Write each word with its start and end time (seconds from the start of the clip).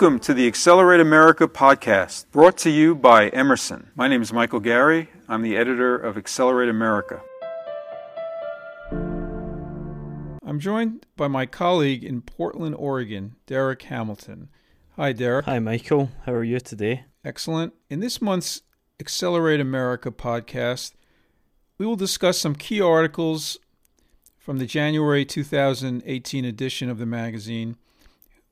Welcome 0.00 0.20
to 0.20 0.32
the 0.32 0.46
Accelerate 0.46 1.00
America 1.00 1.46
podcast, 1.46 2.30
brought 2.30 2.56
to 2.56 2.70
you 2.70 2.94
by 2.94 3.28
Emerson. 3.28 3.90
My 3.94 4.08
name 4.08 4.22
is 4.22 4.32
Michael 4.32 4.58
Garry. 4.58 5.10
I'm 5.28 5.42
the 5.42 5.58
editor 5.58 5.94
of 5.94 6.16
Accelerate 6.16 6.70
America. 6.70 7.20
I'm 10.42 10.58
joined 10.58 11.04
by 11.16 11.28
my 11.28 11.44
colleague 11.44 12.02
in 12.02 12.22
Portland, 12.22 12.76
Oregon, 12.78 13.36
Derek 13.44 13.82
Hamilton. 13.82 14.48
Hi, 14.96 15.12
Derek. 15.12 15.44
Hi, 15.44 15.58
Michael. 15.58 16.10
How 16.24 16.32
are 16.32 16.44
you 16.44 16.60
today? 16.60 17.04
Excellent. 17.22 17.74
In 17.90 18.00
this 18.00 18.22
month's 18.22 18.62
Accelerate 18.98 19.60
America 19.60 20.10
podcast, 20.10 20.92
we 21.76 21.84
will 21.84 21.94
discuss 21.94 22.38
some 22.38 22.54
key 22.54 22.80
articles 22.80 23.58
from 24.38 24.56
the 24.56 24.66
January 24.66 25.26
2018 25.26 26.46
edition 26.46 26.88
of 26.88 26.96
the 26.96 27.04
magazine, 27.04 27.76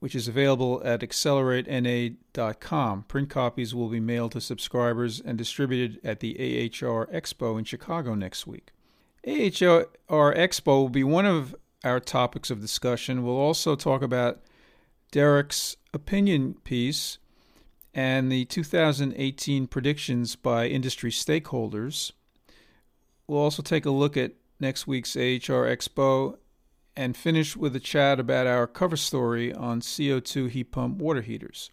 which 0.00 0.14
is 0.14 0.28
available 0.28 0.80
at 0.84 1.00
acceleratena.com. 1.00 3.02
Print 3.04 3.30
copies 3.30 3.74
will 3.74 3.88
be 3.88 4.00
mailed 4.00 4.32
to 4.32 4.40
subscribers 4.40 5.20
and 5.20 5.36
distributed 5.36 6.00
at 6.04 6.20
the 6.20 6.36
AHR 6.38 7.06
Expo 7.06 7.58
in 7.58 7.64
Chicago 7.64 8.14
next 8.14 8.46
week. 8.46 8.70
AHR 9.26 10.34
Expo 10.34 10.66
will 10.66 10.88
be 10.88 11.04
one 11.04 11.26
of 11.26 11.54
our 11.84 12.00
topics 12.00 12.50
of 12.50 12.60
discussion. 12.60 13.24
We'll 13.24 13.36
also 13.36 13.74
talk 13.74 14.02
about 14.02 14.40
Derek's 15.10 15.76
opinion 15.92 16.54
piece 16.64 17.18
and 17.94 18.30
the 18.30 18.44
2018 18.44 19.66
predictions 19.66 20.36
by 20.36 20.68
industry 20.68 21.10
stakeholders. 21.10 22.12
We'll 23.26 23.40
also 23.40 23.62
take 23.62 23.86
a 23.86 23.90
look 23.90 24.16
at 24.16 24.32
next 24.60 24.86
week's 24.86 25.16
AHR 25.16 25.66
Expo 25.66 26.36
and 26.98 27.16
finish 27.16 27.56
with 27.56 27.76
a 27.76 27.80
chat 27.80 28.18
about 28.18 28.48
our 28.48 28.66
cover 28.66 28.96
story 28.96 29.54
on 29.54 29.80
CO2 29.80 30.50
heat 30.50 30.72
pump 30.72 30.98
water 30.98 31.22
heaters. 31.22 31.70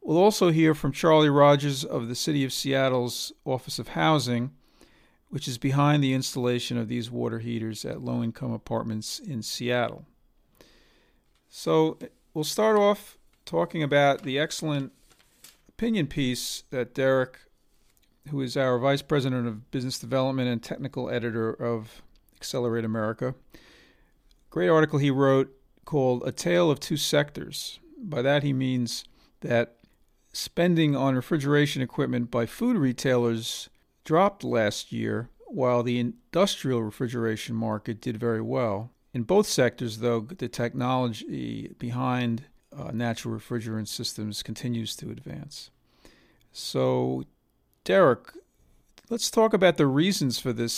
We'll 0.00 0.16
also 0.16 0.50
hear 0.50 0.76
from 0.76 0.92
Charlie 0.92 1.28
Rogers 1.28 1.84
of 1.84 2.06
the 2.06 2.14
City 2.14 2.44
of 2.44 2.52
Seattle's 2.52 3.32
Office 3.44 3.80
of 3.80 3.88
Housing, 3.88 4.52
which 5.28 5.48
is 5.48 5.58
behind 5.58 6.04
the 6.04 6.14
installation 6.14 6.78
of 6.78 6.86
these 6.86 7.10
water 7.10 7.40
heaters 7.40 7.84
at 7.84 8.00
low 8.00 8.22
income 8.22 8.52
apartments 8.52 9.18
in 9.18 9.42
Seattle. 9.42 10.06
So, 11.48 11.98
we'll 12.32 12.44
start 12.44 12.78
off 12.78 13.18
talking 13.44 13.82
about 13.82 14.22
the 14.22 14.38
excellent 14.38 14.92
opinion 15.68 16.06
piece 16.06 16.62
that 16.70 16.94
Derek, 16.94 17.40
who 18.30 18.40
is 18.40 18.56
our 18.56 18.78
Vice 18.78 19.02
President 19.02 19.48
of 19.48 19.68
Business 19.72 19.98
Development 19.98 20.48
and 20.48 20.62
Technical 20.62 21.10
Editor 21.10 21.50
of 21.50 22.02
Accelerate 22.36 22.84
America, 22.84 23.34
great 24.58 24.68
article 24.68 24.98
he 24.98 25.08
wrote 25.08 25.54
called 25.84 26.20
A 26.26 26.32
Tale 26.32 26.68
of 26.68 26.80
Two 26.80 26.96
Sectors. 26.96 27.78
By 27.96 28.22
that 28.22 28.42
he 28.42 28.52
means 28.52 29.04
that 29.38 29.76
spending 30.32 30.96
on 30.96 31.14
refrigeration 31.14 31.80
equipment 31.80 32.28
by 32.28 32.44
food 32.44 32.76
retailers 32.76 33.68
dropped 34.02 34.42
last 34.42 34.90
year, 34.90 35.28
while 35.46 35.84
the 35.84 36.00
industrial 36.00 36.82
refrigeration 36.82 37.54
market 37.54 38.00
did 38.00 38.16
very 38.16 38.40
well. 38.40 38.90
In 39.14 39.22
both 39.22 39.46
sectors, 39.46 39.98
though, 39.98 40.22
the 40.22 40.48
technology 40.48 41.72
behind 41.78 42.46
uh, 42.76 42.90
natural 42.92 43.38
refrigerant 43.38 43.86
systems 43.86 44.42
continues 44.42 44.96
to 44.96 45.08
advance. 45.12 45.70
So, 46.50 47.22
Derek, 47.84 48.32
let's 49.08 49.30
talk 49.30 49.54
about 49.54 49.76
the 49.76 49.86
reasons 49.86 50.40
for 50.40 50.52
this 50.52 50.74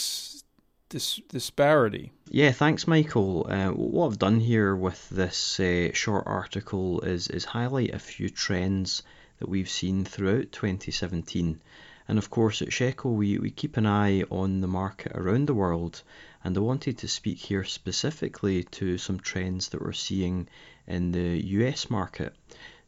this 0.91 1.19
disparity. 1.29 2.11
Yeah, 2.29 2.51
thanks, 2.51 2.85
Michael. 2.85 3.47
Uh, 3.49 3.69
what 3.69 4.07
I've 4.07 4.19
done 4.19 4.39
here 4.39 4.75
with 4.75 5.09
this 5.09 5.59
uh, 5.59 5.89
short 5.93 6.23
article 6.27 7.01
is 7.01 7.27
is 7.27 7.45
highlight 7.45 7.93
a 7.93 7.99
few 7.99 8.29
trends 8.29 9.03
that 9.39 9.49
we've 9.49 9.69
seen 9.69 10.05
throughout 10.05 10.51
2017. 10.51 11.59
And 12.07 12.17
of 12.17 12.29
course, 12.29 12.61
at 12.61 12.69
shecco, 12.69 13.13
we, 13.13 13.37
we 13.39 13.51
keep 13.51 13.77
an 13.77 13.85
eye 13.85 14.23
on 14.29 14.61
the 14.61 14.67
market 14.67 15.13
around 15.15 15.47
the 15.47 15.53
world. 15.53 16.03
And 16.43 16.57
I 16.57 16.59
wanted 16.59 16.97
to 16.99 17.07
speak 17.07 17.37
here 17.37 17.63
specifically 17.63 18.63
to 18.65 18.97
some 18.97 19.19
trends 19.19 19.69
that 19.69 19.81
we're 19.81 19.93
seeing 19.93 20.47
in 20.87 21.11
the 21.11 21.41
US 21.59 21.89
market. 21.89 22.35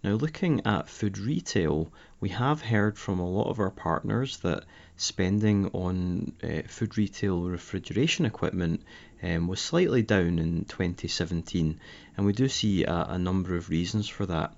Now, 0.03 0.15
looking 0.15 0.61
at 0.65 0.89
food 0.89 1.17
retail, 1.17 1.91
we 2.19 2.29
have 2.29 2.61
heard 2.61 2.97
from 2.97 3.19
a 3.19 3.29
lot 3.29 3.49
of 3.49 3.59
our 3.59 3.71
partners 3.71 4.37
that 4.37 4.65
spending 4.97 5.67
on 5.73 6.33
uh, 6.43 6.61
food 6.67 6.97
retail 6.97 7.41
refrigeration 7.43 8.25
equipment 8.25 8.81
um, 9.21 9.47
was 9.47 9.59
slightly 9.59 10.01
down 10.01 10.39
in 10.39 10.65
2017, 10.65 11.79
and 12.15 12.25
we 12.25 12.33
do 12.33 12.47
see 12.47 12.83
a, 12.83 13.05
a 13.09 13.17
number 13.17 13.55
of 13.55 13.69
reasons 13.69 14.07
for 14.07 14.25
that. 14.25 14.53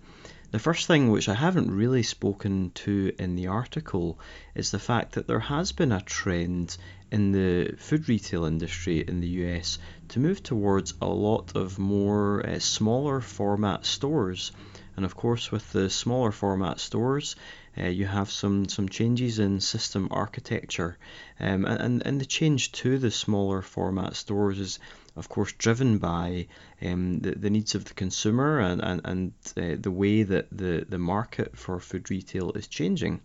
The 0.52 0.60
first 0.60 0.88
thing, 0.88 1.12
which 1.12 1.28
I 1.28 1.34
haven't 1.34 1.70
really 1.70 2.04
spoken 2.04 2.72
to 2.76 3.12
in 3.20 3.36
the 3.36 3.48
article, 3.48 4.20
is 4.54 4.72
the 4.72 4.80
fact 4.80 5.14
that 5.14 5.28
there 5.28 5.40
has 5.40 5.72
been 5.72 5.92
a 5.92 6.00
trend 6.02 6.78
in 7.12 7.32
the 7.32 7.76
food 7.78 8.08
retail 8.08 8.46
industry 8.46 9.00
in 9.00 9.20
the 9.20 9.28
US 9.44 9.80
to 10.10 10.20
move 10.20 10.42
towards 10.44 10.94
a 11.02 11.08
lot 11.08 11.56
of 11.56 11.78
more 11.78 12.46
uh, 12.46 12.60
smaller 12.60 13.22
format 13.22 13.86
stores. 13.86 14.52
And 14.96 15.04
of 15.04 15.16
course, 15.16 15.52
with 15.52 15.72
the 15.74 15.90
smaller 15.90 16.32
format 16.32 16.80
stores, 16.80 17.36
uh, 17.78 17.88
you 17.88 18.06
have 18.06 18.32
some, 18.32 18.68
some 18.68 18.90
changes 18.90 19.40
in 19.40 19.60
system 19.60 20.08
architecture. 20.12 20.98
Um, 21.40 21.66
and, 21.66 22.06
and 22.06 22.22
the 22.22 22.26
change 22.26 22.72
to 22.74 22.98
the 22.98 23.12
smaller 23.12 23.62
format 23.62 24.16
stores 24.16 24.60
is, 24.60 24.80
of 25.16 25.30
course, 25.30 25.52
driven 25.54 25.98
by 25.98 26.48
um, 26.82 27.20
the, 27.20 27.32
the 27.32 27.50
needs 27.50 27.76
of 27.76 27.86
the 27.86 27.94
consumer 27.94 28.60
and, 28.60 28.82
and, 28.82 29.02
and 29.04 29.34
uh, 29.58 29.78
the 29.80 29.92
way 29.92 30.24
that 30.24 30.48
the, 30.52 30.86
the 30.88 30.98
market 31.00 31.58
for 31.58 31.80
food 31.80 32.10
retail 32.10 32.52
is 32.54 32.68
changing. 32.68 33.22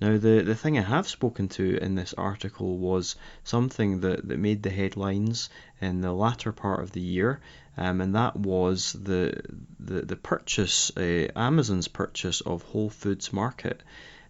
Now, 0.00 0.18
the, 0.18 0.42
the 0.42 0.56
thing 0.56 0.76
I 0.76 0.82
have 0.82 1.06
spoken 1.06 1.48
to 1.50 1.76
in 1.76 1.94
this 1.94 2.12
article 2.14 2.76
was 2.76 3.14
something 3.44 4.00
that, 4.00 4.26
that 4.26 4.38
made 4.38 4.62
the 4.64 4.70
headlines 4.70 5.48
in 5.80 6.00
the 6.00 6.12
latter 6.12 6.50
part 6.50 6.80
of 6.82 6.90
the 6.90 7.00
year, 7.00 7.40
um, 7.76 8.00
and 8.00 8.14
that 8.14 8.36
was 8.36 8.92
the, 8.92 9.40
the, 9.80 10.02
the 10.02 10.16
purchase, 10.16 10.90
uh, 10.96 11.28
Amazon's 11.34 11.88
purchase 11.88 12.40
of 12.42 12.62
Whole 12.62 12.90
Foods 12.90 13.32
Market. 13.32 13.82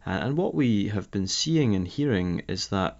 Uh, 0.06 0.10
and 0.10 0.36
what 0.36 0.54
we 0.54 0.88
have 0.88 1.10
been 1.10 1.26
seeing 1.26 1.74
and 1.74 1.86
hearing 1.86 2.42
is 2.48 2.68
that 2.68 2.98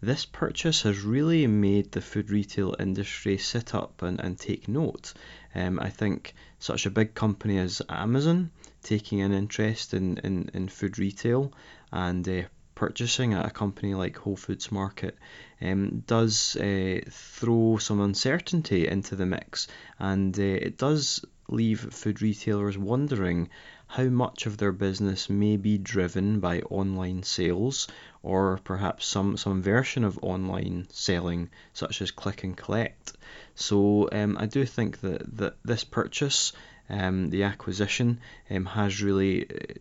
this 0.00 0.26
purchase 0.26 0.82
has 0.82 1.00
really 1.00 1.46
made 1.46 1.90
the 1.92 2.00
food 2.00 2.30
retail 2.30 2.76
industry 2.78 3.38
sit 3.38 3.74
up 3.74 4.02
and, 4.02 4.20
and 4.20 4.38
take 4.38 4.68
note. 4.68 5.14
Um, 5.54 5.80
I 5.80 5.90
think 5.90 6.34
such 6.58 6.86
a 6.86 6.90
big 6.90 7.14
company 7.14 7.58
as 7.58 7.80
Amazon 7.88 8.50
taking 8.82 9.20
an 9.20 9.32
interest 9.32 9.94
in, 9.94 10.18
in, 10.18 10.50
in 10.52 10.68
food 10.68 10.98
retail 10.98 11.52
and 11.92 12.28
uh, 12.28 12.42
purchasing 12.76 13.32
at 13.34 13.46
a 13.46 13.50
company 13.50 13.94
like 13.94 14.18
Whole 14.18 14.36
Foods 14.36 14.70
Market 14.70 15.16
um, 15.60 16.04
does 16.06 16.54
uh, 16.56 17.00
throw 17.10 17.78
some 17.78 18.00
uncertainty 18.00 18.86
into 18.86 19.16
the 19.16 19.26
mix 19.26 19.66
and 19.98 20.38
uh, 20.38 20.42
it 20.42 20.78
does 20.78 21.24
leave 21.48 21.80
food 21.80 22.20
retailers 22.22 22.76
wondering 22.76 23.48
how 23.88 24.04
much 24.04 24.46
of 24.46 24.58
their 24.58 24.72
business 24.72 25.30
may 25.30 25.56
be 25.56 25.78
driven 25.78 26.38
by 26.38 26.60
online 26.62 27.22
sales 27.22 27.88
or 28.22 28.58
perhaps 28.62 29.06
some, 29.06 29.36
some 29.36 29.62
version 29.62 30.04
of 30.04 30.18
online 30.22 30.86
selling 30.90 31.48
such 31.72 32.02
as 32.02 32.10
click 32.10 32.44
and 32.44 32.56
collect. 32.56 33.14
So 33.54 34.08
um, 34.12 34.36
I 34.38 34.46
do 34.46 34.66
think 34.66 35.00
that, 35.00 35.36
that 35.36 35.56
this 35.64 35.84
purchase, 35.84 36.52
um, 36.90 37.30
the 37.30 37.44
acquisition, 37.44 38.20
um, 38.50 38.66
has 38.66 39.02
really 39.02 39.48
uh, 39.48 39.74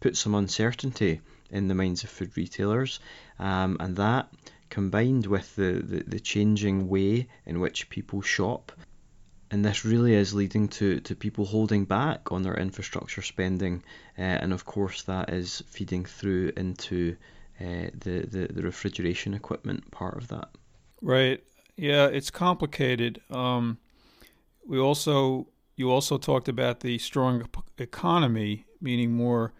put 0.00 0.16
some 0.16 0.34
uncertainty 0.34 1.20
in 1.52 1.68
the 1.68 1.74
minds 1.74 2.02
of 2.02 2.10
food 2.10 2.36
retailers, 2.36 3.00
um, 3.38 3.76
and 3.80 3.96
that 3.96 4.32
combined 4.70 5.26
with 5.26 5.54
the, 5.54 5.82
the, 5.84 6.02
the 6.06 6.20
changing 6.20 6.88
way 6.88 7.28
in 7.46 7.60
which 7.60 7.90
people 7.90 8.22
shop 8.22 8.72
and 9.52 9.62
this 9.62 9.84
really 9.84 10.14
is 10.14 10.32
leading 10.32 10.66
to, 10.66 10.98
to 11.00 11.14
people 11.14 11.44
holding 11.44 11.84
back 11.84 12.32
on 12.32 12.42
their 12.42 12.56
infrastructure 12.56 13.20
spending, 13.20 13.84
uh, 14.18 14.22
and 14.22 14.50
of 14.50 14.64
course 14.64 15.02
that 15.02 15.28
is 15.28 15.62
feeding 15.68 16.06
through 16.06 16.52
into 16.56 17.14
uh, 17.60 17.90
the, 17.92 18.26
the 18.26 18.48
the 18.50 18.62
refrigeration 18.62 19.34
equipment 19.34 19.88
part 19.90 20.16
of 20.16 20.28
that. 20.28 20.48
Right. 21.02 21.44
Yeah, 21.76 22.06
it's 22.06 22.30
complicated. 22.30 23.20
Um, 23.30 23.78
we 24.66 24.78
also 24.78 25.48
you 25.76 25.90
also 25.90 26.16
talked 26.16 26.48
about 26.48 26.80
the 26.80 26.96
strong 26.96 27.46
economy, 27.76 28.64
meaning 28.80 29.12
more 29.12 29.52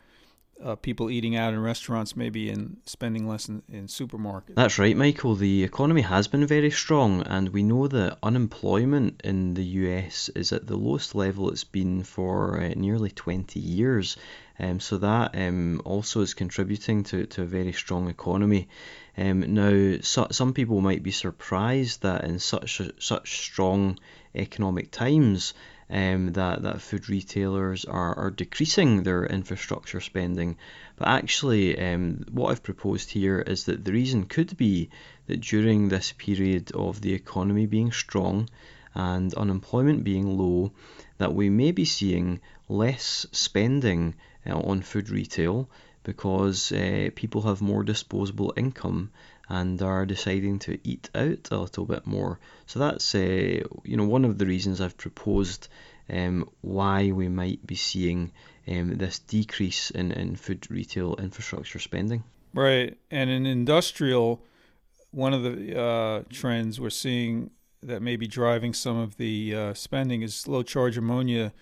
uh, 0.62 0.76
people 0.76 1.10
eating 1.10 1.36
out 1.36 1.52
in 1.52 1.60
restaurants 1.60 2.16
maybe 2.16 2.50
and 2.50 2.76
spending 2.84 3.28
less 3.28 3.48
in, 3.48 3.62
in 3.70 3.86
supermarkets. 3.86 4.54
That's 4.54 4.78
right, 4.78 4.96
Michael. 4.96 5.34
The 5.34 5.64
economy 5.64 6.02
has 6.02 6.28
been 6.28 6.46
very 6.46 6.70
strong, 6.70 7.22
and 7.22 7.48
we 7.50 7.62
know 7.62 7.88
that 7.88 8.18
unemployment 8.22 9.20
in 9.24 9.54
the 9.54 9.64
US 9.64 10.28
is 10.30 10.52
at 10.52 10.66
the 10.66 10.76
lowest 10.76 11.14
level 11.14 11.50
it's 11.50 11.64
been 11.64 12.02
for 12.02 12.60
uh, 12.60 12.68
nearly 12.76 13.10
20 13.10 13.60
years. 13.60 14.16
Um, 14.58 14.80
so 14.80 14.98
that 14.98 15.34
um, 15.34 15.80
also 15.84 16.20
is 16.20 16.34
contributing 16.34 17.04
to, 17.04 17.26
to 17.26 17.42
a 17.42 17.46
very 17.46 17.72
strong 17.72 18.08
economy. 18.08 18.68
Um, 19.16 19.54
now, 19.54 19.98
so, 20.02 20.28
some 20.30 20.52
people 20.52 20.80
might 20.80 21.02
be 21.02 21.10
surprised 21.10 22.02
that 22.02 22.24
in 22.24 22.38
such 22.38 22.80
such 22.98 23.40
strong 23.40 23.98
economic 24.34 24.90
times, 24.90 25.54
um, 25.92 26.32
that, 26.32 26.62
that 26.62 26.80
food 26.80 27.10
retailers 27.10 27.84
are, 27.84 28.18
are 28.18 28.30
decreasing 28.30 29.02
their 29.02 29.26
infrastructure 29.26 30.00
spending. 30.00 30.56
But 30.96 31.08
actually, 31.08 31.78
um, 31.78 32.24
what 32.30 32.50
I've 32.50 32.62
proposed 32.62 33.10
here 33.10 33.40
is 33.40 33.64
that 33.64 33.84
the 33.84 33.92
reason 33.92 34.24
could 34.24 34.56
be 34.56 34.88
that 35.26 35.42
during 35.42 35.88
this 35.88 36.12
period 36.12 36.72
of 36.72 37.02
the 37.02 37.12
economy 37.12 37.66
being 37.66 37.92
strong 37.92 38.48
and 38.94 39.34
unemployment 39.34 40.02
being 40.02 40.38
low, 40.38 40.72
that 41.18 41.34
we 41.34 41.50
may 41.50 41.72
be 41.72 41.84
seeing 41.84 42.40
less 42.70 43.26
spending 43.30 44.14
uh, 44.46 44.58
on 44.58 44.80
food 44.80 45.10
retail 45.10 45.68
because 46.04 46.72
uh, 46.72 47.10
people 47.14 47.42
have 47.42 47.60
more 47.60 47.84
disposable 47.84 48.52
income 48.56 49.10
and 49.52 49.82
are 49.82 50.06
deciding 50.06 50.58
to 50.58 50.78
eat 50.82 51.10
out 51.14 51.48
a 51.50 51.58
little 51.58 51.84
bit 51.84 52.06
more. 52.06 52.40
So 52.64 52.78
that's 52.78 53.14
uh, 53.14 53.18
you 53.84 53.96
know 53.96 54.06
one 54.06 54.24
of 54.24 54.38
the 54.38 54.46
reasons 54.46 54.80
I've 54.80 54.96
proposed 54.96 55.68
um, 56.08 56.48
why 56.62 57.12
we 57.12 57.28
might 57.28 57.64
be 57.66 57.74
seeing 57.74 58.32
um, 58.66 58.96
this 58.96 59.18
decrease 59.18 59.90
in, 59.90 60.10
in 60.12 60.36
food 60.36 60.70
retail 60.70 61.16
infrastructure 61.16 61.78
spending. 61.78 62.24
Right, 62.54 62.96
and 63.10 63.28
in 63.28 63.44
industrial, 63.44 64.42
one 65.10 65.34
of 65.34 65.42
the 65.42 65.78
uh, 65.78 66.22
trends 66.30 66.80
we're 66.80 66.90
seeing 66.90 67.50
that 67.82 68.00
may 68.00 68.16
be 68.16 68.26
driving 68.26 68.72
some 68.72 68.96
of 68.96 69.18
the 69.18 69.54
uh, 69.54 69.74
spending 69.74 70.22
is 70.22 70.48
low 70.48 70.62
charge 70.62 70.96
ammonia 70.96 71.52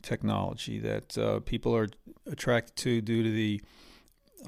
technology 0.00 0.78
that 0.78 1.18
uh, 1.18 1.40
people 1.40 1.74
are 1.74 1.88
attracted 2.26 2.76
to 2.76 3.00
due 3.00 3.24
to 3.24 3.30
the 3.32 3.60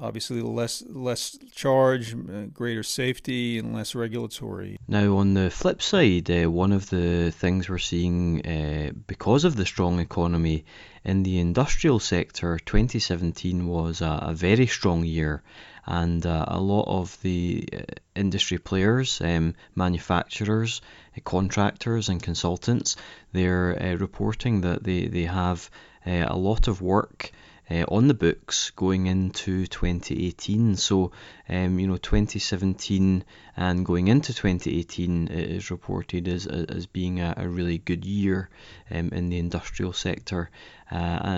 obviously 0.01 0.41
less 0.41 0.83
less 0.87 1.37
charge, 1.53 2.13
uh, 2.13 2.45
greater 2.53 2.83
safety, 2.83 3.57
and 3.57 3.73
less 3.73 3.95
regulatory. 3.95 4.77
Now, 4.87 5.17
on 5.17 5.33
the 5.33 5.49
flip 5.49 5.81
side, 5.81 6.29
uh, 6.29 6.49
one 6.49 6.71
of 6.71 6.89
the 6.89 7.31
things 7.31 7.69
we're 7.69 7.77
seeing 7.77 8.45
uh, 8.45 8.91
because 9.07 9.45
of 9.45 9.55
the 9.55 9.65
strong 9.65 9.99
economy 9.99 10.65
in 11.03 11.23
the 11.23 11.39
industrial 11.39 11.99
sector, 11.99 12.59
2017 12.59 13.67
was 13.67 14.01
a, 14.01 14.19
a 14.23 14.33
very 14.33 14.67
strong 14.67 15.03
year, 15.05 15.43
and 15.85 16.25
uh, 16.25 16.45
a 16.47 16.59
lot 16.59 16.85
of 16.87 17.21
the 17.21 17.67
uh, 17.71 17.77
industry 18.15 18.57
players, 18.57 19.21
um, 19.21 19.53
manufacturers, 19.75 20.81
uh, 21.15 21.21
contractors, 21.23 22.09
and 22.09 22.21
consultants, 22.21 22.95
they're 23.33 23.97
reporting 23.99 24.61
that 24.61 24.83
they 24.83 25.07
they 25.07 25.25
have 25.25 25.69
a 26.07 26.37
lot 26.37 26.67
of 26.67 26.81
work 26.81 27.31
uh, 27.69 27.85
on 27.87 28.07
the 28.07 28.13
books 28.13 28.71
going 28.71 29.07
into 29.07 29.65
2018. 29.65 30.75
So, 30.75 31.11
um, 31.49 31.79
you 31.79 31.87
know, 31.87 31.97
2017 31.97 33.23
and 33.57 33.85
going 33.85 34.07
into 34.07 34.33
2018 34.33 35.27
is 35.27 35.71
reported 35.71 36.27
as, 36.27 36.45
as 36.47 36.85
being 36.85 37.19
a, 37.19 37.33
a 37.37 37.47
really 37.47 37.77
good 37.77 38.05
year 38.05 38.49
um, 38.91 39.09
in 39.09 39.29
the 39.29 39.39
industrial 39.39 39.93
sector. 39.93 40.49
Uh, 40.91 40.95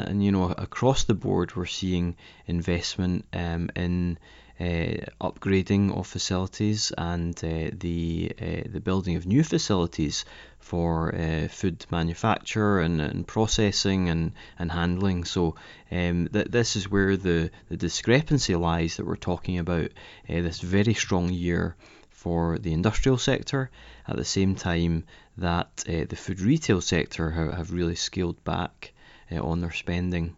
and, 0.08 0.24
you 0.24 0.32
know, 0.32 0.52
across 0.52 1.06
the 1.06 1.14
board, 1.14 1.56
we're 1.56 1.66
seeing 1.66 2.16
investment 2.48 3.26
um, 3.34 3.70
in 3.76 4.18
uh, 4.60 5.06
upgrading 5.22 5.96
of 5.96 6.08
facilities 6.08 6.92
and 6.98 7.38
uh, 7.44 7.70
the 7.74 8.32
uh, 8.42 8.64
the 8.66 8.80
building 8.80 9.16
of 9.16 9.28
new 9.28 9.44
facilities 9.44 10.26
for 10.68 11.16
uh, 11.16 11.48
food 11.48 11.86
manufacture 11.90 12.80
and, 12.80 13.00
and 13.00 13.26
processing 13.26 14.10
and, 14.10 14.34
and 14.60 14.70
handling. 14.70 15.24
So 15.24 15.56
um, 15.92 16.28
th- 16.34 16.48
this 16.48 16.76
is 16.76 16.92
where 16.92 17.16
the, 17.16 17.50
the 17.70 17.78
discrepancy 17.78 18.54
lies 18.56 18.98
that 18.98 19.06
we're 19.06 19.16
talking 19.16 19.60
about. 19.60 19.92
Uh, 20.30 20.42
this 20.42 20.60
very 20.60 20.94
strong 20.94 21.30
year 21.30 21.78
for 22.10 22.58
the 22.60 22.74
industrial 22.74 23.18
sector 23.18 23.70
at 24.08 24.18
the 24.18 24.26
same 24.26 24.56
time 24.56 25.06
that 25.38 25.86
uh, 25.88 26.04
the 26.10 26.18
food 26.18 26.42
retail 26.42 26.82
sector 26.82 27.32
have, 27.32 27.54
have 27.54 27.72
really 27.72 27.96
scaled 27.96 28.44
back 28.44 28.92
on 29.32 29.62
their 29.62 29.72
spending. 29.72 30.36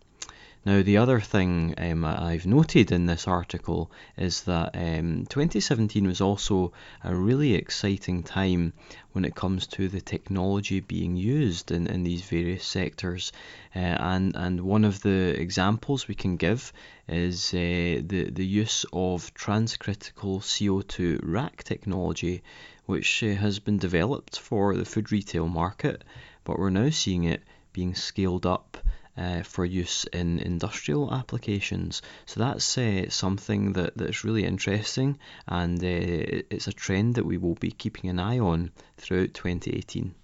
Now, 0.65 0.83
the 0.83 0.97
other 0.97 1.21
thing 1.21 1.73
um, 1.77 2.03
I've 2.03 2.45
noted 2.45 2.91
in 2.91 3.05
this 3.05 3.29
article 3.29 3.89
is 4.17 4.43
that 4.43 4.75
um, 4.75 5.25
2017 5.29 6.05
was 6.05 6.19
also 6.19 6.73
a 7.01 7.15
really 7.15 7.53
exciting 7.53 8.23
time 8.23 8.73
when 9.13 9.23
it 9.23 9.35
comes 9.35 9.67
to 9.67 9.87
the 9.87 10.01
technology 10.01 10.81
being 10.81 11.15
used 11.15 11.71
in, 11.71 11.87
in 11.87 12.03
these 12.03 12.23
various 12.23 12.65
sectors. 12.65 13.31
Uh, 13.73 13.79
and, 13.79 14.35
and 14.35 14.59
one 14.59 14.83
of 14.83 15.01
the 15.01 15.39
examples 15.39 16.09
we 16.09 16.15
can 16.15 16.35
give 16.35 16.73
is 17.07 17.53
uh, 17.53 18.03
the, 18.05 18.29
the 18.29 18.45
use 18.45 18.85
of 18.91 19.33
transcritical 19.33 20.41
CO2 20.41 21.21
rack 21.23 21.63
technology, 21.63 22.43
which 22.85 23.23
uh, 23.23 23.27
has 23.27 23.59
been 23.59 23.77
developed 23.77 24.37
for 24.37 24.75
the 24.75 24.83
food 24.83 25.09
retail 25.09 25.47
market, 25.47 26.03
but 26.43 26.59
we're 26.59 26.69
now 26.69 26.89
seeing 26.89 27.23
it 27.23 27.43
being 27.71 27.95
scaled 27.95 28.45
up 28.45 28.77
uh, 29.19 29.43
for 29.43 29.65
use 29.65 30.05
in 30.13 30.39
industrial 30.39 31.13
applications. 31.13 32.01
So 32.25 32.39
that's 32.39 32.77
uh, 32.77 33.09
something 33.09 33.73
that, 33.73 33.97
that's 33.97 34.23
really 34.23 34.45
interesting 34.45 35.19
and 35.47 35.83
uh, 35.83 36.43
it's 36.49 36.67
a 36.67 36.73
trend 36.73 37.15
that 37.15 37.25
we 37.25 37.37
will 37.37 37.55
be 37.55 37.71
keeping 37.71 38.09
an 38.09 38.19
eye 38.19 38.39
on 38.39 38.71
throughout 38.97 39.33
2018. 39.33 40.15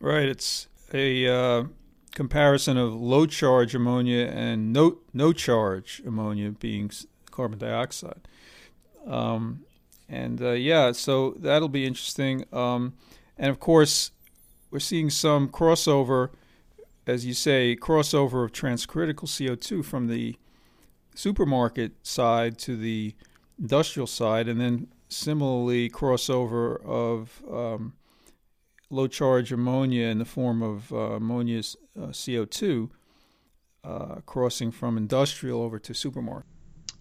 Right, 0.00 0.28
it's 0.28 0.66
a 0.92 1.28
uh, 1.28 1.64
comparison 2.14 2.76
of 2.76 2.94
low 2.94 3.26
charge 3.26 3.74
ammonia 3.74 4.26
and 4.26 4.72
no, 4.72 4.98
no 5.12 5.32
charge 5.32 6.02
ammonia 6.04 6.50
being 6.50 6.90
carbon 7.30 7.58
dioxide. 7.58 8.28
Um, 9.06 9.60
and 10.08 10.42
uh, 10.42 10.52
yeah, 10.52 10.92
so 10.92 11.36
that'll 11.38 11.68
be 11.68 11.86
interesting. 11.86 12.44
Um, 12.52 12.94
and 13.38 13.50
of 13.50 13.60
course, 13.60 14.10
we're 14.70 14.80
seeing 14.80 15.10
some 15.10 15.48
crossover 15.48 16.30
as 17.06 17.24
you 17.24 17.34
say, 17.34 17.76
crossover 17.76 18.44
of 18.44 18.52
transcritical 18.52 19.24
CO2 19.24 19.84
from 19.84 20.08
the 20.08 20.36
supermarket 21.14 21.92
side 22.04 22.58
to 22.58 22.76
the 22.76 23.14
industrial 23.58 24.06
side, 24.06 24.48
and 24.48 24.60
then 24.60 24.88
similarly 25.08 25.88
crossover 25.88 26.84
of 26.84 27.42
um, 27.50 27.94
low 28.90 29.06
charge 29.06 29.52
ammonia 29.52 30.06
in 30.06 30.18
the 30.18 30.24
form 30.24 30.62
of 30.62 30.92
uh, 30.92 31.14
ammonia 31.14 31.58
uh, 31.58 32.08
CO2 32.08 32.90
uh, 33.84 34.16
crossing 34.26 34.70
from 34.70 34.96
industrial 34.96 35.62
over 35.62 35.78
to 35.78 35.94
supermarket. 35.94 36.55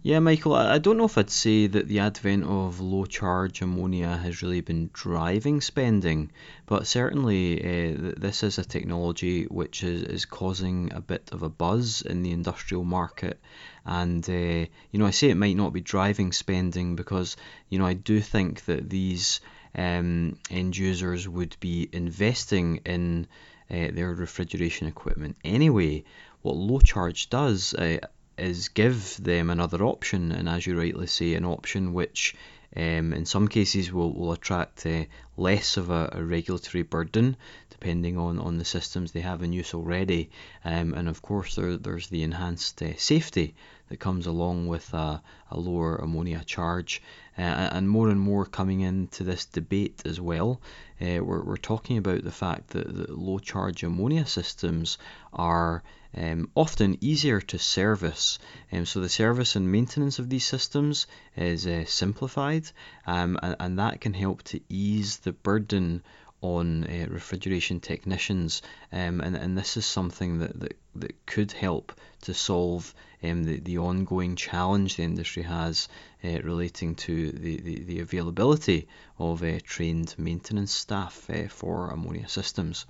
Yeah, 0.05 0.19
Michael, 0.19 0.53
I 0.53 0.77
don't 0.77 0.97
know 0.97 1.05
if 1.05 1.17
I'd 1.17 1.31
say 1.31 1.65
that 1.65 1.87
the 1.87 1.97
advent 1.97 2.43
of 2.43 2.79
low 2.79 3.05
charge 3.05 3.63
ammonia 3.63 4.15
has 4.15 4.43
really 4.43 4.61
been 4.61 4.91
driving 4.93 5.61
spending, 5.61 6.31
but 6.67 6.85
certainly 6.85 7.59
uh, 7.59 8.13
this 8.15 8.43
is 8.43 8.59
a 8.59 8.63
technology 8.63 9.45
which 9.45 9.83
is, 9.83 10.03
is 10.03 10.25
causing 10.25 10.93
a 10.93 11.01
bit 11.01 11.31
of 11.31 11.41
a 11.41 11.49
buzz 11.49 12.03
in 12.03 12.21
the 12.21 12.33
industrial 12.33 12.83
market. 12.83 13.39
And, 13.83 14.23
uh, 14.29 14.69
you 14.91 14.99
know, 14.99 15.07
I 15.07 15.09
say 15.09 15.31
it 15.31 15.37
might 15.37 15.57
not 15.57 15.73
be 15.73 15.81
driving 15.81 16.31
spending 16.33 16.95
because, 16.95 17.35
you 17.69 17.79
know, 17.79 17.87
I 17.87 17.95
do 17.95 18.21
think 18.21 18.65
that 18.65 18.87
these 18.87 19.41
um, 19.73 20.37
end 20.51 20.77
users 20.77 21.27
would 21.27 21.57
be 21.59 21.89
investing 21.91 22.81
in 22.85 23.25
uh, 23.71 23.87
their 23.91 24.13
refrigeration 24.13 24.85
equipment 24.85 25.37
anyway. 25.43 26.03
What 26.43 26.57
low 26.57 26.79
charge 26.79 27.31
does, 27.31 27.73
uh, 27.73 27.97
is 28.37 28.69
give 28.69 29.17
them 29.23 29.49
another 29.49 29.83
option, 29.83 30.31
and 30.31 30.49
as 30.49 30.65
you 30.65 30.77
rightly 30.77 31.07
say, 31.07 31.33
an 31.33 31.45
option 31.45 31.93
which 31.93 32.35
um, 32.75 33.13
in 33.13 33.25
some 33.25 33.47
cases 33.47 33.91
will, 33.91 34.13
will 34.13 34.33
attract 34.33 34.85
uh, 34.85 35.05
less 35.37 35.77
of 35.77 35.89
a, 35.89 36.09
a, 36.11 36.23
regulatory 36.23 36.83
burden 36.83 37.37
depending 37.69 38.17
on, 38.17 38.39
on 38.39 38.57
the 38.57 38.65
systems 38.65 39.11
they 39.11 39.21
have 39.21 39.43
in 39.43 39.53
use 39.53 39.73
already. 39.73 40.29
Um, 40.63 40.93
and 40.93 41.07
of 41.07 41.21
course, 41.21 41.55
there, 41.55 41.77
there's 41.77 42.07
the 42.07 42.23
enhanced 42.23 42.81
uh, 42.81 42.97
safety 42.97 43.55
that 43.89 43.99
comes 43.99 44.25
along 44.27 44.67
with 44.67 44.93
a, 44.93 45.21
a 45.51 45.59
lower 45.59 45.97
ammonia 45.97 46.43
charge. 46.45 47.01
Uh, 47.37 47.41
and 47.41 47.89
more 47.89 48.09
and 48.09 48.19
more 48.19 48.45
coming 48.45 48.79
into 48.81 49.23
this 49.23 49.45
debate 49.45 50.01
as 50.05 50.19
well. 50.19 50.61
Uh, 51.01 51.23
we're, 51.23 51.43
we're 51.43 51.57
talking 51.57 51.97
about 51.97 52.23
the 52.23 52.31
fact 52.31 52.69
that, 52.69 52.93
that 52.95 53.09
low 53.09 53.39
charge 53.39 53.83
ammonia 53.83 54.25
systems 54.25 54.97
are 55.33 55.83
um, 56.15 56.49
often 56.55 56.97
easier 57.01 57.41
to 57.41 57.59
service. 57.59 58.39
Um, 58.71 58.85
so 58.85 59.01
the 59.01 59.09
service 59.09 59.55
and 59.55 59.71
maintenance 59.71 60.19
of 60.19 60.29
these 60.29 60.45
systems 60.45 61.07
is 61.35 61.67
uh, 61.67 61.83
simplified, 61.85 62.71
um, 63.05 63.37
and, 63.43 63.55
and, 63.59 63.79
that 63.79 63.99
can 63.99 64.13
help 64.13 64.43
to 64.43 64.61
ease 64.69 65.17
the 65.17 65.33
burden 65.33 66.03
on 66.45 66.83
uh, 66.83 67.07
refrigeration 67.09 67.79
technicians. 67.79 68.61
Um, 68.91 69.21
and, 69.21 69.35
and 69.35 69.57
this 69.57 69.77
is 69.77 69.85
something 69.85 70.39
that, 70.39 70.59
that, 70.59 70.77
that 70.95 71.25
could 71.25 71.51
help 71.51 71.91
to 72.21 72.33
solve 72.33 72.93
um, 73.23 73.43
the, 73.43 73.59
the 73.59 73.77
ongoing 73.79 74.35
challenge 74.35 74.95
the 74.95 75.03
industry 75.03 75.43
has 75.43 75.87
uh, 76.23 76.39
relating 76.43 76.95
to 76.95 77.31
the, 77.31 77.57
the, 77.61 77.83
the 77.83 77.99
availability 77.99 78.87
of 79.17 79.43
uh, 79.43 79.59
trained 79.63 80.13
maintenance 80.17 80.71
staff 80.71 81.29
uh, 81.29 81.47
for 81.47 81.89
ammonia 81.89 82.27
systems. 82.27 82.85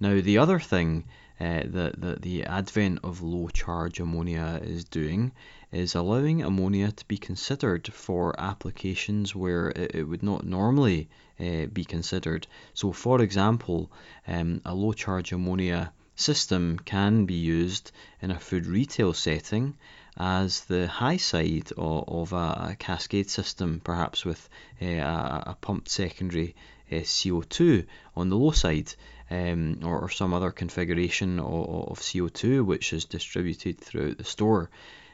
Now, 0.00 0.20
the 0.20 0.38
other 0.38 0.58
thing 0.58 1.04
uh, 1.40 1.62
that, 1.64 2.00
that 2.00 2.22
the 2.22 2.44
advent 2.44 3.00
of 3.02 3.22
low 3.22 3.48
charge 3.48 4.00
ammonia 4.00 4.60
is 4.62 4.84
doing 4.84 5.32
is 5.72 5.94
allowing 5.94 6.42
ammonia 6.42 6.92
to 6.92 7.04
be 7.06 7.18
considered 7.18 7.92
for 7.92 8.38
applications 8.38 9.34
where 9.34 9.70
it, 9.70 9.94
it 9.94 10.04
would 10.04 10.22
not 10.22 10.46
normally 10.46 11.08
uh, 11.40 11.66
be 11.66 11.84
considered. 11.84 12.46
So, 12.74 12.92
for 12.92 13.20
example, 13.20 13.90
um, 14.26 14.60
a 14.64 14.74
low 14.74 14.92
charge 14.92 15.32
ammonia 15.32 15.92
system 16.16 16.78
can 16.78 17.26
be 17.26 17.34
used 17.34 17.90
in 18.22 18.30
a 18.30 18.38
food 18.38 18.66
retail 18.66 19.12
setting 19.12 19.76
as 20.16 20.60
the 20.66 20.86
high 20.86 21.16
side 21.16 21.72
of, 21.76 22.04
of 22.08 22.32
a, 22.32 22.70
a, 22.70 22.76
cascade 22.78 23.28
system, 23.28 23.80
perhaps 23.82 24.24
with 24.24 24.48
uh, 24.80 24.86
a, 24.86 25.42
a, 25.46 25.56
pumped 25.60 25.88
secondary 25.88 26.54
uh, 26.92 26.96
CO2 26.96 27.86
on 28.16 28.28
the 28.28 28.36
low 28.36 28.52
side. 28.52 28.94
Um, 29.30 29.80
or, 29.82 30.00
or, 30.00 30.10
some 30.10 30.34
other 30.34 30.50
configuration 30.50 31.40
of, 31.40 31.90
of 31.90 31.98
CO2 31.98 32.64
which 32.64 32.92
is 32.92 33.06
distributed 33.06 33.80
throughout 33.80 34.18
the 34.18 34.24
store. 34.24 34.68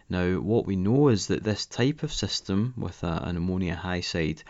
Now, 0.09 0.41
what 0.41 0.67
we 0.67 0.75
know 0.75 1.09
is 1.09 1.29
that 1.29 1.45
this 1.45 1.65
type 1.65 2.03
of 2.03 2.13
system 2.13 2.75
with 2.77 3.05
a, 3.05 3.23
an 3.23 3.37
ammonia 3.37 3.77
high 3.77 4.01
side 4.01 4.43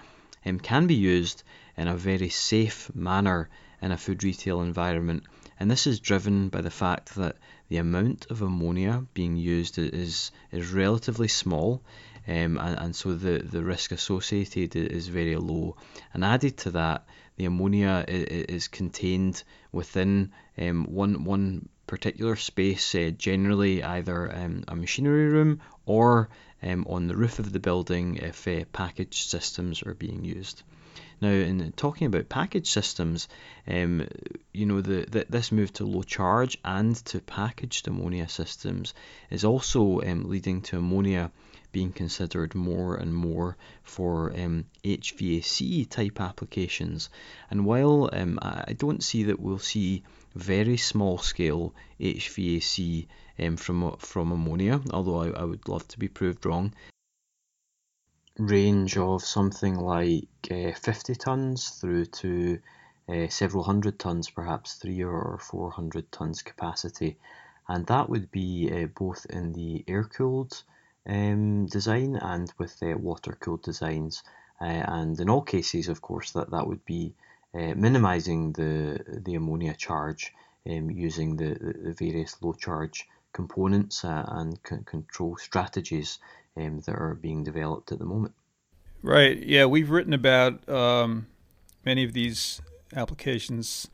um, 0.45 0.59
can 0.59 0.87
be 0.87 0.95
used 0.95 1.43
in 1.77 1.89
a 1.89 1.97
very 1.97 2.29
safe 2.29 2.95
manner 2.95 3.49
in 3.83 3.93
a 3.93 3.97
food 3.97 4.23
retail 4.25 4.61
environment. 4.61 5.25
And 5.59 5.71
this 5.71 5.87
is 5.87 6.01
driven 6.01 6.49
by 6.49 6.61
the 6.61 6.71
fact 6.71 7.15
that 7.17 7.37
the 7.69 7.79
amount 7.79 8.27
of 8.31 8.43
ammonia 8.43 9.07
being 9.15 9.37
used 9.37 9.79
is 9.79 10.33
is 10.51 10.73
relatively 10.73 11.29
small 11.29 11.83
um, 12.29 12.59
and, 12.59 12.79
and 12.79 12.97
so 12.97 13.15
the, 13.15 13.39
the 13.39 13.63
risk 13.63 13.93
associated 13.93 14.77
is 14.77 15.09
very 15.09 15.37
low. 15.37 15.77
And 16.13 16.25
added 16.25 16.59
to 16.59 16.71
that 16.73 17.07
the 17.37 17.47
ammonia 17.47 18.05
is, 18.07 18.69
contained 18.69 19.43
within 19.73 20.33
um, 20.59 20.85
one 20.85 21.25
one 21.25 21.69
particular 21.87 22.37
space 22.37 22.95
uh, 22.95 23.11
generally 23.17 23.83
either 23.83 24.33
um, 24.33 24.63
a 24.69 24.77
machinery 24.77 25.29
room 25.29 25.61
or 25.87 26.29
um, 26.63 26.87
on 26.89 27.09
the 27.09 27.17
roof 27.17 27.39
of 27.39 27.53
the 27.53 27.61
building 27.61 28.17
if 28.17 28.47
uh, 28.47 28.65
package 28.73 29.27
systems 29.27 29.83
are 29.83 29.95
being 29.95 30.25
used. 30.25 30.63
Now, 31.21 31.29
in 31.29 31.73
talking 31.73 32.07
about 32.07 32.31
package 32.31 32.71
systems, 32.71 33.29
um, 33.69 34.09
you 34.53 34.65
know, 34.65 34.81
this 34.81 35.53
move 35.53 35.73
to 35.75 35.85
low 35.85 36.03
charge 36.03 36.57
and 36.65 36.97
to 37.07 37.21
packaged 37.21 37.89
ammonia 37.89 38.29
systems 38.29 38.95
is 39.29 39.45
also 39.45 40.01
um, 40.01 40.31
leading 40.31 40.63
to 40.63 40.79
ammonia 40.79 41.31
being 41.73 41.93
considered 41.93 42.55
more 42.55 42.97
and 42.97 43.15
more 43.15 43.57
for 43.83 44.33
um, 44.33 44.65
HVAC 44.83 45.89
type 45.89 46.21
applications. 46.21 47.11
And 47.51 47.65
while 47.67 48.11
um, 48.13 48.39
I 48.43 48.73
don't 48.73 49.05
see 49.05 49.25
that 49.25 49.39
we'll 49.39 49.59
see 49.59 50.03
very 50.35 50.77
small 50.77 51.19
scale 51.19 51.75
HVAC 52.01 53.07
um, 53.41 53.57
from 53.57 53.97
from 53.99 54.33
ammonia, 54.33 54.81
although 54.93 55.23
I, 55.23 55.29
I 55.31 55.45
would 55.45 55.69
love 55.69 55.87
to 55.89 55.99
be 55.99 56.09
proved 56.09 56.45
wrong, 56.47 56.73
range 58.41 58.97
of 58.97 59.23
something 59.23 59.75
like 59.77 60.29
uh, 60.51 60.73
50 60.73 61.15
tons 61.15 61.69
through 61.69 62.07
to 62.07 62.59
uh, 63.09 63.29
several 63.29 63.65
hundred 63.65 63.99
tons, 63.99 64.31
perhaps 64.31 64.75
three 64.75 65.03
or 65.03 65.39
400 65.43 66.11
tons 66.11 66.43
capacity. 66.43 67.19
And 67.69 67.87
that 67.87 68.09
would 68.09 68.31
be 68.31 68.71
uh, 68.73 68.87
both 68.87 69.27
in 69.27 69.53
the 69.53 69.85
air 69.87 70.05
cooled 70.05 70.63
um, 71.07 71.67
design 71.67 72.17
and 72.17 72.53
with 72.59 72.83
uh, 72.83 72.97
water 72.97 73.37
cooled 73.39 73.63
designs. 73.63 74.23
Uh, 74.61 74.65
and 74.65 75.19
in 75.21 75.29
all 75.31 75.43
cases, 75.43 75.89
of 75.89 76.01
course, 76.01 76.33
that, 76.33 76.51
that 76.51 76.67
would 76.67 76.85
be 76.85 77.15
uh, 77.55 77.75
minimizing 77.77 78.53
the, 78.53 79.21
the 79.25 79.35
ammonia 79.35 79.75
charge 79.75 80.33
um, 80.69 80.91
using 80.91 81.37
the, 81.37 81.55
the 81.55 81.93
various 81.93 82.41
low 82.43 82.53
charge 82.53 83.09
components 83.33 84.05
and 84.05 84.59
c- 84.69 84.77
control 84.85 85.37
strategies 85.37 86.19
um, 86.57 86.81
that 86.81 86.95
are 86.95 87.15
being 87.15 87.45
developed 87.45 87.93
at 87.93 87.99
the 87.99 88.05
moment. 88.05 88.35
Right. 89.03 89.39
Yeah, 89.39 89.65
we've 89.67 89.91
written 89.91 90.13
about 90.13 90.69
um, 90.69 91.27
many 91.85 92.05
of 92.05 92.13
these 92.13 92.61
applications, 92.95 93.89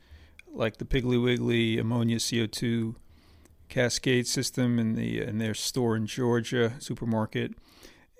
like 0.51 0.77
the 0.77 0.85
Piggly 0.85 1.21
Wiggly 1.21 1.77
ammonia 1.77 2.17
CO2 2.17 2.95
cascade 3.69 4.27
system 4.27 4.79
in 4.79 4.95
the 4.95 5.21
in 5.21 5.37
their 5.37 5.53
store 5.53 5.95
in 5.95 6.07
Georgia 6.07 6.73
supermarket, 6.79 7.53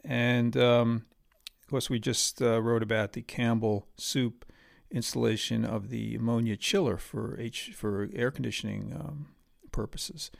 and 0.03 0.55
um, 0.57 1.05
of 1.61 1.69
course 1.69 1.89
we 1.89 1.99
just 1.99 2.41
uh, 2.41 2.61
wrote 2.61 2.83
about 2.83 3.13
the 3.13 3.21
Campbell 3.21 3.87
Soup 3.97 4.45
installation 4.89 5.65
of 5.65 5.89
the 5.89 6.15
ammonia 6.15 6.55
chiller 6.55 6.97
for 6.97 7.37
H 7.39 7.71
for 7.75 8.09
air 8.13 8.31
conditioning 8.31 8.93
um, 8.97 9.27
purposes. 9.71 10.31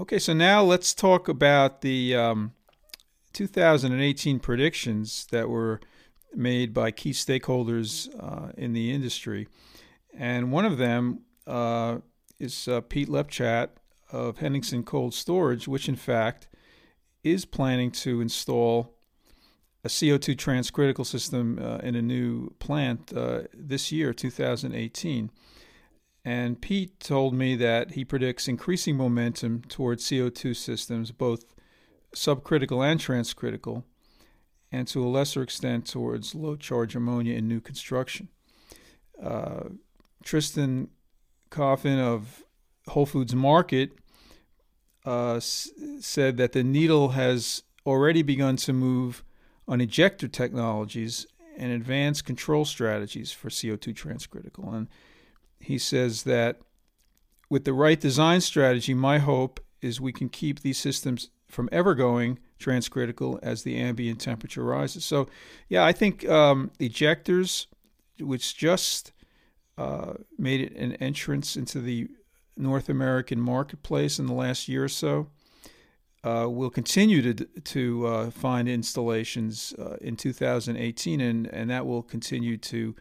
Okay, 0.00 0.20
so 0.20 0.32
now 0.32 0.62
let's 0.62 0.94
talk 0.94 1.26
about 1.26 1.80
the 1.80 2.14
um, 2.14 2.52
2018 3.32 4.38
predictions 4.38 5.26
that 5.32 5.48
were 5.48 5.80
made 6.32 6.72
by 6.72 6.92
key 6.92 7.10
stakeholders 7.10 8.08
uh, 8.22 8.52
in 8.56 8.74
the 8.74 8.92
industry. 8.92 9.48
And 10.16 10.52
one 10.52 10.64
of 10.64 10.78
them 10.78 11.22
uh, 11.48 11.98
is 12.38 12.68
uh, 12.68 12.82
Pete 12.82 13.08
Lepschat 13.08 13.70
of 14.12 14.38
Henningsen 14.38 14.84
Cold 14.84 15.14
Storage, 15.14 15.66
which 15.66 15.88
in 15.88 15.96
fact 15.96 16.46
is 17.24 17.44
planning 17.44 17.90
to 17.90 18.20
install 18.20 18.94
a 19.82 19.88
CO2 19.88 20.36
transcritical 20.36 21.04
system 21.04 21.58
uh, 21.60 21.78
in 21.78 21.96
a 21.96 22.02
new 22.02 22.50
plant 22.60 23.12
uh, 23.16 23.42
this 23.52 23.90
year, 23.90 24.12
2018. 24.12 25.32
And 26.28 26.60
Pete 26.60 27.00
told 27.00 27.32
me 27.32 27.56
that 27.56 27.92
he 27.92 28.04
predicts 28.04 28.48
increasing 28.48 28.98
momentum 28.98 29.62
towards 29.62 30.04
CO2 30.04 30.54
systems, 30.54 31.10
both 31.10 31.42
subcritical 32.14 32.84
and 32.84 33.00
transcritical, 33.00 33.84
and 34.70 34.86
to 34.88 35.02
a 35.02 35.08
lesser 35.08 35.42
extent 35.42 35.86
towards 35.86 36.34
low 36.34 36.54
charge 36.54 36.94
ammonia 36.94 37.34
in 37.34 37.48
new 37.48 37.62
construction. 37.62 38.28
Uh, 39.22 39.70
Tristan 40.22 40.90
Coffin 41.48 41.98
of 41.98 42.44
Whole 42.88 43.06
Foods 43.06 43.34
Market 43.34 43.92
uh, 45.06 45.36
s- 45.36 45.70
said 46.00 46.36
that 46.36 46.52
the 46.52 46.62
needle 46.62 47.12
has 47.12 47.62
already 47.86 48.20
begun 48.20 48.56
to 48.56 48.74
move 48.74 49.24
on 49.66 49.80
ejector 49.80 50.28
technologies 50.28 51.26
and 51.56 51.72
advanced 51.72 52.26
control 52.26 52.66
strategies 52.66 53.32
for 53.32 53.48
CO2 53.48 53.94
transcritical. 53.94 54.74
And 54.74 54.88
he 55.60 55.78
says 55.78 56.24
that 56.24 56.60
with 57.50 57.64
the 57.64 57.72
right 57.72 58.00
design 58.00 58.40
strategy, 58.40 58.94
my 58.94 59.18
hope 59.18 59.60
is 59.80 60.00
we 60.00 60.12
can 60.12 60.28
keep 60.28 60.60
these 60.60 60.78
systems 60.78 61.30
from 61.48 61.68
ever 61.72 61.94
going 61.94 62.38
transcritical 62.58 63.38
as 63.42 63.62
the 63.62 63.76
ambient 63.76 64.20
temperature 64.20 64.64
rises. 64.64 65.04
So, 65.04 65.28
yeah, 65.68 65.84
I 65.84 65.92
think 65.92 66.28
um, 66.28 66.70
ejectors, 66.78 67.66
which 68.20 68.56
just 68.56 69.12
uh, 69.78 70.14
made 70.36 70.60
it 70.60 70.76
an 70.76 70.94
entrance 70.94 71.56
into 71.56 71.80
the 71.80 72.08
North 72.56 72.88
American 72.88 73.40
marketplace 73.40 74.18
in 74.18 74.26
the 74.26 74.34
last 74.34 74.68
year 74.68 74.84
or 74.84 74.88
so, 74.88 75.28
uh, 76.24 76.48
will 76.50 76.70
continue 76.70 77.32
to 77.32 77.44
to 77.60 78.06
uh, 78.06 78.30
find 78.30 78.68
installations 78.68 79.72
uh, 79.78 79.96
in 80.00 80.16
2018, 80.16 81.20
and 81.20 81.46
and 81.46 81.70
that 81.70 81.86
will 81.86 82.02
continue 82.02 82.56
to 82.56 82.96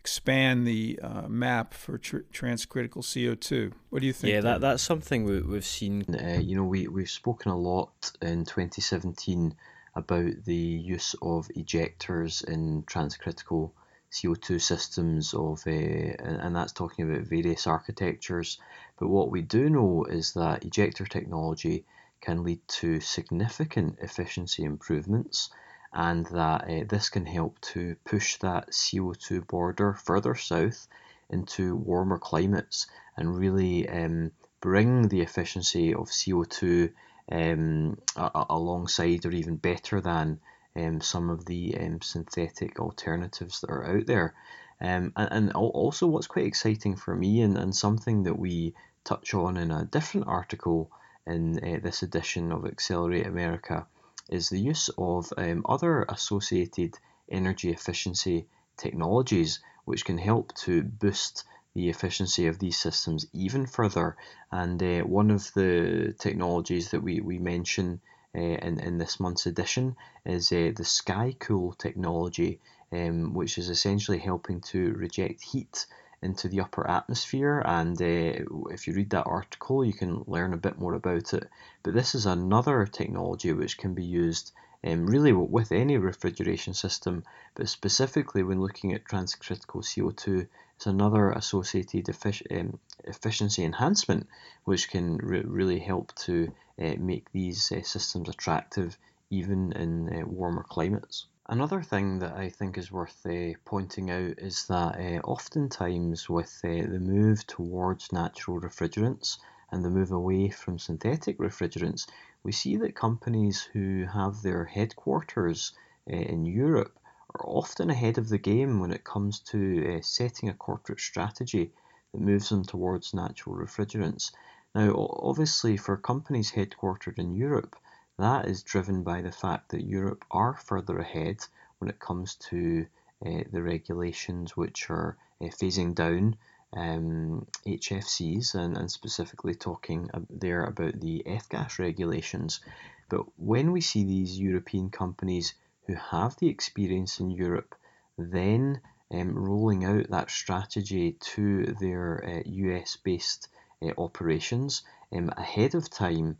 expand 0.00 0.66
the 0.66 0.98
uh, 1.02 1.28
map 1.28 1.74
for 1.74 1.98
tr- 1.98 2.28
transcritical 2.32 3.02
CO2. 3.02 3.72
What 3.90 4.00
do 4.00 4.06
you 4.06 4.14
think? 4.14 4.32
Yeah, 4.32 4.40
that, 4.40 4.60
that's 4.62 4.82
something 4.82 5.24
we, 5.24 5.40
we've 5.42 5.64
seen. 5.64 6.04
Uh, 6.14 6.40
you 6.40 6.56
know, 6.56 6.64
we, 6.64 6.88
we've 6.88 7.10
spoken 7.10 7.50
a 7.52 7.58
lot 7.58 8.10
in 8.22 8.44
2017 8.46 9.54
about 9.94 10.44
the 10.44 10.54
use 10.54 11.14
of 11.20 11.48
ejectors 11.48 12.42
in 12.48 12.82
transcritical 12.84 13.72
CO2 14.10 14.60
systems 14.60 15.34
of, 15.34 15.62
uh, 15.66 15.70
and 15.70 16.56
that's 16.56 16.72
talking 16.72 17.08
about 17.08 17.26
various 17.26 17.66
architectures. 17.66 18.58
But 18.98 19.08
what 19.08 19.30
we 19.30 19.42
do 19.42 19.68
know 19.68 20.04
is 20.04 20.32
that 20.32 20.64
ejector 20.64 21.04
technology 21.04 21.84
can 22.22 22.42
lead 22.42 22.66
to 22.68 23.00
significant 23.00 23.98
efficiency 24.00 24.64
improvements 24.64 25.50
and 25.92 26.26
that 26.26 26.64
uh, 26.68 26.84
this 26.88 27.08
can 27.08 27.26
help 27.26 27.60
to 27.60 27.96
push 28.04 28.36
that 28.38 28.70
CO2 28.70 29.46
border 29.46 29.94
further 29.94 30.34
south 30.34 30.86
into 31.28 31.76
warmer 31.76 32.18
climates 32.18 32.86
and 33.16 33.36
really 33.36 33.88
um, 33.88 34.30
bring 34.60 35.08
the 35.08 35.20
efficiency 35.20 35.94
of 35.94 36.08
CO2 36.08 36.92
um, 37.32 37.98
alongside 38.16 39.24
or 39.24 39.30
even 39.32 39.56
better 39.56 40.00
than 40.00 40.40
um, 40.76 41.00
some 41.00 41.30
of 41.30 41.44
the 41.44 41.76
um, 41.78 42.00
synthetic 42.00 42.78
alternatives 42.78 43.60
that 43.60 43.70
are 43.70 43.96
out 43.96 44.06
there. 44.06 44.34
Um, 44.80 45.12
and, 45.16 45.28
and 45.32 45.52
also, 45.52 46.06
what's 46.06 46.26
quite 46.26 46.46
exciting 46.46 46.96
for 46.96 47.14
me, 47.14 47.42
and, 47.42 47.58
and 47.58 47.74
something 47.74 48.22
that 48.22 48.38
we 48.38 48.74
touch 49.04 49.34
on 49.34 49.56
in 49.56 49.70
a 49.70 49.84
different 49.84 50.26
article 50.26 50.90
in 51.26 51.58
uh, 51.58 51.80
this 51.82 52.02
edition 52.02 52.50
of 52.50 52.64
Accelerate 52.64 53.26
America, 53.26 53.86
is 54.30 54.48
the 54.48 54.60
use 54.60 54.88
of 54.96 55.32
um, 55.36 55.64
other 55.68 56.04
associated 56.08 56.96
energy 57.30 57.70
efficiency 57.70 58.46
technologies 58.76 59.60
which 59.84 60.04
can 60.04 60.18
help 60.18 60.54
to 60.54 60.82
boost 60.82 61.44
the 61.74 61.88
efficiency 61.88 62.46
of 62.46 62.58
these 62.58 62.78
systems 62.78 63.26
even 63.32 63.66
further. 63.66 64.16
And 64.50 64.82
uh, 64.82 65.00
one 65.00 65.30
of 65.30 65.52
the 65.54 66.14
technologies 66.18 66.90
that 66.90 67.02
we, 67.02 67.20
we 67.20 67.38
mention 67.38 68.00
uh, 68.34 68.40
in, 68.40 68.80
in 68.80 68.98
this 68.98 69.20
month's 69.20 69.46
edition 69.46 69.96
is 70.24 70.52
uh, 70.52 70.72
the 70.76 70.84
SkyCool 70.84 71.76
technology, 71.78 72.60
um, 72.92 73.34
which 73.34 73.58
is 73.58 73.68
essentially 73.68 74.18
helping 74.18 74.60
to 74.60 74.92
reject 74.92 75.42
heat 75.42 75.86
into 76.22 76.48
the 76.48 76.60
upper 76.60 76.86
atmosphere. 76.88 77.62
And 77.64 78.00
uh, 78.00 78.44
if 78.70 78.86
you 78.86 78.94
read 78.94 79.10
that 79.10 79.26
article, 79.26 79.84
you 79.84 79.92
can 79.92 80.24
learn 80.26 80.52
a 80.52 80.58
bit 80.58 80.78
more 80.78 80.94
about 80.94 81.32
it. 81.34 81.48
But 81.82 81.94
this 81.94 82.14
is 82.14 82.26
another 82.26 82.86
technology 82.86 83.52
which 83.52 83.78
can 83.78 83.94
be 83.94 84.04
used 84.04 84.52
um, 84.82 85.06
really 85.06 85.32
with 85.32 85.72
any 85.72 85.98
refrigeration 85.98 86.74
system, 86.74 87.24
but 87.54 87.68
specifically 87.68 88.42
when 88.42 88.60
looking 88.60 88.94
at 88.94 89.04
transcritical 89.04 89.82
CO2, 89.82 90.46
it's 90.76 90.86
another 90.86 91.30
associated 91.32 92.08
um, 92.50 92.78
efficiency 93.04 93.62
enhancement 93.62 94.26
which 94.64 94.88
can 94.90 95.18
re- 95.18 95.42
really 95.42 95.78
help 95.78 96.14
to 96.14 96.50
uh, 96.80 96.94
make 96.98 97.30
these 97.32 97.70
uh, 97.72 97.82
systems 97.82 98.30
attractive 98.30 98.96
even 99.28 99.72
in 99.72 100.08
uh, 100.08 100.26
warmer 100.26 100.62
climates. 100.62 101.26
Another 101.50 101.82
thing 101.82 102.20
that 102.20 102.36
I 102.36 102.48
think 102.48 102.78
is 102.78 102.92
worth 102.92 103.26
uh, 103.26 103.54
pointing 103.64 104.08
out 104.08 104.38
is 104.38 104.66
that 104.68 104.94
uh, 105.00 105.18
oftentimes 105.26 106.30
with 106.30 106.60
uh, 106.62 106.68
the 106.68 107.00
move 107.00 107.44
towards 107.44 108.12
natural 108.12 108.60
refrigerants 108.60 109.36
and 109.72 109.84
the 109.84 109.90
move 109.90 110.12
away 110.12 110.50
from 110.50 110.78
synthetic 110.78 111.38
refrigerants, 111.38 112.06
we 112.44 112.52
see 112.52 112.76
that 112.76 112.94
companies 112.94 113.64
who 113.64 114.04
have 114.04 114.42
their 114.42 114.64
headquarters 114.64 115.72
in 116.06 116.46
Europe 116.46 116.96
are 117.34 117.44
often 117.48 117.90
ahead 117.90 118.16
of 118.16 118.28
the 118.28 118.38
game 118.38 118.78
when 118.78 118.92
it 118.92 119.02
comes 119.02 119.40
to 119.40 120.00
setting 120.02 120.48
a 120.48 120.54
corporate 120.54 121.00
strategy 121.00 121.72
that 122.12 122.20
moves 122.20 122.50
them 122.50 122.62
towards 122.62 123.12
natural 123.12 123.56
refrigerants. 123.56 124.30
Now, 124.72 124.94
obviously, 124.94 125.76
for 125.76 125.96
companies 125.96 126.52
headquartered 126.52 127.18
in 127.18 127.34
Europe, 127.34 127.74
that 128.22 128.46
is 128.46 128.62
driven 128.62 129.02
by 129.02 129.22
the 129.22 129.32
fact 129.32 129.70
that 129.70 129.84
Europe 129.84 130.24
are 130.30 130.54
further 130.54 130.98
ahead 130.98 131.38
when 131.78 131.90
it 131.90 131.98
comes 131.98 132.34
to 132.36 132.86
uh, 133.24 133.42
the 133.52 133.62
regulations 133.62 134.56
which 134.56 134.88
are 134.90 135.16
uh, 135.40 135.46
phasing 135.46 135.94
down 135.94 136.36
um, 136.72 137.46
HFCs 137.66 138.54
and, 138.54 138.76
and 138.76 138.90
specifically 138.90 139.54
talking 139.54 140.08
there 140.28 140.64
about 140.64 141.00
the 141.00 141.26
F-gas 141.26 141.78
regulations. 141.78 142.60
But 143.08 143.26
when 143.36 143.72
we 143.72 143.80
see 143.80 144.04
these 144.04 144.38
European 144.38 144.90
companies 144.90 145.54
who 145.86 145.94
have 145.94 146.36
the 146.36 146.48
experience 146.48 147.20
in 147.20 147.30
Europe 147.30 147.74
then 148.16 148.80
um, 149.12 149.34
rolling 149.34 149.84
out 149.84 150.10
that 150.10 150.30
strategy 150.30 151.12
to 151.20 151.74
their 151.80 152.24
uh, 152.24 152.42
US 152.44 152.96
based 152.96 153.48
operations 153.96 154.82
um, 155.12 155.30
ahead 155.36 155.74
of 155.74 155.90
time 155.90 156.36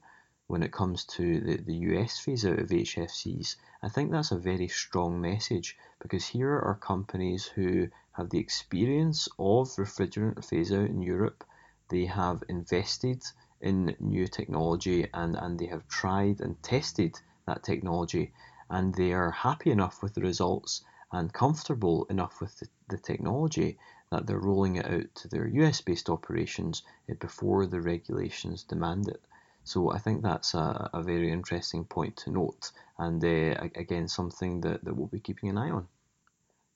when 0.51 0.65
it 0.65 0.73
comes 0.73 1.05
to 1.05 1.39
the, 1.39 1.57
the 1.59 1.77
US 1.95 2.19
phase 2.19 2.45
out 2.45 2.59
of 2.59 2.71
HFCs, 2.71 3.55
I 3.85 3.89
think 3.89 4.11
that's 4.11 4.33
a 4.33 4.37
very 4.37 4.67
strong 4.67 5.21
message 5.21 5.79
because 6.01 6.27
here 6.27 6.51
are 6.51 6.75
companies 6.75 7.47
who 7.47 7.87
have 8.11 8.31
the 8.31 8.41
experience 8.41 9.29
of 9.39 9.69
refrigerant 9.77 10.45
phase 10.45 10.73
out 10.73 10.91
in 10.91 11.03
Europe. 11.03 11.45
They 11.89 12.07
have 12.07 12.43
invested 12.49 13.23
in 13.61 13.95
new 14.01 14.27
technology 14.27 15.07
and, 15.15 15.37
and 15.37 15.57
they 15.57 15.67
have 15.67 15.87
tried 15.87 16.41
and 16.41 16.61
tested 16.65 17.21
that 17.47 17.63
technology 17.63 18.33
and 18.69 18.93
they 18.93 19.13
are 19.13 19.31
happy 19.31 19.71
enough 19.71 20.03
with 20.03 20.15
the 20.15 20.21
results 20.21 20.83
and 21.13 21.33
comfortable 21.33 22.07
enough 22.07 22.41
with 22.41 22.59
the, 22.59 22.67
the 22.89 22.99
technology 22.99 23.79
that 24.11 24.27
they're 24.27 24.41
rolling 24.41 24.75
it 24.77 24.87
out 24.87 25.15
to 25.15 25.29
their 25.29 25.47
US 25.47 25.81
based 25.81 26.11
operations 26.11 26.83
eh, 27.09 27.15
before 27.21 27.67
the 27.67 27.81
regulations 27.81 28.65
demand 28.65 29.07
it. 29.07 29.23
So 29.65 29.91
I 29.91 29.99
think 29.99 30.23
that's 30.23 30.55
a, 30.55 30.91
a 30.93 31.03
very 31.03 31.31
interesting 31.31 31.85
point 31.85 32.17
to 32.19 32.31
note, 32.31 32.73
and 32.99 33.23
uh, 33.25 33.69
again, 33.75 34.09
something 34.09 34.63
that, 34.63 34.85
that 34.85 34.97
we'll 34.97 35.07
be 35.07 35.21
keeping 35.21 35.51
an 35.51 35.59
eye 35.59 35.71
on. 35.71 35.89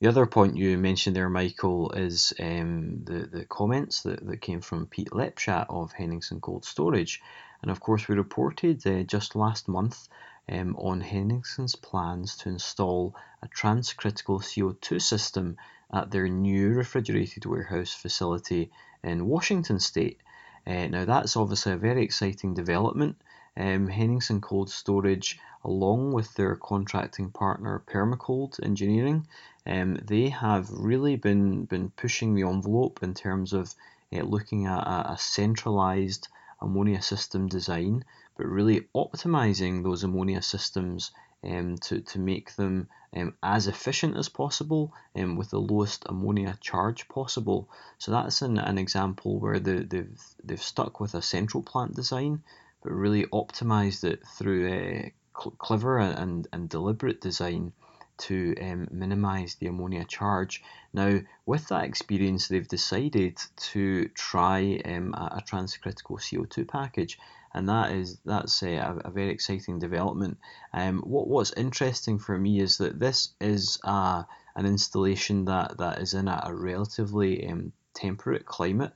The 0.01 0.09
other 0.09 0.27
point 0.27 0.57
you 0.57 0.77
mentioned 0.77 1.17
there, 1.17 1.31
Michael, 1.31 1.93
is 1.93 2.35
um, 2.39 3.05
the, 3.05 3.27
the 3.27 3.45
comments 3.47 4.03
that, 4.03 4.27
that 4.27 4.43
came 4.43 4.61
from 4.61 4.87
Pete 4.87 5.11
Lepschat 5.13 5.67
of 5.71 5.93
Henningsen 5.93 6.41
Cold 6.41 6.65
Storage. 6.65 7.23
And 7.63 7.71
of 7.71 7.81
course, 7.81 8.07
we 8.07 8.15
reported 8.15 8.87
uh, 8.87 9.05
just 9.05 9.35
last 9.35 9.67
month 9.67 10.09
um, 10.49 10.77
on 10.77 11.01
Henningsen's 11.01 11.77
plans 11.77 12.37
to 12.39 12.51
install 12.51 13.15
a 13.43 13.49
transcritical 13.49 14.43
CO2 14.43 15.01
system 15.01 15.57
at 15.93 16.11
their 16.11 16.29
new 16.29 16.71
refrigerated 16.71 17.47
warehouse 17.47 17.95
facility 17.95 18.71
in 19.03 19.27
Washington 19.27 19.81
State. 19.81 20.21
Uh, 20.67 20.87
now, 20.89 21.05
that's 21.05 21.37
obviously 21.37 21.73
a 21.73 21.77
very 21.77 22.03
exciting 22.03 22.55
development. 22.55 23.17
Um, 23.57 23.87
Henningsen 23.87 24.41
Cold 24.41 24.71
Storage, 24.71 25.39
along 25.63 26.13
with 26.13 26.35
their 26.35 26.57
contracting 26.57 27.31
partner 27.31 27.83
Permacold 27.87 28.59
Engineering, 28.63 29.27
um, 29.67 29.99
they 30.05 30.31
have 30.31 30.71
really 30.71 31.17
been, 31.17 31.65
been 31.65 31.91
pushing 31.91 32.35
the 32.35 32.49
envelope 32.49 33.03
in 33.03 33.15
terms 33.15 33.53
of 33.53 33.75
uh, 34.13 34.23
looking 34.23 34.67
at 34.67 34.81
a, 34.81 35.13
a 35.13 35.19
centralized 35.19 36.29
ammonia 36.61 37.01
system 37.03 37.49
design, 37.49 38.05
but 38.37 38.47
really 38.47 38.87
optimizing 38.95 39.83
those 39.83 40.03
ammonia 40.03 40.43
systems 40.43 41.13
um, 41.47 41.77
to, 41.79 42.01
to 42.01 42.19
make 42.19 42.55
them 42.57 42.89
um, 43.17 43.35
as 43.43 43.67
efficient 43.67 44.17
as 44.17 44.29
possible 44.29 44.93
um, 45.17 45.37
with 45.37 45.51
the 45.51 45.61
lowest 45.61 46.05
ammonia 46.07 46.57
charge 46.61 47.09
possible. 47.09 47.69
So 47.99 48.13
that's 48.13 48.43
an, 48.43 48.59
an 48.59 48.79
example 48.79 49.39
where 49.39 49.61
the, 49.61 49.85
they've, 49.85 50.21
they've 50.43 50.63
stuck 50.63 51.01
with 51.01 51.15
a 51.15 51.23
central 51.23 51.63
plant 51.63 51.95
design, 51.95 52.43
but 52.83 52.93
really 52.93 53.25
optimized 53.27 54.05
it 54.05 54.27
through 54.27 54.69
a 54.69 55.13
cl- 55.39 55.55
clever 55.59 55.99
and, 55.99 56.47
and 56.53 56.69
deliberate 56.69 57.21
design 57.21 57.73
to 58.17 58.55
um, 58.61 58.89
minimize 58.91 59.57
the 59.57 59.67
ammonia 59.67 60.05
charge. 60.05 60.63
Now, 60.93 61.21
with 61.47 61.69
that 61.69 61.85
experience, 61.85 62.49
they've 62.49 62.67
decided 62.67 63.39
to 63.73 64.09
try 64.09 64.81
um, 64.85 65.15
a, 65.15 65.39
a 65.39 65.43
transcritical 65.43 66.21
CO2 66.21 66.69
package 66.69 67.19
and 67.55 67.69
that 67.69 67.93
is 67.93 68.19
that's 68.25 68.63
a, 68.63 69.01
a 69.05 69.11
very 69.11 69.31
exciting 69.31 69.79
development. 69.79 70.39
Um, 70.73 71.01
what 71.01 71.29
what's 71.29 71.53
interesting 71.53 72.19
for 72.19 72.37
me 72.37 72.61
is 72.61 72.79
that 72.79 72.99
this 72.99 73.31
is 73.41 73.79
a, 73.85 74.27
an 74.57 74.67
installation 74.67 75.45
that, 75.45 75.79
that 75.79 75.99
is 76.01 76.15
in 76.15 76.29
a, 76.29 76.43
a 76.45 76.55
relatively 76.55 77.47
um, 77.49 77.73
temperate 77.95 78.45
climate. 78.45 78.93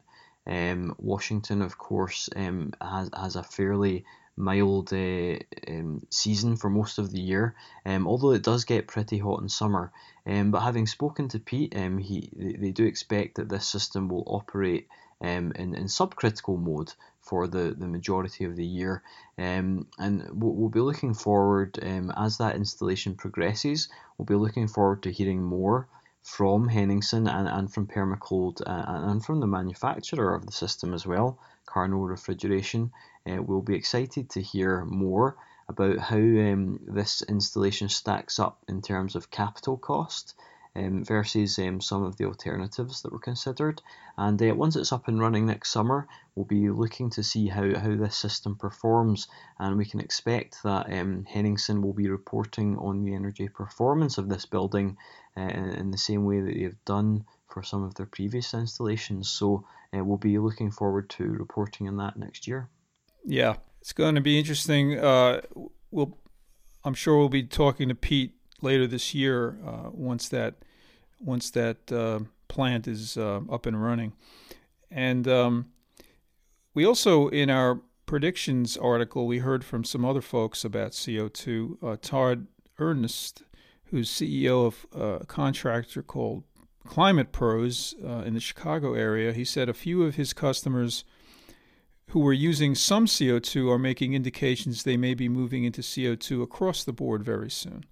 Um, 0.47 0.95
Washington, 0.99 1.63
of 1.63 1.79
course, 1.79 2.29
um, 2.35 2.73
has 2.81 3.11
has 3.15 3.37
a 3.37 3.43
fairly 3.43 4.05
mild 4.37 4.93
uh, 4.93 5.37
um, 5.69 6.07
season 6.11 6.57
for 6.57 6.71
most 6.71 6.99
of 6.99 7.11
the 7.11 7.21
year, 7.21 7.55
um, 7.85 8.07
although 8.07 8.33
it 8.33 8.43
does 8.43 8.65
get 8.65 8.87
pretty 8.87 9.19
hot 9.19 9.43
in 9.43 9.49
summer. 9.49 9.93
Um, 10.27 10.51
but 10.51 10.61
having 10.61 10.87
spoken 10.87 11.29
to 11.29 11.39
Pete, 11.39 11.77
um, 11.77 11.99
he 11.99 12.31
they 12.59 12.71
do 12.71 12.85
expect 12.85 13.37
that 13.37 13.49
this 13.49 13.67
system 13.67 14.09
will 14.09 14.25
operate 14.27 14.89
um, 15.21 15.53
in, 15.57 15.75
in 15.75 15.85
subcritical 15.85 16.59
mode 16.59 16.93
for 17.29 17.47
the, 17.47 17.75
the 17.77 17.87
majority 17.87 18.45
of 18.45 18.57
the 18.57 18.65
year. 18.65 19.03
Um, 19.37 19.87
and 19.99 20.29
we'll, 20.33 20.71
be 20.71 20.81
looking 20.81 21.15
forward, 21.15 21.79
um, 21.83 22.11
as 22.17 22.39
that 22.39 22.57
installation 22.57 23.15
progresses, 23.15 23.89
we'll 24.17 24.27
be 24.27 24.35
looking 24.35 24.67
forward 24.67 25.03
to 25.03 25.13
hearing 25.13 25.43
more 25.43 25.89
from 26.23 26.69
Henningsen 26.69 27.29
and, 27.29 27.49
and 27.49 27.73
from 27.73 27.87
Permacold 27.87 28.63
uh, 28.67 28.85
and 29.11 29.25
from 29.25 29.41
the 29.41 29.47
manufacturer 29.47 30.35
of 30.35 30.47
the 30.47 30.53
system 30.53 30.95
as 30.95 31.07
well, 31.07 31.39
Carnot 31.67 32.09
Refrigeration. 32.09 32.91
Uh, 33.27 33.43
we'll 33.43 33.63
be 33.63 33.77
excited 33.77 34.31
to 34.31 34.41
hear 34.41 34.85
more 34.87 35.37
about 35.69 35.99
how 35.99 36.17
um, 36.17 36.81
this 36.87 37.23
installation 37.23 37.89
stacks 37.89 38.39
up 38.39 38.59
in 38.69 38.81
terms 38.81 39.15
of 39.15 39.31
capital 39.31 39.77
cost 39.77 40.35
um, 40.77 41.05
versus 41.05 41.59
um, 41.59 41.81
some 41.81 42.03
of 42.03 42.17
the 42.17 42.25
alternatives 42.25 43.03
that 43.03 43.13
were 43.13 43.19
considered. 43.19 43.83
And 44.17 44.41
uh, 44.43 44.55
once 44.55 44.77
it's 44.77 44.93
up 44.93 45.09
and 45.09 45.21
running 45.21 45.47
next 45.47 45.71
summer, 45.73 46.07
we'll 46.35 46.45
be 46.45 46.71
looking 46.71 47.11
to 47.11 47.23
see 47.23 47.49
how, 47.49 47.79
how 47.79 47.97
this 47.97 48.17
system 48.17 48.57
performs, 48.57 49.29
and 49.59 49.77
we 49.77 49.85
can 49.85 50.01
expect 50.01 50.63
that 50.65 50.93
um, 50.93 51.25
Henningsen 51.25 51.83
will 51.83 51.93
be 51.93 52.09
reporting 52.09 52.77
on 52.79 53.05
the 53.05 53.15
energy 53.15 53.49
performance 53.49 54.19
of 54.19 54.29
this 54.29 54.47
building 54.47 54.97
uh, 55.37 55.41
in 55.41 55.91
the 55.91 55.99
same 55.99 56.25
way 56.25 56.41
that 56.41 56.55
they've 56.55 56.85
done 56.85 57.25
for 57.49 57.63
some 57.63 57.83
of 57.83 57.95
their 57.95 58.07
previous 58.07 58.55
installations. 58.55 59.29
So 59.29 59.65
uh, 59.97 60.05
we'll 60.05 60.19
be 60.19 60.39
looking 60.39 60.71
forward 60.71 61.11
to 61.11 61.25
reporting 61.25 61.89
on 61.89 61.97
that 61.99 62.17
next 62.17 62.47
year. 62.47 62.69
Yeah, 63.25 63.57
it's 63.81 63.93
going 63.93 64.15
to 64.15 64.21
be 64.21 64.39
interesting. 64.39 64.99
Uh, 64.99 65.41
we'll, 65.91 66.19
I'm 66.85 66.95
sure 66.95 67.17
we'll 67.17 67.29
be 67.29 67.43
talking 67.43 67.89
to 67.89 67.95
Pete 67.95 68.35
later 68.61 68.87
this 68.87 69.15
year 69.15 69.59
uh, 69.67 69.91
once 69.93 70.29
that 70.29 70.55
once 71.21 71.51
that 71.51 71.91
uh, 71.91 72.21
plant 72.49 72.87
is 72.87 73.17
uh, 73.17 73.41
up 73.51 73.67
and 73.67 73.83
running. 73.83 74.13
And 74.91 75.27
um, 75.29 75.67
we 76.75 76.85
also, 76.85 77.29
in 77.29 77.51
our 77.51 77.81
predictions 78.07 78.77
article, 78.77 79.27
we 79.27 79.39
heard 79.39 79.65
from 79.65 79.85
some 79.85 80.05
other 80.05 80.23
folks 80.23 80.65
about 80.65 80.93
CO2. 80.93 81.83
Uh, 81.83 81.97
Todd 82.01 82.47
Ernst, 82.79 83.43
who's 83.87 84.11
CEO 84.11 84.67
of 84.67 84.87
a 85.21 85.27
contractor 85.27 86.03
called 86.03 86.45
Climate 86.87 87.33
Pros 87.33 87.95
uh, 88.05 88.23
in 88.25 88.35
the 88.35 88.41
Chicago 88.41 88.95
area. 88.95 89.33
He 89.33 89.45
said 89.45 89.69
a 89.69 89.75
few 89.75 90.05
of 90.05 90.15
his 90.15 90.33
customers 90.33 91.05
who 92.09 92.21
were 92.21 92.33
using 92.33 92.75
some 92.75 93.07
CO2 93.07 93.71
are 93.71 93.79
making 93.79 94.15
indications 94.15 94.83
they 94.83 94.97
may 94.97 95.13
be 95.13 95.29
moving 95.29 95.65
into 95.65 95.83
CO2 95.83 96.43
across 96.43 96.85
the 96.85 96.93
board 96.93 97.23
very 97.23 97.51
soon. 97.51 97.85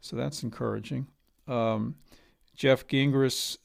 So 0.00 0.16
that's 0.16 0.42
encouraging. 0.42 1.06
Um, 1.46 1.96
Jeff 2.54 2.86
Gingras, 2.86 3.58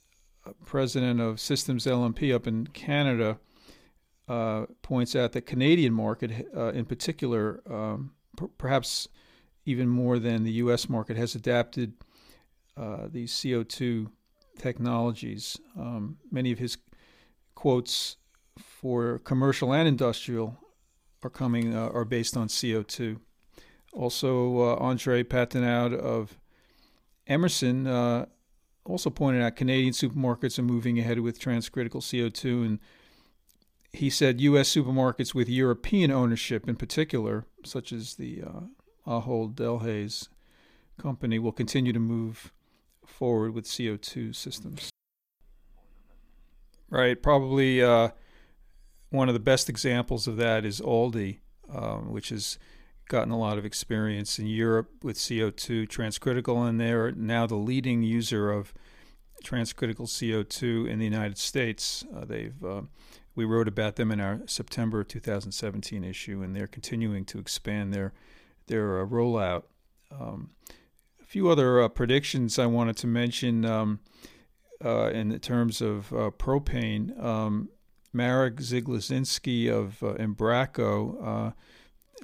president 0.65 1.19
of 1.21 1.39
Systems 1.39 1.85
LMP 1.85 2.33
up 2.33 2.47
in 2.47 2.67
Canada, 2.67 3.39
uh, 4.27 4.65
points 4.81 5.15
out 5.15 5.33
that 5.33 5.41
Canadian 5.45 5.93
market, 5.93 6.47
uh, 6.55 6.71
in 6.71 6.85
particular, 6.85 7.61
um, 7.69 8.11
p- 8.37 8.47
perhaps 8.57 9.07
even 9.65 9.87
more 9.87 10.19
than 10.19 10.43
the 10.43 10.51
U.S. 10.53 10.89
market, 10.89 11.17
has 11.17 11.35
adapted 11.35 11.93
uh, 12.77 13.07
these 13.09 13.33
CO2 13.33 14.07
technologies. 14.57 15.57
Um, 15.77 16.17
many 16.31 16.51
of 16.51 16.59
his 16.59 16.77
quotes 17.55 18.17
for 18.57 19.19
commercial 19.19 19.73
and 19.73 19.87
industrial 19.87 20.57
are 21.23 21.29
coming 21.29 21.75
uh, 21.75 21.89
are 21.93 22.05
based 22.05 22.37
on 22.37 22.47
CO2. 22.47 23.19
Also, 23.93 24.59
uh, 24.59 24.75
Andre 24.75 25.23
Patenaude 25.23 25.93
of 25.93 26.37
Emerson 27.27 27.87
uh, 27.87 28.25
also 28.85 29.09
pointed 29.09 29.41
out 29.41 29.55
Canadian 29.55 29.93
supermarkets 29.93 30.57
are 30.59 30.63
moving 30.63 30.99
ahead 30.99 31.19
with 31.19 31.39
transcritical 31.39 32.01
CO2, 32.01 32.65
and 32.65 32.79
he 33.91 34.09
said 34.09 34.41
U.S. 34.41 34.73
supermarkets 34.73 35.33
with 35.33 35.47
European 35.47 36.11
ownership, 36.11 36.67
in 36.67 36.75
particular, 36.75 37.45
such 37.63 37.91
as 37.93 38.15
the 38.15 38.41
uh, 38.41 38.61
Ahold 39.07 39.53
Delhaize 39.53 40.27
company, 40.99 41.37
will 41.37 41.51
continue 41.51 41.93
to 41.93 41.99
move 41.99 42.51
forward 43.05 43.53
with 43.53 43.65
CO2 43.65 44.35
systems. 44.35 44.89
Right, 46.89 47.21
probably 47.21 47.81
uh, 47.81 48.09
one 49.09 49.27
of 49.27 49.33
the 49.33 49.39
best 49.39 49.69
examples 49.69 50.27
of 50.27 50.37
that 50.37 50.65
is 50.65 50.81
Aldi, 50.81 51.39
um, 51.73 52.11
which 52.11 52.29
has 52.29 52.57
gotten 53.13 53.31
a 53.31 53.37
lot 53.37 53.59
of 53.59 53.65
experience 53.65 54.39
in 54.39 54.47
Europe 54.47 54.89
with 55.03 55.17
CO2 55.17 55.87
transcritical, 55.87 56.67
and 56.67 56.79
they're 56.79 57.11
now 57.11 57.45
the 57.45 57.53
leading 57.53 58.01
user 58.01 58.51
of 58.51 58.73
transcritical 59.43 60.07
CO2 60.07 60.89
in 60.89 60.97
the 60.97 61.05
United 61.05 61.37
States. 61.37 62.03
Uh, 62.15 62.25
they've 62.25 62.63
uh, 62.63 62.81
we 63.35 63.45
wrote 63.45 63.67
about 63.67 63.97
them 63.97 64.11
in 64.11 64.19
our 64.19 64.41
September 64.47 65.03
2017 65.03 66.03
issue, 66.03 66.41
and 66.41 66.55
they're 66.55 66.65
continuing 66.65 67.23
to 67.25 67.37
expand 67.37 67.93
their 67.93 68.13
their 68.65 68.99
uh, 68.99 69.05
rollout. 69.05 69.65
Um, 70.11 70.49
a 71.21 71.25
few 71.25 71.49
other 71.49 71.83
uh, 71.83 71.89
predictions 71.89 72.57
I 72.57 72.65
wanted 72.65 72.97
to 72.97 73.07
mention 73.07 73.63
um, 73.63 73.99
uh, 74.83 75.11
in 75.11 75.37
terms 75.37 75.81
of 75.81 76.11
uh, 76.11 76.31
propane. 76.31 77.23
Um, 77.23 77.69
Marek 78.11 78.55
Zgliczynski 78.55 79.69
of 79.69 79.99
Embraco 80.01 81.53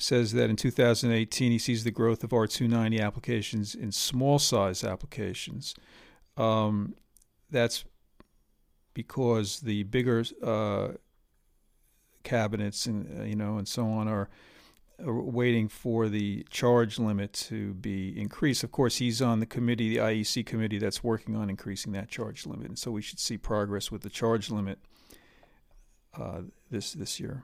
says 0.01 0.33
that 0.33 0.49
in 0.49 0.55
2018 0.55 1.51
he 1.51 1.57
sees 1.57 1.83
the 1.83 1.91
growth 1.91 2.23
of 2.23 2.31
R290 2.31 3.01
applications 3.01 3.75
in 3.75 3.91
small 3.91 4.39
size 4.39 4.83
applications. 4.83 5.75
Um, 6.37 6.95
that's 7.51 7.83
because 8.93 9.61
the 9.61 9.83
bigger 9.83 10.23
uh, 10.43 10.89
cabinets 12.23 12.85
and 12.85 13.19
uh, 13.19 13.23
you 13.23 13.35
know 13.35 13.57
and 13.57 13.67
so 13.67 13.85
on 13.87 14.07
are, 14.07 14.29
are, 15.05 15.21
waiting 15.21 15.67
for 15.67 16.09
the 16.09 16.45
charge 16.49 16.99
limit 16.99 17.33
to 17.33 17.73
be 17.75 18.19
increased. 18.19 18.63
Of 18.63 18.71
course, 18.71 18.97
he's 18.97 19.21
on 19.21 19.39
the 19.39 19.45
committee, 19.45 19.89
the 19.89 20.01
IEC 20.01 20.45
committee, 20.45 20.79
that's 20.79 21.03
working 21.03 21.35
on 21.35 21.49
increasing 21.49 21.93
that 21.93 22.09
charge 22.09 22.45
limit, 22.45 22.67
and 22.67 22.77
so 22.77 22.91
we 22.91 23.01
should 23.01 23.19
see 23.19 23.37
progress 23.37 23.91
with 23.91 24.01
the 24.01 24.09
charge 24.09 24.49
limit 24.49 24.79
uh, 26.13 26.41
this 26.69 26.93
this 26.93 27.19
year. 27.19 27.43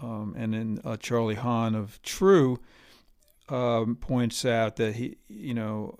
Um, 0.00 0.34
and 0.36 0.54
then 0.54 0.80
uh, 0.84 0.96
Charlie 0.96 1.34
Hon 1.34 1.74
of 1.74 2.00
True 2.02 2.58
um, 3.48 3.96
points 3.96 4.44
out 4.44 4.76
that 4.76 4.96
he, 4.96 5.16
you 5.28 5.54
know, 5.54 5.96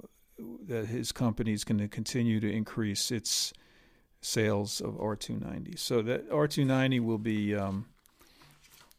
that 0.66 0.86
his 0.86 1.12
company 1.12 1.52
is 1.52 1.64
going 1.64 1.78
to 1.78 1.88
continue 1.88 2.38
to 2.40 2.50
increase 2.50 3.10
its 3.10 3.52
sales 4.20 4.80
of 4.80 4.94
R290. 4.94 5.78
So 5.78 6.02
that 6.02 6.30
R290 6.30 7.00
will 7.00 7.18
be 7.18 7.54
um, 7.56 7.86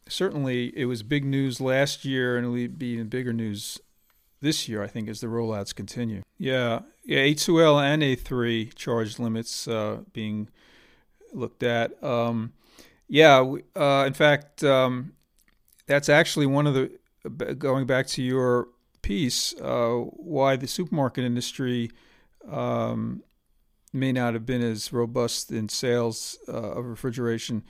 certainly 0.08 0.72
it 0.76 0.86
was 0.86 1.02
big 1.02 1.24
news 1.24 1.60
last 1.60 2.04
year, 2.04 2.36
and 2.36 2.44
it'll 2.44 2.76
be 2.76 2.86
even 2.88 3.08
bigger 3.08 3.32
news 3.32 3.78
this 4.40 4.68
year. 4.68 4.82
I 4.82 4.86
think 4.86 5.08
as 5.08 5.20
the 5.20 5.28
rollouts 5.28 5.74
continue. 5.74 6.22
Yeah, 6.38 6.80
yeah, 7.04 7.20
A2L 7.20 7.82
and 7.82 8.02
A3 8.02 8.74
charge 8.74 9.18
limits 9.18 9.68
uh, 9.68 10.00
being 10.12 10.48
looked 11.32 11.62
at. 11.62 12.02
Um, 12.02 12.52
yeah, 13.10 13.54
uh, 13.74 14.04
in 14.06 14.14
fact, 14.14 14.62
um, 14.62 15.12
that's 15.86 16.08
actually 16.08 16.46
one 16.46 16.66
of 16.66 16.74
the 16.74 16.98
going 17.54 17.84
back 17.84 18.06
to 18.06 18.22
your 18.22 18.68
piece 19.02 19.54
uh, 19.60 19.96
why 19.96 20.56
the 20.56 20.66
supermarket 20.66 21.24
industry 21.24 21.90
um, 22.48 23.22
may 23.92 24.12
not 24.12 24.32
have 24.34 24.46
been 24.46 24.62
as 24.62 24.92
robust 24.92 25.50
in 25.50 25.68
sales 25.68 26.38
uh, 26.48 26.52
of 26.52 26.86
refrigeration 26.86 27.64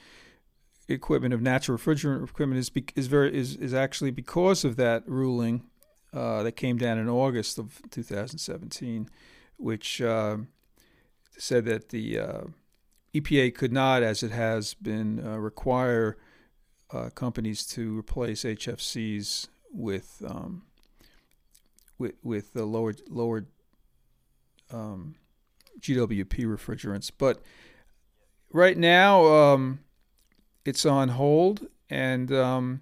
equipment 0.88 1.32
of 1.32 1.40
natural 1.40 1.78
refrigerant 1.78 2.22
equipment 2.28 2.58
is 2.58 2.70
is 2.94 3.06
very 3.06 3.34
is 3.34 3.56
is 3.56 3.72
actually 3.72 4.10
because 4.10 4.64
of 4.64 4.76
that 4.76 5.02
ruling 5.08 5.62
uh, 6.12 6.42
that 6.42 6.52
came 6.52 6.76
down 6.76 6.98
in 6.98 7.08
August 7.08 7.58
of 7.58 7.80
2017, 7.90 9.08
which 9.56 10.02
uh, 10.02 10.36
said 11.38 11.64
that 11.64 11.88
the 11.90 12.18
uh, 12.18 12.42
EPA 13.14 13.54
could 13.54 13.72
not, 13.72 14.02
as 14.02 14.22
it 14.22 14.30
has 14.30 14.74
been, 14.74 15.24
uh, 15.24 15.36
require 15.36 16.16
uh, 16.92 17.10
companies 17.10 17.66
to 17.66 17.98
replace 17.98 18.44
HFCs 18.44 19.48
with 19.72 20.22
um, 20.26 20.62
with 21.98 22.14
with 22.22 22.52
the 22.52 22.64
lower 22.64 22.94
lower 23.08 23.46
um, 24.72 25.16
GWP 25.80 26.44
refrigerants. 26.44 27.10
But 27.16 27.42
right 28.52 28.76
now, 28.76 29.26
um, 29.26 29.80
it's 30.64 30.86
on 30.86 31.08
hold, 31.08 31.66
and 31.88 32.32
um, 32.32 32.80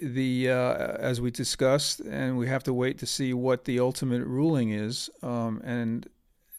the 0.00 0.50
uh, 0.50 0.74
as 0.98 1.20
we 1.20 1.30
discussed, 1.30 2.00
and 2.00 2.36
we 2.36 2.48
have 2.48 2.62
to 2.64 2.74
wait 2.74 2.98
to 2.98 3.06
see 3.06 3.32
what 3.32 3.64
the 3.64 3.80
ultimate 3.80 4.24
ruling 4.24 4.70
is, 4.70 5.08
um, 5.22 5.60
and 5.64 6.08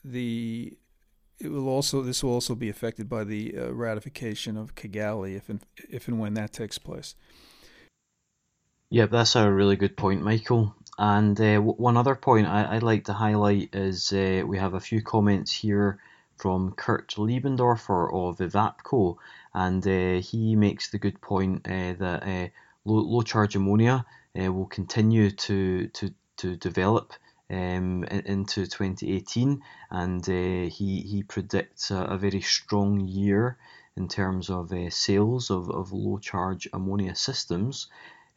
the 0.03 0.73
it 1.43 1.51
will 1.51 1.69
also 1.69 2.01
this 2.01 2.23
will 2.23 2.31
also 2.31 2.55
be 2.55 2.69
affected 2.69 3.09
by 3.09 3.23
the 3.23 3.55
uh, 3.57 3.73
ratification 3.73 4.57
of 4.57 4.75
Kigali 4.75 5.35
if 5.35 5.49
and, 5.49 5.61
if 5.89 6.07
and 6.07 6.19
when 6.19 6.33
that 6.35 6.53
takes 6.53 6.77
place. 6.77 7.15
Yep, 8.89 9.09
that's 9.09 9.35
a 9.35 9.51
really 9.51 9.75
good 9.75 9.97
point, 9.97 10.21
Michael. 10.21 10.75
And 10.99 11.39
uh, 11.41 11.59
one 11.59 11.97
other 11.97 12.13
point 12.13 12.45
I, 12.45 12.75
would 12.75 12.83
like 12.83 13.05
to 13.05 13.13
highlight 13.13 13.73
is 13.73 14.13
uh, 14.13 14.43
we 14.45 14.59
have 14.59 14.75
a 14.75 14.79
few 14.79 15.01
comments 15.01 15.51
here 15.51 15.97
from 16.37 16.73
Kurt 16.73 17.15
Liebendorfer 17.15 18.13
of 18.13 18.37
Evapco, 18.37 19.17
and 19.53 19.85
uh, 19.87 20.21
he 20.21 20.55
makes 20.55 20.91
the 20.91 20.99
good 20.99 21.19
point 21.21 21.65
uh, 21.65 21.93
that 21.93 22.23
uh, 22.23 22.47
low, 22.85 23.01
low, 23.01 23.21
charge 23.23 23.55
ammonia 23.55 24.05
will 24.35 24.67
continue 24.67 25.31
to, 25.31 25.87
to, 25.87 26.13
to 26.37 26.55
develop 26.55 27.13
um, 27.49 28.03
into 28.05 28.65
2018, 28.65 29.61
and 29.91 30.25
he, 30.25 31.01
he 31.01 31.23
predicts 31.23 31.91
a, 31.91 31.97
a, 31.97 32.17
very 32.17 32.41
strong 32.41 32.99
year 33.01 33.57
in 33.95 34.07
terms 34.07 34.49
of 34.49 34.71
sales 34.89 35.51
of, 35.51 35.69
of 35.69 35.91
low 35.91 36.17
charge 36.17 36.67
ammonia 36.73 37.15
systems. 37.15 37.87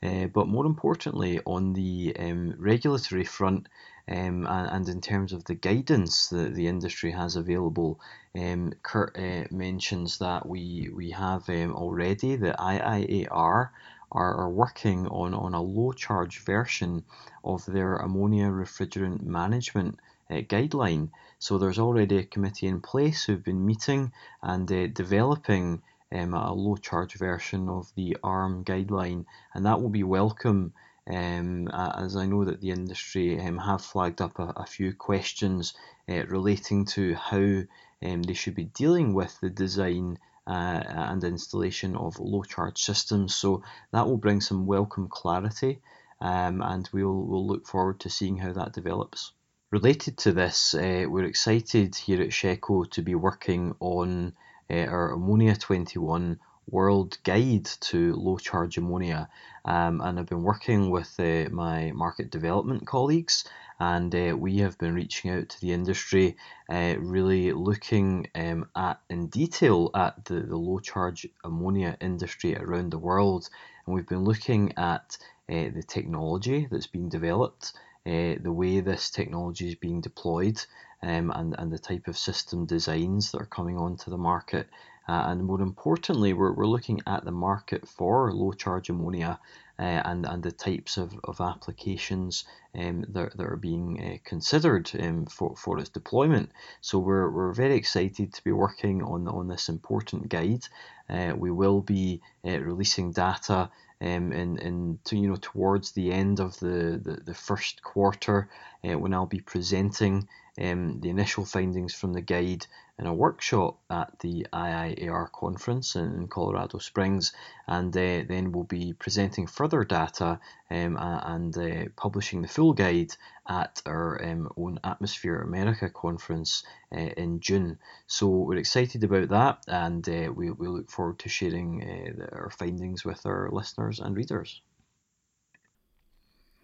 Uh, 0.02 0.26
but 0.26 0.46
more 0.46 0.66
importantly, 0.66 1.40
on 1.46 1.72
the 1.72 2.14
um, 2.18 2.54
regulatory 2.58 3.24
front 3.24 3.66
um, 4.08 4.46
and, 4.46 4.70
and, 4.70 4.88
in 4.88 5.00
terms 5.00 5.32
of 5.32 5.44
the 5.44 5.54
guidance 5.54 6.28
that 6.28 6.54
the 6.54 6.68
industry 6.68 7.10
has 7.10 7.34
available, 7.34 7.98
um, 8.38 8.72
Kurt 8.82 9.18
uh, 9.18 9.44
mentions 9.50 10.18
that 10.18 10.46
we 10.46 10.90
we 10.94 11.10
have 11.10 11.48
um, 11.48 11.74
already 11.74 12.36
the 12.36 12.54
IIAR 12.58 13.70
are, 14.12 14.34
are 14.34 14.50
working 14.50 15.06
on, 15.08 15.34
on 15.34 15.54
a 15.54 15.62
low 15.62 15.92
charge 15.92 16.38
version 16.40 17.04
of 17.44 17.64
their 17.66 17.96
ammonia 17.96 18.46
refrigerant 18.46 19.22
management 19.22 19.98
uh, 20.30 20.34
guideline. 20.34 21.10
So 21.38 21.58
there's 21.58 21.78
already 21.78 22.18
a 22.18 22.24
committee 22.24 22.66
in 22.66 22.80
place 22.80 23.24
who've 23.24 23.44
been 23.44 23.66
meeting 23.66 24.12
and 24.42 24.70
uh, 24.70 24.86
developing 24.88 25.82
um, 26.12 26.34
a 26.34 26.52
low 26.52 26.76
charge 26.76 27.14
version 27.14 27.68
of 27.68 27.92
the 27.94 28.16
ARM 28.22 28.64
guideline, 28.64 29.24
and 29.54 29.66
that 29.66 29.80
will 29.80 29.90
be 29.90 30.04
welcome. 30.04 30.72
Um, 31.08 31.68
as 31.68 32.16
I 32.16 32.26
know 32.26 32.44
that 32.44 32.60
the 32.60 32.70
industry 32.70 33.40
um, 33.40 33.58
have 33.58 33.82
flagged 33.82 34.20
up 34.20 34.38
a, 34.40 34.52
a 34.56 34.66
few 34.66 34.92
questions 34.92 35.74
uh, 36.08 36.26
relating 36.26 36.84
to 36.86 37.14
how 37.14 37.62
um, 38.02 38.22
they 38.22 38.34
should 38.34 38.54
be 38.54 38.64
dealing 38.64 39.14
with 39.14 39.38
the 39.40 39.50
design 39.50 40.18
uh, 40.46 40.82
and 40.86 41.24
installation 41.24 41.96
of 41.96 42.18
low 42.18 42.42
charge 42.42 42.82
systems. 42.82 43.34
So 43.34 43.62
that 43.92 44.06
will 44.06 44.16
bring 44.16 44.40
some 44.40 44.66
welcome 44.66 45.08
clarity, 45.08 45.80
um, 46.20 46.62
and 46.62 46.88
we'll, 46.92 47.14
we'll 47.14 47.46
look 47.46 47.66
forward 47.66 48.00
to 48.00 48.10
seeing 48.10 48.36
how 48.36 48.52
that 48.52 48.72
develops. 48.72 49.32
related 49.70 50.16
to 50.18 50.32
this, 50.32 50.74
uh, 50.74 51.04
we're 51.08 51.24
excited 51.24 51.94
here 51.96 52.22
at 52.22 52.30
shecco 52.30 52.88
to 52.90 53.02
be 53.02 53.14
working 53.14 53.74
on 53.80 54.32
uh, 54.70 54.74
our 54.74 55.12
Ammonia 55.12 55.56
21 55.56 56.38
World 56.68 57.18
Guide 57.24 57.66
to 57.80 58.14
Low 58.14 58.38
Charge 58.38 58.78
Ammonia. 58.78 59.28
Um, 59.64 60.00
and 60.00 60.18
I've 60.18 60.26
been 60.26 60.42
working 60.42 60.90
with 60.90 61.14
uh, 61.18 61.48
my 61.50 61.92
market 61.92 62.30
development 62.30 62.86
colleagues, 62.86 63.44
and 63.78 64.14
uh, 64.14 64.36
we 64.36 64.58
have 64.58 64.78
been 64.78 64.94
reaching 64.94 65.30
out 65.30 65.50
to 65.50 65.60
the 65.60 65.72
industry, 65.72 66.36
uh, 66.70 66.94
really 66.98 67.52
looking 67.52 68.28
um, 68.34 68.68
at 68.74 69.00
in 69.10 69.26
detail 69.26 69.90
at 69.94 70.24
the, 70.24 70.40
the 70.40 70.56
low 70.56 70.78
charge 70.78 71.26
ammonia 71.44 71.96
industry 72.00 72.56
around 72.56 72.90
the 72.90 72.98
world. 72.98 73.48
And 73.84 73.94
we've 73.94 74.08
been 74.08 74.24
looking 74.24 74.72
at 74.78 75.18
uh, 75.48 75.68
the 75.74 75.84
technology 75.86 76.66
that's 76.70 76.86
being 76.86 77.08
developed, 77.08 77.74
uh, 78.06 78.36
the 78.40 78.52
way 78.52 78.80
this 78.80 79.10
technology 79.10 79.68
is 79.68 79.74
being 79.74 80.00
deployed, 80.00 80.60
um, 81.02 81.30
and, 81.30 81.54
and 81.58 81.70
the 81.70 81.78
type 81.78 82.08
of 82.08 82.16
system 82.16 82.64
designs 82.64 83.32
that 83.32 83.42
are 83.42 83.46
coming 83.46 83.76
onto 83.76 84.10
the 84.10 84.18
market. 84.18 84.68
Uh, 85.08 85.24
and 85.26 85.44
more 85.44 85.60
importantly, 85.60 86.32
we're, 86.32 86.52
we're 86.52 86.66
looking 86.66 87.00
at 87.06 87.24
the 87.24 87.30
market 87.30 87.86
for 87.86 88.32
low 88.32 88.52
charge 88.52 88.88
ammonia 88.88 89.38
uh, 89.78 89.82
and, 89.82 90.26
and 90.26 90.42
the 90.42 90.52
types 90.52 90.96
of, 90.96 91.18
of 91.24 91.40
applications 91.40 92.44
um, 92.74 93.04
that, 93.08 93.36
that 93.36 93.46
are 93.46 93.56
being 93.56 94.00
uh, 94.00 94.16
considered 94.24 94.90
um, 95.00 95.26
for, 95.26 95.54
for 95.56 95.78
its 95.78 95.88
deployment. 95.90 96.50
So 96.80 96.98
we're, 96.98 97.30
we're 97.30 97.52
very 97.52 97.76
excited 97.76 98.32
to 98.32 98.44
be 98.44 98.52
working 98.52 99.02
on, 99.02 99.28
on 99.28 99.48
this 99.48 99.68
important 99.68 100.28
guide. 100.28 100.66
Uh, 101.08 101.34
we 101.36 101.50
will 101.50 101.80
be 101.80 102.20
uh, 102.44 102.58
releasing 102.58 103.12
data 103.12 103.70
um, 104.00 104.32
in, 104.32 104.58
in 104.58 104.98
to, 105.04 105.16
you 105.16 105.28
know 105.28 105.38
towards 105.40 105.92
the 105.92 106.12
end 106.12 106.40
of 106.40 106.58
the, 106.58 107.00
the, 107.02 107.20
the 107.24 107.34
first 107.34 107.82
quarter 107.82 108.48
uh, 108.84 108.98
when 108.98 109.14
I'll 109.14 109.26
be 109.26 109.40
presenting 109.40 110.28
um, 110.60 111.00
the 111.00 111.10
initial 111.10 111.44
findings 111.44 111.94
from 111.94 112.12
the 112.12 112.20
guide 112.20 112.66
in 112.98 113.06
a 113.06 113.14
workshop 113.14 113.78
at 113.90 114.18
the 114.20 114.46
IIAR 114.52 115.30
conference 115.30 115.96
in 115.96 116.28
Colorado 116.28 116.78
Springs, 116.78 117.32
and 117.66 117.94
uh, 117.94 118.22
then 118.26 118.52
we'll 118.52 118.64
be 118.64 118.94
presenting 118.94 119.46
further 119.46 119.84
data 119.84 120.40
um, 120.70 120.96
and 120.98 121.56
uh, 121.58 121.84
publishing 121.96 122.40
the 122.40 122.48
full 122.48 122.72
guide 122.72 123.12
at 123.48 123.82
our 123.84 124.24
um, 124.24 124.48
own 124.56 124.80
Atmosphere 124.82 125.42
America 125.42 125.90
conference 125.90 126.64
uh, 126.90 127.00
in 127.00 127.40
June. 127.40 127.78
So 128.06 128.28
we're 128.28 128.56
excited 128.56 129.04
about 129.04 129.28
that, 129.28 129.64
and 129.68 130.08
uh, 130.08 130.32
we, 130.32 130.50
we 130.50 130.68
look 130.68 130.90
forward 130.90 131.18
to 131.20 131.28
sharing 131.28 131.82
uh, 131.82 132.26
our 132.32 132.50
findings 132.50 133.04
with 133.04 133.26
our 133.26 133.50
listeners 133.52 134.00
and 134.00 134.16
readers. 134.16 134.62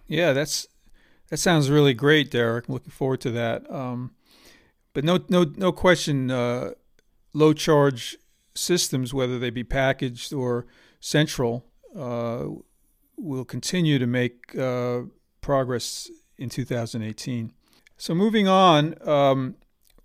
Yeah, 0.07 0.33
that's 0.33 0.67
that 1.29 1.39
sounds 1.39 1.71
really 1.71 1.95
great, 1.95 2.31
Derek. 2.31 2.69
Looking 2.69 2.91
forward 2.91 3.21
to 3.23 3.31
that. 3.33 3.71
Um, 3.71 4.13
but 4.93 5.05
no, 5.05 5.21
no, 5.29 5.45
no 5.57 5.73
question. 5.73 6.31
Uh, 6.31 6.73
low 7.33 7.53
charge 7.53 8.19
systems, 8.55 9.15
whether 9.15 9.39
they 9.39 9.51
be 9.51 9.65
packaged 9.65 10.33
or 10.33 10.67
central, 11.01 11.65
uh, 11.97 12.45
will 13.17 13.45
continue 13.45 13.99
to 13.99 14.07
make 14.07 14.57
uh, 14.57 15.03
progress 15.41 16.11
in 16.39 16.49
2018. 16.49 17.53
So 17.97 18.15
moving 18.15 18.49
on, 18.49 18.97
um, 19.07 19.57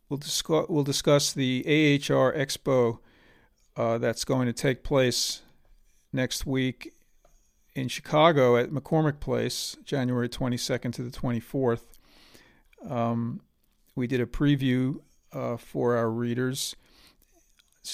we'll 0.10 0.18
discuss 0.18 0.66
we'll 0.70 0.84
discuss 0.84 1.34
the 1.34 1.64
AHR 1.66 2.34
Expo 2.34 3.00
uh, 3.76 3.98
that's 3.98 4.24
going 4.24 4.48
to 4.48 4.54
take 4.54 4.84
place 4.84 5.42
next 6.14 6.46
week 6.46 6.94
in 7.76 7.88
Chicago 7.88 8.58
at 8.58 8.70
McCormick 8.72 9.20
Place, 9.20 9.78
January 9.84 10.28
22nd 10.28 10.94
to 10.94 11.04
the 11.04 11.12
24th. 11.12 11.82
Um, 12.90 13.42
we 13.98 14.08
did 14.08 14.22
a 14.22 14.26
preview 14.26 15.00
uh, 15.34 15.58
for 15.58 15.98
our 15.98 16.10
readers. 16.10 16.76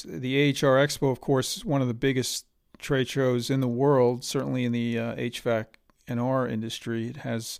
The 0.03 0.49
AHR 0.49 0.77
Expo, 0.77 1.11
of 1.11 1.21
course, 1.21 1.57
is 1.57 1.65
one 1.65 1.81
of 1.81 1.87
the 1.87 1.93
biggest 1.93 2.45
trade 2.77 3.07
shows 3.07 3.49
in 3.49 3.61
the 3.61 3.67
world, 3.67 4.23
certainly 4.23 4.65
in 4.65 4.73
the 4.73 4.99
uh, 4.99 5.15
HVAC 5.15 5.65
and 6.07 6.19
R 6.19 6.47
industry. 6.47 7.07
It 7.07 7.17
has 7.17 7.59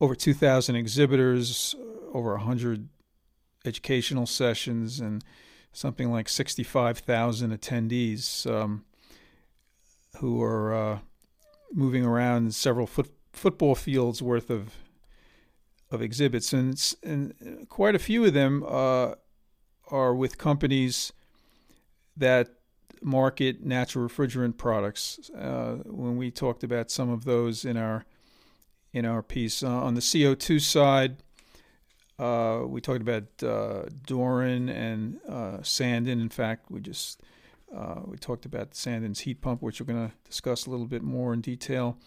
over 0.00 0.14
2,000 0.14 0.76
exhibitors, 0.76 1.74
over 2.12 2.32
100 2.34 2.88
educational 3.64 4.26
sessions, 4.26 5.00
and 5.00 5.24
something 5.72 6.12
like 6.12 6.28
65,000 6.28 7.58
attendees 7.58 8.48
um, 8.48 8.84
who 10.18 10.40
are 10.40 10.74
uh, 10.74 10.98
moving 11.72 12.04
around 12.04 12.54
several 12.54 12.86
foot, 12.86 13.10
football 13.32 13.74
fields 13.74 14.22
worth 14.22 14.48
of 14.48 14.74
of 15.94 16.02
exhibits, 16.02 16.52
and, 16.52 16.78
and 17.02 17.68
quite 17.68 17.94
a 17.94 17.98
few 17.98 18.24
of 18.24 18.34
them 18.34 18.64
uh, 18.66 19.14
are 19.90 20.14
with 20.14 20.36
companies 20.36 21.12
that 22.16 22.48
market 23.02 23.64
natural 23.64 24.08
refrigerant 24.08 24.56
products. 24.56 25.30
Uh, 25.30 25.76
when 25.84 26.16
we 26.16 26.30
talked 26.30 26.64
about 26.64 26.90
some 26.90 27.10
of 27.10 27.24
those 27.24 27.64
in 27.64 27.76
our 27.76 28.04
in 28.92 29.04
our 29.04 29.22
piece 29.22 29.62
uh, 29.62 29.68
on 29.68 29.94
the 29.94 30.00
CO2 30.00 30.60
side, 30.60 31.16
uh, 32.18 32.60
we 32.64 32.80
talked 32.80 33.00
about 33.00 33.24
uh, 33.42 33.86
Dorin 34.06 34.70
and 34.70 35.18
uh, 35.28 35.60
Sanden. 35.62 36.20
In 36.20 36.28
fact, 36.28 36.70
we 36.70 36.80
just 36.80 37.20
we 38.04 38.16
talked 38.18 38.46
about 38.46 38.74
Sanden's 38.74 39.20
heat 39.20 39.40
pump, 39.40 39.62
which 39.62 39.80
we're 39.80 39.92
going 39.92 40.08
to 40.08 40.14
discuss 40.24 40.66
a 40.66 40.70
little 40.70 40.86
bit 40.86 41.02
more 41.02 41.32
in 41.32 41.40
detail. 41.40 41.98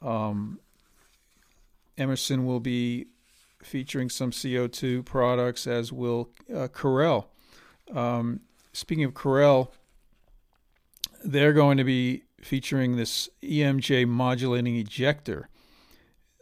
Um, 0.00 0.60
Emerson 1.98 2.46
will 2.46 2.60
be 2.60 3.08
featuring 3.62 4.08
some 4.08 4.30
CO2 4.30 5.04
products, 5.04 5.66
as 5.66 5.92
will 5.92 6.30
uh, 6.54 6.68
Carel. 6.68 7.30
Um, 7.94 8.40
speaking 8.72 9.04
of 9.04 9.14
Carel, 9.14 9.72
they're 11.24 11.52
going 11.52 11.76
to 11.76 11.84
be 11.84 12.24
featuring 12.40 12.96
this 12.96 13.28
EMJ 13.42 14.06
modulating 14.06 14.76
ejector 14.76 15.48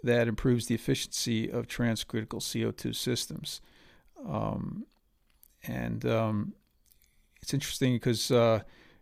that 0.03 0.29
improves 0.29 0.67
the 0.67 0.75
efficiency 0.75 1.51
of 1.51 1.67
transcritical 1.67 2.41
CO2 2.41 2.95
systems. 2.95 3.61
Um, 4.27 4.87
and 5.67 6.05
um, 6.07 6.55
it's 7.43 7.53
interesting 7.53 7.95
because 7.95 8.31
uh, 8.31 8.61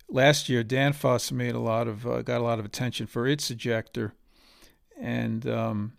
last 0.09 0.49
year 0.49 0.65
Danfoss 0.65 1.31
made 1.33 1.55
a 1.55 1.61
lot 1.61 1.89
of 1.89 2.07
uh, 2.07 2.23
got 2.23 2.41
a 2.41 2.45
lot 2.45 2.59
of 2.59 2.65
attention 2.65 3.07
for 3.07 3.27
its 3.27 3.51
ejector, 3.51 4.15
and 4.99 5.47
um, 5.47 5.93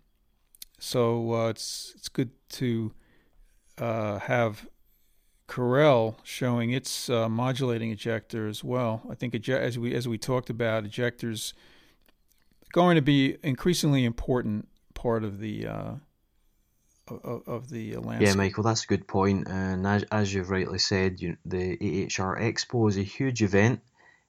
so 0.78 1.34
uh, 1.34 1.48
it's 1.48 1.92
it's 1.96 2.08
good 2.08 2.30
to 2.50 2.92
uh, 3.78 4.18
have 4.20 4.68
Carel 5.48 6.18
showing 6.22 6.70
its 6.70 7.08
uh, 7.08 7.28
modulating 7.28 7.90
ejector 7.90 8.46
as 8.46 8.62
well. 8.62 9.02
I 9.10 9.14
think 9.14 9.34
as 9.48 9.78
we 9.78 9.94
as 9.94 10.06
we 10.06 10.18
talked 10.18 10.50
about, 10.50 10.84
ejectors 10.84 11.52
going 12.72 12.96
to 12.96 13.02
be 13.02 13.36
increasingly 13.42 14.04
important 14.04 14.68
part 14.94 15.24
of 15.24 15.38
the 15.40 15.66
uh, 15.66 15.92
of, 17.08 17.48
of, 17.48 17.70
the 17.70 17.96
landscape. 17.96 18.28
Yeah, 18.28 18.34
Michael, 18.34 18.62
that's 18.62 18.84
a 18.84 18.86
good 18.86 19.08
point. 19.08 19.48
And 19.48 19.86
as, 19.86 20.02
as 20.12 20.34
you've 20.34 20.50
rightly 20.50 20.78
said, 20.78 21.22
you, 21.22 21.38
the 21.46 21.72
AHR 21.72 22.38
Expo 22.38 22.86
is 22.86 22.98
a 22.98 23.02
huge 23.02 23.42
event 23.42 23.80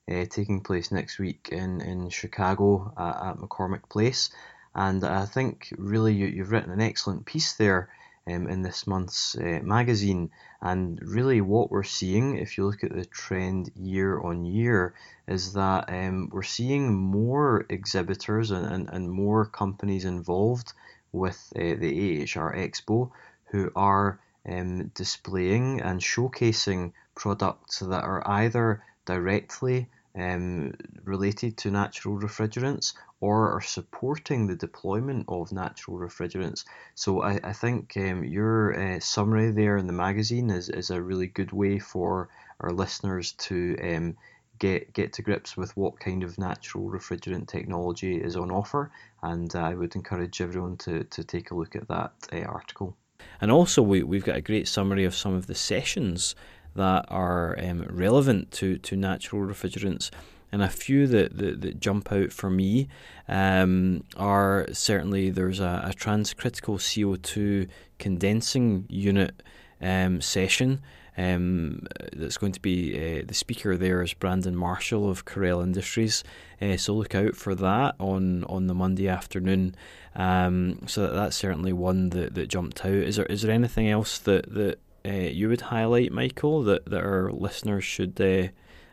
uh, 0.09 0.23
taking 0.29 0.61
place 0.61 0.89
next 0.89 1.19
week 1.19 1.49
in 1.51 1.81
in 1.81 2.09
Chicago 2.09 2.93
at 2.97 3.35
McCormick 3.37 3.89
Place. 3.89 4.29
And 4.75 5.03
I 5.03 5.25
think 5.25 5.73
really 5.77 6.13
you, 6.13 6.43
have 6.43 6.51
written 6.51 6.71
an 6.71 6.81
excellent 6.81 7.25
piece 7.25 7.53
there 7.53 7.89
um, 8.27 8.47
in 8.47 8.61
this 8.61 8.85
month's 8.85 9.35
uh, 9.35 9.59
magazine. 9.63 10.29
And 10.61 10.99
really, 11.01 11.41
what 11.41 11.71
we're 11.71 11.83
seeing, 11.83 12.37
if 12.37 12.57
you 12.57 12.65
look 12.65 12.83
at 12.83 12.93
the 12.93 13.05
trend 13.05 13.71
year 13.75 14.19
on 14.19 14.45
year, 14.45 14.93
is 15.27 15.53
that 15.53 15.89
um, 15.89 16.29
we're 16.31 16.43
seeing 16.43 16.93
more 16.93 17.65
exhibitors 17.69 18.51
and, 18.51 18.65
and, 18.65 18.89
and 18.89 19.11
more 19.11 19.45
companies 19.45 20.05
involved 20.05 20.73
with 21.11 21.51
uh, 21.55 21.59
the 21.59 22.21
AHR 22.21 22.55
Expo 22.55 23.11
who 23.45 23.71
are 23.75 24.19
um, 24.47 24.91
displaying 24.93 25.81
and 25.81 25.99
showcasing 25.99 26.93
products 27.15 27.79
that 27.79 28.03
are 28.03 28.27
either 28.27 28.83
directly 29.05 29.89
um, 30.15 30.73
related 31.03 31.57
to 31.57 31.71
natural 31.71 32.19
refrigerants 32.19 32.93
or 33.21 33.51
are 33.51 33.61
supporting 33.61 34.47
the 34.47 34.55
deployment 34.55 35.25
of 35.27 35.51
natural 35.51 35.97
refrigerants. 35.97 36.63
So 36.95 37.21
I, 37.21 37.39
I 37.43 37.53
think 37.53 37.95
um, 37.97 38.23
your 38.23 38.77
uh, 38.79 38.99
summary 38.99 39.51
there 39.51 39.77
in 39.77 39.87
the 39.87 39.93
magazine 39.93 40.49
is, 40.49 40.69
is 40.69 40.89
a 40.89 41.01
really 41.01 41.27
good 41.27 41.51
way 41.51 41.79
for 41.79 42.29
our 42.61 42.71
listeners 42.71 43.33
to 43.33 43.77
um, 43.83 44.15
get 44.59 44.93
get 44.93 45.13
to 45.13 45.21
grips 45.21 45.55
with 45.57 45.75
what 45.77 45.99
kind 45.99 46.23
of 46.23 46.37
natural 46.37 46.89
refrigerant 46.89 47.47
technology 47.47 48.15
is 48.21 48.35
on 48.35 48.51
offer. 48.51 48.91
And 49.23 49.53
uh, 49.55 49.59
I 49.59 49.73
would 49.73 49.95
encourage 49.95 50.41
everyone 50.41 50.77
to, 50.77 51.03
to 51.03 51.23
take 51.23 51.51
a 51.51 51.55
look 51.55 51.75
at 51.75 51.87
that 51.87 52.11
uh, 52.31 52.41
article. 52.41 52.95
And 53.41 53.51
also, 53.51 53.81
we, 53.81 54.03
we've 54.03 54.23
got 54.23 54.37
a 54.37 54.41
great 54.41 54.67
summary 54.67 55.05
of 55.05 55.15
some 55.15 55.33
of 55.33 55.47
the 55.47 55.55
sessions 55.55 56.35
that 56.75 57.05
are 57.09 57.57
um, 57.61 57.85
relevant 57.89 58.51
to, 58.51 58.77
to 58.77 58.95
natural 58.95 59.41
refrigerants. 59.41 60.09
And 60.51 60.63
a 60.63 60.69
few 60.69 61.05
that, 61.07 61.37
that, 61.37 61.61
that 61.61 61.79
jump 61.79 62.11
out 62.11 62.31
for 62.31 62.49
me 62.49 62.87
um, 63.27 64.03
are 64.17 64.67
certainly 64.71 65.29
there's 65.29 65.59
a, 65.59 65.83
a 65.85 65.93
transcritical 65.93 66.77
CO2 66.79 67.67
condensing 67.99 68.85
unit 68.89 69.43
um, 69.81 70.21
session. 70.21 70.81
Um, 71.17 71.85
that's 72.13 72.37
going 72.37 72.53
to 72.53 72.61
be 72.61 72.95
uh, 72.95 73.23
the 73.27 73.33
speaker 73.33 73.75
there 73.75 74.01
is 74.01 74.13
Brandon 74.13 74.55
Marshall 74.55 75.09
of 75.09 75.25
Carel 75.25 75.61
Industries. 75.61 76.23
Uh, 76.61 76.77
so 76.77 76.93
look 76.93 77.13
out 77.13 77.35
for 77.35 77.55
that 77.55 77.95
on, 77.99 78.45
on 78.45 78.67
the 78.67 78.73
Monday 78.73 79.09
afternoon. 79.09 79.75
Um, 80.15 80.87
so 80.87 81.01
that, 81.01 81.13
that's 81.13 81.35
certainly 81.35 81.73
one 81.73 82.11
that, 82.11 82.35
that 82.35 82.47
jumped 82.47 82.85
out. 82.85 82.93
Is 82.93 83.17
there 83.17 83.25
is 83.25 83.41
there 83.41 83.51
anything 83.51 83.89
else 83.89 84.17
that 84.19 84.53
that 84.53 84.79
uh, 85.05 85.11
you 85.11 85.49
would 85.49 85.61
highlight, 85.61 86.11
Michael, 86.11 86.63
that, 86.63 86.85
that 86.85 87.03
our 87.03 87.31
listeners 87.31 87.83
should 87.83 88.19
uh, 88.19 88.47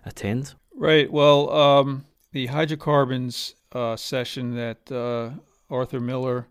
attend? 0.05 0.55
Right. 0.77 1.11
Well, 1.11 1.51
um, 1.51 2.05
the 2.33 2.47
hydrocarbons 2.47 3.55
uh, 3.73 3.97
session 3.97 4.55
that 4.57 4.93
uh, 4.93 5.31
Arthur 5.75 6.01
Miller 6.01 6.49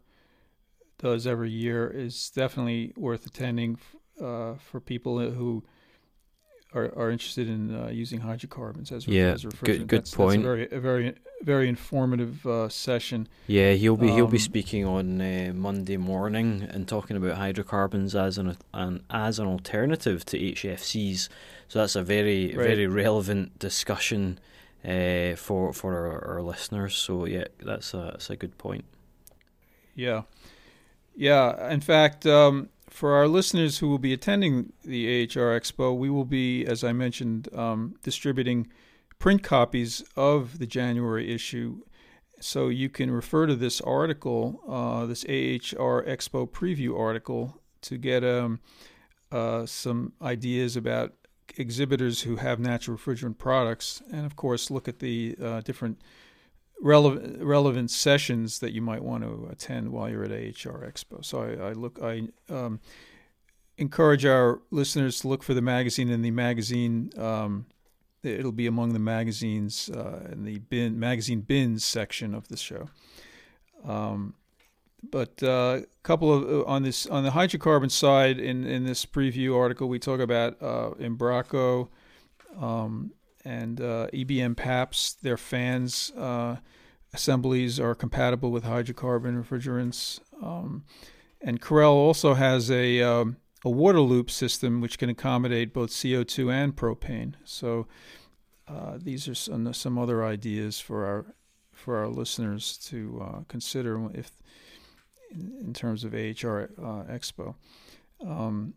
does 0.97 1.27
every 1.27 1.51
year 1.51 1.87
is 1.87 2.31
definitely 2.31 2.91
worth 2.97 3.27
attending 3.27 3.77
uh, 4.19 4.55
for 4.55 4.79
people 4.79 5.19
who 5.19 5.63
are, 6.73 6.91
are 6.97 7.11
interested 7.11 7.47
in 7.47 7.75
uh, 7.75 7.87
using 7.89 8.19
hydrocarbons 8.19 8.91
as, 8.91 9.07
yeah, 9.07 9.31
as 9.31 9.43
refrigerant. 9.43 9.65
Good, 9.65 9.87
good 9.87 10.01
that's, 10.01 10.15
point. 10.15 10.43
That's 10.43 10.43
a 10.43 10.43
very, 10.43 10.71
a 10.71 10.79
very, 10.79 11.15
very 11.43 11.67
informative 11.69 12.45
uh, 12.47 12.69
session. 12.69 13.27
Yeah, 13.47 13.73
he'll 13.73 13.97
be 13.97 14.07
he'll 14.11 14.27
be 14.27 14.37
Um, 14.37 14.41
speaking 14.51 14.85
on 14.85 15.21
uh, 15.21 15.51
Monday 15.53 15.97
morning 15.97 16.67
and 16.71 16.87
talking 16.87 17.17
about 17.17 17.37
hydrocarbons 17.37 18.15
as 18.15 18.37
an, 18.37 18.57
an 18.73 19.03
as 19.09 19.39
an 19.39 19.47
alternative 19.47 20.25
to 20.25 20.37
HFCs. 20.39 21.29
So 21.67 21.79
that's 21.79 21.95
a 21.95 22.03
very 22.03 22.47
Right. 22.47 22.67
very 22.67 22.87
relevant 22.87 23.59
discussion 23.59 24.39
uh, 24.83 25.35
for 25.35 25.73
for 25.73 25.95
our, 25.95 26.35
our 26.35 26.41
listeners. 26.41 26.95
So 26.95 27.25
yeah, 27.25 27.45
that's 27.59 27.93
a 27.93 28.09
that's 28.13 28.29
a 28.29 28.35
good 28.35 28.57
point. 28.57 28.85
Yeah. 29.95 30.23
Yeah. 31.15 31.71
In 31.71 31.79
fact, 31.81 32.25
um, 32.25 32.69
for 32.89 33.13
our 33.13 33.27
listeners 33.27 33.79
who 33.79 33.89
will 33.89 33.99
be 33.99 34.13
attending 34.13 34.73
the 34.83 35.23
AHR 35.23 35.59
Expo, 35.59 35.97
we 35.97 36.09
will 36.09 36.25
be, 36.25 36.65
as 36.65 36.83
I 36.83 36.91
mentioned, 36.93 37.47
um, 37.53 37.95
distributing 38.03 38.67
print 39.19 39.43
copies 39.43 40.03
of 40.15 40.59
the 40.59 40.67
January 40.67 41.33
issue. 41.33 41.81
So 42.39 42.67
you 42.67 42.89
can 42.89 43.11
refer 43.11 43.47
to 43.47 43.55
this 43.55 43.81
article, 43.81 44.61
uh, 44.67 45.05
this 45.05 45.23
AHR 45.25 46.03
Expo 46.03 46.49
preview 46.49 46.99
article, 46.99 47.61
to 47.81 47.97
get 47.97 48.23
um, 48.23 48.59
uh, 49.31 49.65
some 49.65 50.13
ideas 50.21 50.75
about 50.75 51.13
exhibitors 51.57 52.21
who 52.21 52.37
have 52.37 52.59
natural 52.59 52.97
refrigerant 52.97 53.37
products, 53.37 54.01
and 54.11 54.25
of 54.25 54.35
course, 54.35 54.69
look 54.69 54.87
at 54.87 54.99
the 54.99 55.35
uh, 55.41 55.61
different 55.61 56.01
relevant 56.81 57.41
relevant 57.41 57.89
sessions 57.89 58.59
that 58.59 58.73
you 58.73 58.81
might 58.81 59.03
want 59.03 59.23
to 59.23 59.47
attend 59.49 59.91
while 59.91 60.09
you're 60.09 60.25
at 60.25 60.31
AHR 60.31 60.85
Expo. 60.85 61.23
So 61.23 61.41
I, 61.41 61.69
I 61.69 61.71
look 61.71 61.99
I 62.01 62.27
um, 62.49 62.79
encourage 63.77 64.25
our 64.25 64.61
listeners 64.71 65.21
to 65.21 65.27
look 65.27 65.43
for 65.43 65.53
the 65.53 65.61
magazine 65.61 66.09
in 66.09 66.21
the 66.21 66.31
magazine. 66.31 67.11
Um, 67.17 67.65
it'll 68.25 68.51
be 68.51 68.67
among 68.67 68.93
the 68.93 68.99
magazines 68.99 69.89
uh, 69.89 70.29
in 70.31 70.43
the 70.43 70.59
bin 70.59 70.99
magazine 70.99 71.41
bins 71.41 71.83
section 71.83 72.33
of 72.33 72.47
the 72.47 72.57
show. 72.57 72.89
Um, 73.83 74.33
but 75.11 75.41
a 75.43 75.51
uh, 75.51 75.81
couple 76.03 76.33
of 76.33 76.67
on 76.67 76.83
this 76.83 77.05
on 77.07 77.23
the 77.23 77.31
hydrocarbon 77.31 77.91
side 77.91 78.39
in 78.39 78.65
in 78.65 78.85
this 78.85 79.05
preview 79.05 79.55
article 79.55 79.87
we 79.87 79.99
talk 79.99 80.19
about 80.19 80.61
uh, 80.61 80.91
Embraco. 80.99 81.89
Um, 82.59 83.11
and 83.45 83.79
uh, 83.79 84.07
ebm-papst, 84.11 85.21
their 85.21 85.37
fans 85.37 86.11
uh, 86.17 86.57
assemblies 87.13 87.79
are 87.79 87.93
compatible 87.93 88.51
with 88.51 88.63
hydrocarbon 88.63 89.41
refrigerants. 89.41 90.19
Um, 90.41 90.83
and 91.41 91.61
Carel 91.61 91.93
also 91.93 92.33
has 92.33 92.71
a 92.71 93.03
um, 93.03 93.37
a 93.65 93.69
water 93.69 93.99
loop 93.99 94.29
system 94.29 94.79
which 94.79 94.99
can 94.99 95.09
accommodate 95.09 95.73
both 95.73 95.89
CO2 95.89 96.53
and 96.53 96.75
propane. 96.75 97.33
So 97.43 97.87
uh, 98.67 98.99
these 99.01 99.27
are 99.27 99.35
some 99.35 99.73
some 99.73 99.97
other 99.97 100.23
ideas 100.23 100.79
for 100.79 101.05
our 101.05 101.25
for 101.73 101.97
our 101.97 102.07
listeners 102.07 102.77
to 102.77 103.21
uh, 103.21 103.39
consider 103.47 104.09
if 104.13 104.31
in, 105.31 105.57
in 105.59 105.73
terms 105.73 106.03
of 106.03 106.13
AHR 106.13 106.69
uh, 106.77 107.03
Expo. 107.11 107.55
Um, 108.25 108.75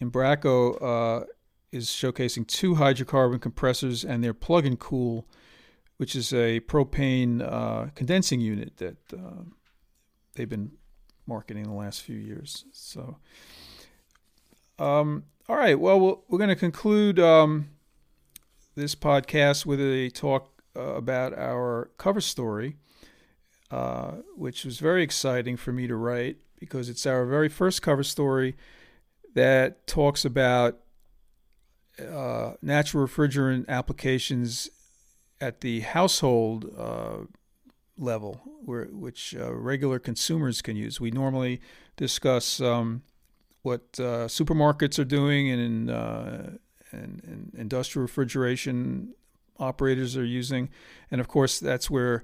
Embraco 0.00 1.22
uh, 1.22 1.24
is 1.72 1.88
showcasing 1.88 2.46
two 2.46 2.74
hydrocarbon 2.74 3.40
compressors 3.40 4.04
and 4.04 4.22
their 4.22 4.34
plug 4.34 4.66
and 4.66 4.78
cool, 4.78 5.26
which 5.96 6.14
is 6.14 6.32
a 6.32 6.60
propane 6.60 7.42
uh, 7.42 7.90
condensing 7.94 8.40
unit 8.40 8.76
that 8.76 8.96
uh, 9.12 9.42
they've 10.34 10.48
been 10.48 10.72
marketing 11.26 11.64
the 11.64 11.72
last 11.72 12.02
few 12.02 12.16
years. 12.16 12.64
So, 12.72 13.18
um, 14.80 15.24
all 15.48 15.56
right. 15.56 15.78
Well, 15.78 16.00
we'll 16.00 16.24
we're 16.28 16.38
going 16.38 16.48
to 16.48 16.56
conclude 16.56 17.18
um, 17.18 17.68
this 18.74 18.94
podcast 18.94 19.66
with 19.66 19.80
a 19.80 20.10
talk 20.10 20.62
uh, 20.74 20.94
about 20.94 21.36
our 21.36 21.90
cover 21.98 22.20
story, 22.20 22.76
uh, 23.70 24.12
which 24.36 24.64
was 24.64 24.78
very 24.78 25.02
exciting 25.02 25.56
for 25.56 25.72
me 25.72 25.86
to 25.86 25.96
write 25.96 26.38
because 26.58 26.88
it's 26.88 27.04
our 27.04 27.26
very 27.26 27.48
first 27.48 27.82
cover 27.82 28.02
story 28.02 28.56
that 29.34 29.86
talks 29.86 30.24
about 30.24 30.78
uh, 31.98 32.52
natural 32.62 33.06
refrigerant 33.06 33.68
applications 33.68 34.70
at 35.40 35.60
the 35.60 35.80
household 35.80 36.72
uh, 36.78 37.18
level, 37.98 38.40
where, 38.64 38.86
which 38.86 39.34
uh, 39.38 39.52
regular 39.54 39.98
consumers 39.98 40.62
can 40.62 40.76
use. 40.76 41.00
We 41.00 41.10
normally 41.10 41.60
discuss 41.96 42.60
um, 42.60 43.02
what 43.62 43.82
uh, 43.98 44.26
supermarkets 44.26 44.98
are 44.98 45.04
doing 45.04 45.50
and, 45.50 45.90
and, 45.90 46.58
and 46.92 47.52
industrial 47.56 48.02
refrigeration 48.02 49.14
operators 49.58 50.16
are 50.16 50.24
using, 50.24 50.70
and 51.10 51.20
of 51.20 51.28
course 51.28 51.60
that's 51.60 51.90
where 51.90 52.22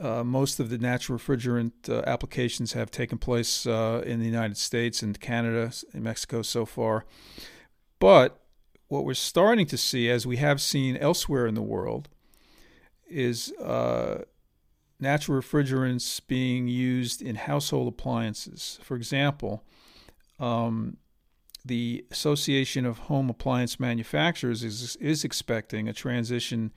uh, 0.00 0.24
most 0.24 0.58
of 0.58 0.70
the 0.70 0.78
natural 0.78 1.18
refrigerant 1.18 1.72
uh, 1.88 2.02
applications 2.06 2.72
have 2.72 2.90
taken 2.90 3.18
place 3.18 3.66
uh, 3.66 4.02
in 4.04 4.18
the 4.18 4.26
United 4.26 4.56
States 4.56 5.02
and 5.02 5.20
Canada 5.20 5.70
and 5.92 6.02
Mexico 6.02 6.42
so 6.42 6.64
far. 6.64 7.04
But 7.98 8.40
what 8.88 9.04
we're 9.04 9.14
starting 9.14 9.66
to 9.66 9.78
see, 9.78 10.10
as 10.10 10.26
we 10.26 10.38
have 10.38 10.60
seen 10.60 10.96
elsewhere 10.96 11.46
in 11.46 11.54
the 11.54 11.62
world, 11.62 12.08
is 13.08 13.52
uh, 13.52 14.22
natural 14.98 15.40
refrigerants 15.40 16.20
being 16.26 16.68
used 16.68 17.22
in 17.22 17.36
household 17.36 17.88
appliances. 17.88 18.80
For 18.82 18.96
example, 18.96 19.64
um, 20.38 20.96
the 21.64 22.04
Association 22.10 22.84
of 22.84 22.98
Home 22.98 23.30
Appliance 23.30 23.78
Manufacturers 23.78 24.64
is, 24.64 24.96
is 24.96 25.24
expecting 25.24 25.88
a 25.88 25.92
transition 25.92 26.72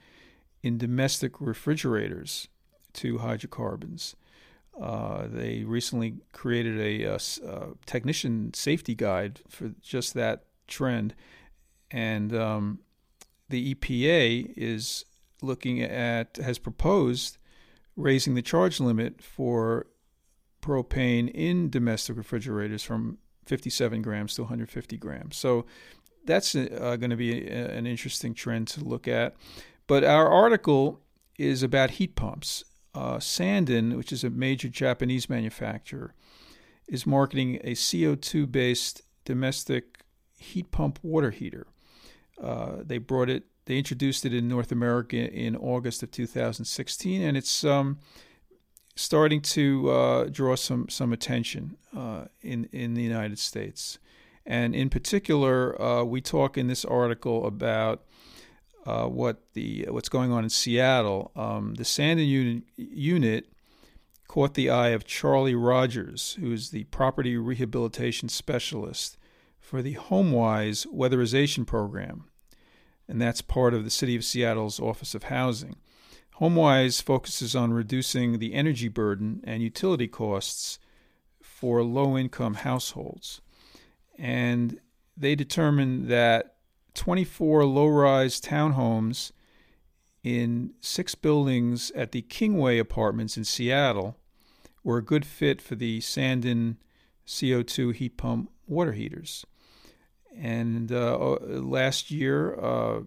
in 0.61 0.77
domestic 0.77 1.39
refrigerators 1.41 2.47
to 2.93 3.19
hydrocarbons. 3.19 4.15
Uh, 4.79 5.27
they 5.27 5.63
recently 5.63 6.15
created 6.33 6.79
a, 6.79 7.03
a, 7.03 7.15
a, 7.15 7.67
technician 7.85 8.53
safety 8.53 8.93
guide 8.93 9.39
for 9.47 9.71
just 9.81 10.13
that 10.13 10.43
trend, 10.67 11.15
and 11.91 12.35
um, 12.35 12.79
the 13.49 13.73
EPA 13.73 14.53
is 14.57 15.05
looking 15.41 15.81
at 15.81 16.37
has 16.37 16.57
proposed 16.57 17.37
raising 17.95 18.35
the 18.35 18.41
charge 18.41 18.79
limit 18.79 19.21
for 19.21 19.87
propane 20.61 21.29
in 21.29 21.69
domestic 21.69 22.17
refrigerators 22.17 22.83
from 22.83 23.17
57 23.45 24.01
grams 24.01 24.35
to 24.35 24.43
150 24.43 24.97
grams. 24.97 25.37
So 25.37 25.65
that's 26.25 26.55
uh, 26.55 26.95
going 26.97 27.09
to 27.09 27.15
be 27.15 27.47
a, 27.47 27.69
an 27.69 27.85
interesting 27.85 28.33
trend 28.33 28.67
to 28.69 28.83
look 28.83 29.07
at. 29.07 29.35
But 29.87 30.03
our 30.03 30.27
article 30.27 31.01
is 31.37 31.63
about 31.63 31.91
heat 31.91 32.15
pumps. 32.15 32.63
Uh, 32.93 33.19
Sanden, 33.19 33.97
which 33.97 34.11
is 34.11 34.23
a 34.23 34.29
major 34.29 34.69
Japanese 34.69 35.29
manufacturer, 35.29 36.13
is 36.87 37.05
marketing 37.05 37.59
a 37.63 37.71
CO2 37.71 38.51
based 38.51 39.01
domestic 39.25 39.99
heat 40.37 40.71
pump 40.71 40.99
water 41.03 41.31
heater. 41.31 41.67
Uh, 42.41 42.77
they 42.81 42.97
brought 42.97 43.29
it, 43.29 43.43
they 43.65 43.77
introduced 43.77 44.25
it 44.25 44.33
in 44.33 44.47
North 44.47 44.71
America 44.71 45.17
in 45.17 45.55
August 45.55 46.03
of 46.03 46.11
2016, 46.11 47.21
and 47.21 47.35
it's 47.35 47.63
um, 47.63 47.99
starting 48.95 49.41
to 49.41 49.89
uh, 49.89 50.23
draw 50.25 50.55
some 50.55 50.87
some 50.89 51.13
attention 51.13 51.77
uh, 51.95 52.25
in 52.41 52.69
in 52.71 52.93
the 52.93 53.03
United 53.03 53.39
States. 53.39 53.99
And 54.45 54.75
in 54.75 54.89
particular, 54.89 55.81
uh, 55.81 56.03
we 56.03 56.21
talk 56.21 56.57
in 56.57 56.67
this 56.67 56.85
article 56.85 57.47
about 57.47 58.03
uh, 58.85 59.07
what 59.07 59.41
the 59.53 59.87
what's 59.89 60.09
going 60.09 60.31
on 60.31 60.43
in 60.43 60.49
Seattle. 60.49 61.31
Um, 61.35 61.73
the 61.75 61.85
Sanden 61.85 62.27
unit, 62.27 62.63
unit 62.77 63.47
caught 64.27 64.53
the 64.53 64.69
eye 64.69 64.89
of 64.89 65.05
Charlie 65.05 65.55
Rogers, 65.55 66.37
who 66.39 66.51
is 66.51 66.69
the 66.69 66.83
property 66.85 67.37
rehabilitation 67.37 68.29
specialist 68.29 69.17
for 69.59 69.81
the 69.81 69.95
HomeWise 69.95 70.85
weatherization 70.87 71.65
program. 71.65 72.25
and 73.07 73.21
that's 73.21 73.41
part 73.41 73.73
of 73.73 73.83
the 73.83 73.89
City 73.89 74.15
of 74.15 74.23
Seattle's 74.23 74.79
Office 74.79 75.13
of 75.15 75.23
Housing. 75.23 75.75
HomeWise 76.39 77.01
focuses 77.01 77.55
on 77.55 77.71
reducing 77.71 78.39
the 78.39 78.53
energy 78.53 78.89
burden 78.89 79.41
and 79.45 79.63
utility 79.63 80.07
costs 80.07 80.79
for 81.41 81.81
low 81.81 82.17
income 82.17 82.55
households. 82.55 83.41
And 84.17 84.79
they 85.15 85.35
determined 85.35 86.09
that 86.09 86.55
24 86.93 87.65
low 87.65 87.87
rise 87.87 88.41
townhomes 88.41 89.31
in 90.23 90.73
six 90.81 91.15
buildings 91.15 91.91
at 91.91 92.11
the 92.11 92.21
Kingway 92.21 92.79
Apartments 92.79 93.37
in 93.37 93.45
Seattle 93.45 94.17
were 94.83 94.97
a 94.97 95.03
good 95.03 95.25
fit 95.25 95.61
for 95.61 95.75
the 95.75 96.01
Sanden 96.01 96.77
CO2 97.25 97.93
heat 97.93 98.17
pump 98.17 98.51
water 98.67 98.91
heaters. 98.91 99.45
And 100.37 100.91
uh, 100.91 101.17
last 101.41 102.11
year, 102.11 102.59
uh, 102.59 103.01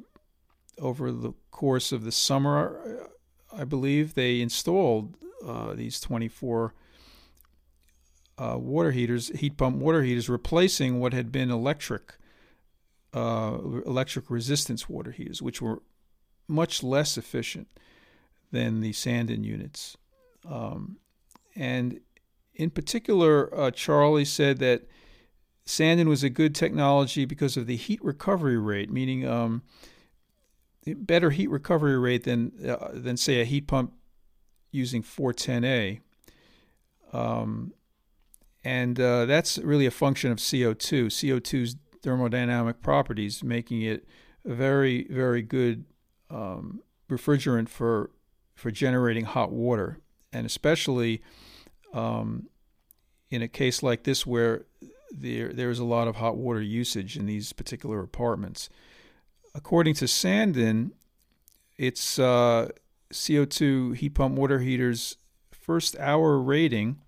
over 0.79 1.13
the 1.13 1.33
course 1.51 1.93
of 1.93 2.05
the 2.05 2.13
summer, 2.13 3.11
I 3.57 3.65
believe 3.65 4.15
they 4.15 4.41
installed 4.41 5.17
uh, 5.45 5.75
these 5.75 6.01
24 6.01 6.75
uh, 8.39 8.57
water 8.59 8.93
heaters, 8.93 9.29
heat 9.29 9.57
pump 9.57 9.77
water 9.77 10.03
heaters, 10.03 10.29
replacing 10.29 11.01
what 11.01 11.13
had 11.13 11.33
been 11.33 11.51
electric, 11.51 12.15
uh, 13.13 13.59
electric 13.85 14.31
resistance 14.31 14.89
water 14.89 15.11
heaters, 15.11 15.43
which 15.43 15.61
were 15.61 15.83
much 16.47 16.83
less 16.83 17.19
efficient 17.19 17.69
than 18.53 18.81
the 18.81 18.93
Sanden 18.93 19.45
units. 19.45 19.97
Um, 20.49 20.99
and 21.57 22.01
in 22.55 22.71
particular, 22.71 23.55
uh, 23.59 23.71
Charlie 23.71 24.25
said 24.25 24.59
that 24.59 24.83
Sanden 25.67 26.09
was 26.09 26.23
a 26.23 26.31
good 26.31 26.55
technology 26.55 27.25
because 27.25 27.57
of 27.57 27.67
the 27.67 27.77
heat 27.77 28.03
recovery 28.03 28.57
rate, 28.57 28.91
meaning 28.91 29.27
um, 29.27 29.63
better 30.95 31.31
heat 31.31 31.51
recovery 31.51 31.99
rate 31.99 32.25
than 32.25 32.53
uh, 32.67 32.91
than 32.93 33.17
say 33.17 33.41
a 33.41 33.45
heat 33.45 33.67
pump 33.67 33.93
using 34.71 35.03
410A. 35.03 36.01
Um, 37.13 37.73
and 38.65 39.01
uh, 39.01 39.25
that's 39.25 39.59
really 39.59 39.87
a 39.87 39.91
function 39.91 40.31
of 40.31 40.39
CO2. 40.39 41.07
CO2's 41.07 41.77
thermodynamic 42.03 42.81
properties, 42.83 43.43
making 43.43 43.83
it 43.83 44.07
a 44.45 44.55
very, 44.55 45.07
very 45.11 45.43
good 45.43 45.85
um, 46.31 46.83
refrigerant 47.11 47.69
for 47.69 48.11
for 48.55 48.71
generating 48.71 49.25
hot 49.25 49.53
water, 49.53 50.01
and 50.33 50.45
especially 50.45 51.23
um, 51.95 52.49
in 53.31 53.41
a 53.41 53.49
case 53.49 53.83
like 53.83 54.03
this 54.03 54.27
where 54.27 54.67
there 55.11 55.53
there's 55.53 55.79
a 55.79 55.85
lot 55.85 56.09
of 56.09 56.17
hot 56.17 56.37
water 56.37 56.61
usage 56.61 57.17
in 57.17 57.27
these 57.27 57.53
particular 57.53 58.01
apartments. 58.01 58.69
According 59.55 59.95
to 59.95 60.09
Sanden, 60.09 60.93
its 61.77 62.19
uh, 62.19 62.69
CO2 63.13 63.97
heat 63.97 64.15
pump 64.15 64.37
water 64.37 64.61
heaters 64.61 65.17
first 65.51 65.97
hour 65.99 66.39
rating 66.39 66.99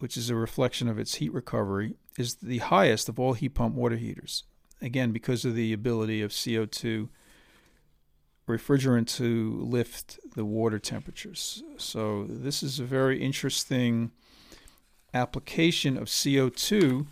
which 0.00 0.16
is 0.16 0.30
a 0.30 0.34
reflection 0.34 0.88
of 0.88 0.98
its 0.98 1.16
heat 1.16 1.32
recovery, 1.32 1.94
is 2.18 2.36
the 2.36 2.58
highest 2.58 3.08
of 3.08 3.20
all 3.20 3.34
heat 3.34 3.50
pump 3.50 3.74
water 3.74 3.96
heaters. 3.96 4.44
Again, 4.82 5.12
because 5.12 5.44
of 5.44 5.54
the 5.54 5.74
ability 5.74 6.22
of 6.22 6.30
CO2 6.30 7.08
refrigerant 8.48 9.14
to 9.16 9.60
lift 9.60 10.18
the 10.34 10.44
water 10.44 10.78
temperatures. 10.78 11.62
So, 11.76 12.24
this 12.28 12.62
is 12.62 12.80
a 12.80 12.84
very 12.84 13.22
interesting 13.22 14.10
application 15.12 15.98
of 15.98 16.04
CO2. 16.04 17.06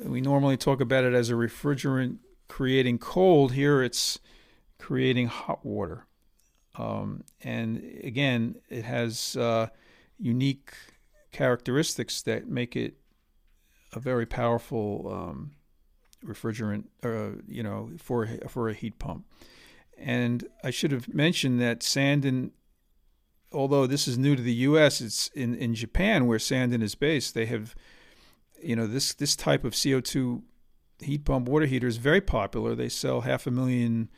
We 0.00 0.22
normally 0.22 0.56
talk 0.56 0.80
about 0.80 1.04
it 1.04 1.12
as 1.12 1.28
a 1.28 1.34
refrigerant 1.34 2.16
creating 2.48 2.98
cold. 2.98 3.52
Here, 3.52 3.82
it's 3.82 4.18
creating 4.78 5.28
hot 5.28 5.64
water. 5.64 6.06
Um, 6.76 7.24
and 7.42 7.78
again, 8.02 8.56
it 8.68 8.84
has 8.84 9.36
uh, 9.36 9.68
unique 10.18 10.72
characteristics 11.32 12.22
that 12.22 12.48
make 12.48 12.76
it 12.76 12.94
a 13.92 14.00
very 14.00 14.26
powerful 14.26 15.10
um, 15.12 15.52
refrigerant, 16.24 16.84
uh, 17.04 17.40
you 17.46 17.62
know, 17.62 17.90
for 17.98 18.28
for 18.48 18.68
a 18.68 18.74
heat 18.74 18.98
pump. 18.98 19.26
And 19.96 20.46
I 20.64 20.70
should 20.70 20.90
have 20.90 21.12
mentioned 21.14 21.60
that 21.60 21.82
Sanden, 21.82 22.50
although 23.52 23.86
this 23.86 24.08
is 24.08 24.18
new 24.18 24.34
to 24.34 24.42
the 24.42 24.54
U.S., 24.54 25.00
it's 25.00 25.28
in, 25.28 25.54
in 25.54 25.74
Japan 25.74 26.26
where 26.26 26.40
Sanden 26.40 26.82
is 26.82 26.96
based. 26.96 27.34
They 27.34 27.46
have, 27.46 27.76
you 28.60 28.74
know, 28.74 28.88
this 28.88 29.14
this 29.14 29.36
type 29.36 29.64
of 29.64 29.74
CO2 29.74 30.42
heat 31.00 31.24
pump 31.24 31.48
water 31.48 31.66
heater 31.66 31.86
is 31.86 31.96
very 31.96 32.20
popular. 32.20 32.74
They 32.74 32.88
sell 32.88 33.22
half 33.22 33.46
a 33.46 33.50
million, 33.50 34.10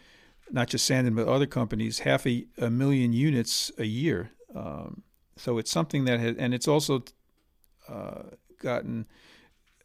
not 0.50 0.68
just 0.68 0.84
Sanden 0.84 1.14
but 1.14 1.28
other 1.28 1.46
companies, 1.46 2.00
half 2.00 2.26
a, 2.26 2.46
a 2.58 2.70
million 2.70 3.12
units 3.12 3.70
a 3.78 3.84
year. 3.84 4.32
Um, 4.54 5.02
so 5.36 5.58
it's 5.58 5.70
something 5.70 6.04
that 6.06 6.20
has, 6.20 6.36
and 6.36 6.54
it's 6.54 6.68
also 6.68 7.04
uh, 7.88 8.22
gotten 8.60 9.06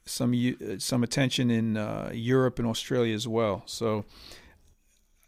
some 0.06 0.34
some 0.80 1.04
attention 1.04 1.52
in 1.52 1.78
uh, 1.78 2.10
Europe 2.14 2.60
and 2.60 2.68
Australia 2.68 3.14
as 3.14 3.28
well. 3.28 3.64
So 3.66 4.06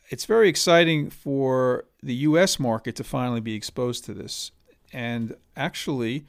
it's 0.10 0.26
very 0.26 0.50
exciting 0.50 1.10
for 1.10 1.86
the 2.02 2.16
U.S. 2.16 2.60
market 2.60 2.96
to 2.98 3.04
finally 3.04 3.42
be 3.42 3.56
exposed 3.56 4.06
to 4.06 4.14
this. 4.14 4.52
And 4.92 5.36
actually, 5.56 6.26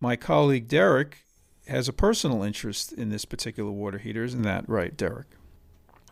my 0.00 0.16
colleague 0.16 0.68
Derek 0.68 1.24
has 1.68 1.88
a 1.88 1.92
personal 1.92 2.42
interest 2.42 2.92
in 2.92 3.10
this 3.10 3.24
particular 3.24 3.70
water 3.70 3.98
heater. 3.98 4.24
Isn't 4.24 4.42
that 4.42 4.68
right, 4.68 4.96
Derek? 4.96 5.26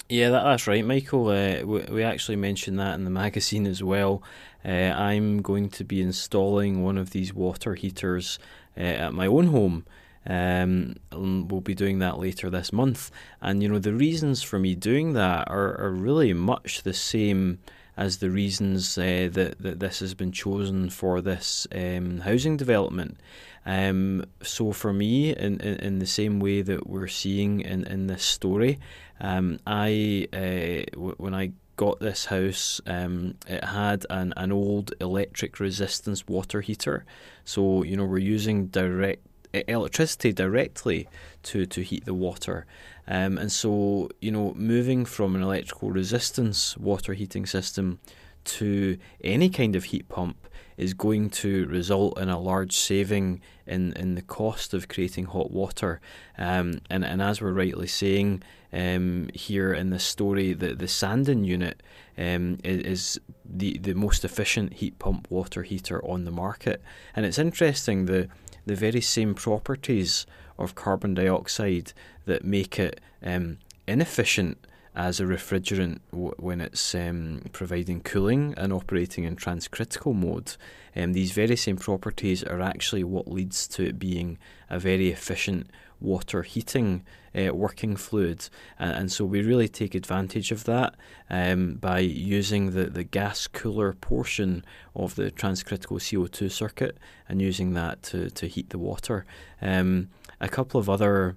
Yeah, 0.08 0.30
that, 0.30 0.44
that's 0.44 0.66
right, 0.66 0.84
Michael. 0.84 1.28
Uh, 1.28 1.62
we, 1.64 1.80
we 1.90 2.02
actually 2.02 2.36
mentioned 2.36 2.78
that 2.78 2.94
in 2.94 3.04
the 3.04 3.10
magazine 3.10 3.66
as 3.66 3.82
well. 3.82 4.22
Uh, 4.64 4.68
I'm 4.68 5.42
going 5.42 5.68
to 5.70 5.84
be 5.84 6.00
installing 6.00 6.82
one 6.82 6.98
of 6.98 7.10
these 7.10 7.34
water 7.34 7.74
heaters 7.74 8.38
uh, 8.76 8.80
at 8.80 9.14
my 9.14 9.26
own 9.26 9.48
home. 9.48 9.84
Um, 10.28 10.96
we'll 11.12 11.60
be 11.60 11.74
doing 11.74 12.00
that 12.00 12.18
later 12.18 12.50
this 12.50 12.72
month. 12.72 13.10
And, 13.40 13.62
you 13.62 13.68
know, 13.68 13.78
the 13.78 13.94
reasons 13.94 14.42
for 14.42 14.58
me 14.58 14.74
doing 14.74 15.12
that 15.14 15.48
are, 15.48 15.80
are 15.80 15.92
really 15.92 16.32
much 16.32 16.82
the 16.82 16.94
same 16.94 17.58
as 17.96 18.18
the 18.18 18.30
reasons 18.30 18.98
uh, 18.98 19.28
that, 19.32 19.56
that 19.60 19.80
this 19.80 20.00
has 20.00 20.14
been 20.14 20.32
chosen 20.32 20.90
for 20.90 21.20
this 21.20 21.66
um, 21.74 22.20
housing 22.20 22.56
development. 22.56 23.18
Um, 23.66 24.24
so 24.42 24.72
for 24.72 24.92
me, 24.92 25.34
in, 25.34 25.60
in, 25.60 25.76
in, 25.76 25.98
the 25.98 26.06
same 26.06 26.38
way 26.38 26.62
that 26.62 26.86
we're 26.86 27.08
seeing 27.08 27.60
in, 27.60 27.84
in 27.84 28.06
this 28.06 28.22
story, 28.24 28.78
um, 29.20 29.58
I 29.66 30.28
uh, 30.32 30.88
w- 30.92 31.16
when 31.18 31.34
I 31.34 31.50
got 31.76 31.98
this 31.98 32.26
house, 32.26 32.80
um, 32.86 33.34
it 33.48 33.64
had 33.64 34.06
an, 34.08 34.32
an 34.36 34.52
old 34.52 34.94
electric 35.00 35.58
resistance 35.58 36.28
water 36.28 36.60
heater. 36.60 37.04
So 37.44 37.82
you 37.82 37.96
know 37.96 38.04
we're 38.04 38.18
using 38.18 38.68
direct 38.68 39.26
electricity 39.68 40.32
directly 40.32 41.08
to, 41.44 41.66
to 41.66 41.82
heat 41.82 42.04
the 42.04 42.14
water. 42.14 42.66
Um, 43.08 43.38
and 43.38 43.50
so, 43.50 44.10
you 44.20 44.30
know, 44.30 44.52
moving 44.54 45.04
from 45.04 45.36
an 45.36 45.42
electrical 45.42 45.90
resistance 45.90 46.76
water 46.76 47.14
heating 47.14 47.46
system 47.46 47.98
to 48.44 48.98
any 49.22 49.48
kind 49.48 49.76
of 49.76 49.84
heat 49.84 50.08
pump 50.08 50.36
is 50.76 50.94
going 50.94 51.30
to 51.30 51.66
result 51.66 52.18
in 52.18 52.28
a 52.28 52.38
large 52.38 52.76
saving 52.76 53.40
in, 53.66 53.92
in 53.94 54.14
the 54.14 54.22
cost 54.22 54.74
of 54.74 54.88
creating 54.88 55.26
hot 55.26 55.50
water. 55.50 56.00
Um, 56.38 56.80
and, 56.90 57.04
and 57.04 57.22
as 57.22 57.40
we're 57.40 57.52
rightly 57.52 57.86
saying 57.86 58.42
um, 58.72 59.30
here 59.34 59.72
in 59.72 59.90
this 59.90 60.04
story, 60.04 60.52
the, 60.52 60.74
the 60.74 60.88
Sanden 60.88 61.44
unit 61.44 61.82
um, 62.18 62.58
is, 62.62 62.80
is, 62.82 63.20
the, 63.44 63.78
the 63.78 63.94
most 63.94 64.24
efficient 64.24 64.74
heat 64.74 64.98
pump 64.98 65.30
water 65.30 65.62
heater 65.62 66.04
on 66.04 66.24
the 66.24 66.30
market. 66.30 66.82
And 67.14 67.24
it's 67.24 67.38
interesting, 67.38 68.06
the, 68.06 68.28
the 68.66 68.74
very 68.74 69.00
same 69.00 69.34
properties 69.34 70.26
of 70.58 70.74
carbon 70.74 71.14
dioxide 71.14 71.92
that 72.24 72.44
make 72.44 72.78
it 72.78 73.00
um, 73.22 73.58
inefficient 73.86 74.58
as 74.96 75.20
a 75.20 75.24
refrigerant 75.24 76.00
w- 76.10 76.34
when 76.38 76.60
it's 76.60 76.94
um, 76.94 77.42
providing 77.52 78.00
cooling 78.00 78.54
and 78.56 78.72
operating 78.72 79.24
in 79.24 79.36
transcritical 79.36 80.14
mode. 80.14 80.56
Um, 80.96 81.12
these 81.12 81.32
very 81.32 81.56
same 81.56 81.76
properties 81.76 82.42
are 82.42 82.62
actually 82.62 83.04
what 83.04 83.28
leads 83.28 83.68
to 83.68 83.84
it 83.84 83.98
being 83.98 84.38
a 84.70 84.78
very 84.78 85.10
efficient 85.10 85.70
water 86.00 86.42
heating 86.42 87.04
uh, 87.36 87.54
working 87.54 87.96
fluid. 87.96 88.48
And, 88.78 89.12
so 89.12 89.24
we 89.24 89.42
really 89.42 89.68
take 89.68 89.94
advantage 89.94 90.50
of 90.50 90.64
that 90.64 90.94
um, 91.28 91.74
by 91.74 91.98
using 91.98 92.70
the, 92.70 92.84
the 92.84 93.04
gas 93.04 93.46
cooler 93.46 93.92
portion 93.92 94.64
of 94.94 95.14
the 95.14 95.30
transcritical 95.30 95.98
CO2 95.98 96.50
circuit 96.50 96.96
and 97.28 97.42
using 97.42 97.74
that 97.74 98.02
to, 98.04 98.30
to 98.30 98.46
heat 98.46 98.70
the 98.70 98.78
water. 98.78 99.26
Um, 99.60 100.08
a 100.40 100.48
couple 100.48 100.80
of 100.80 100.88
other 100.88 101.36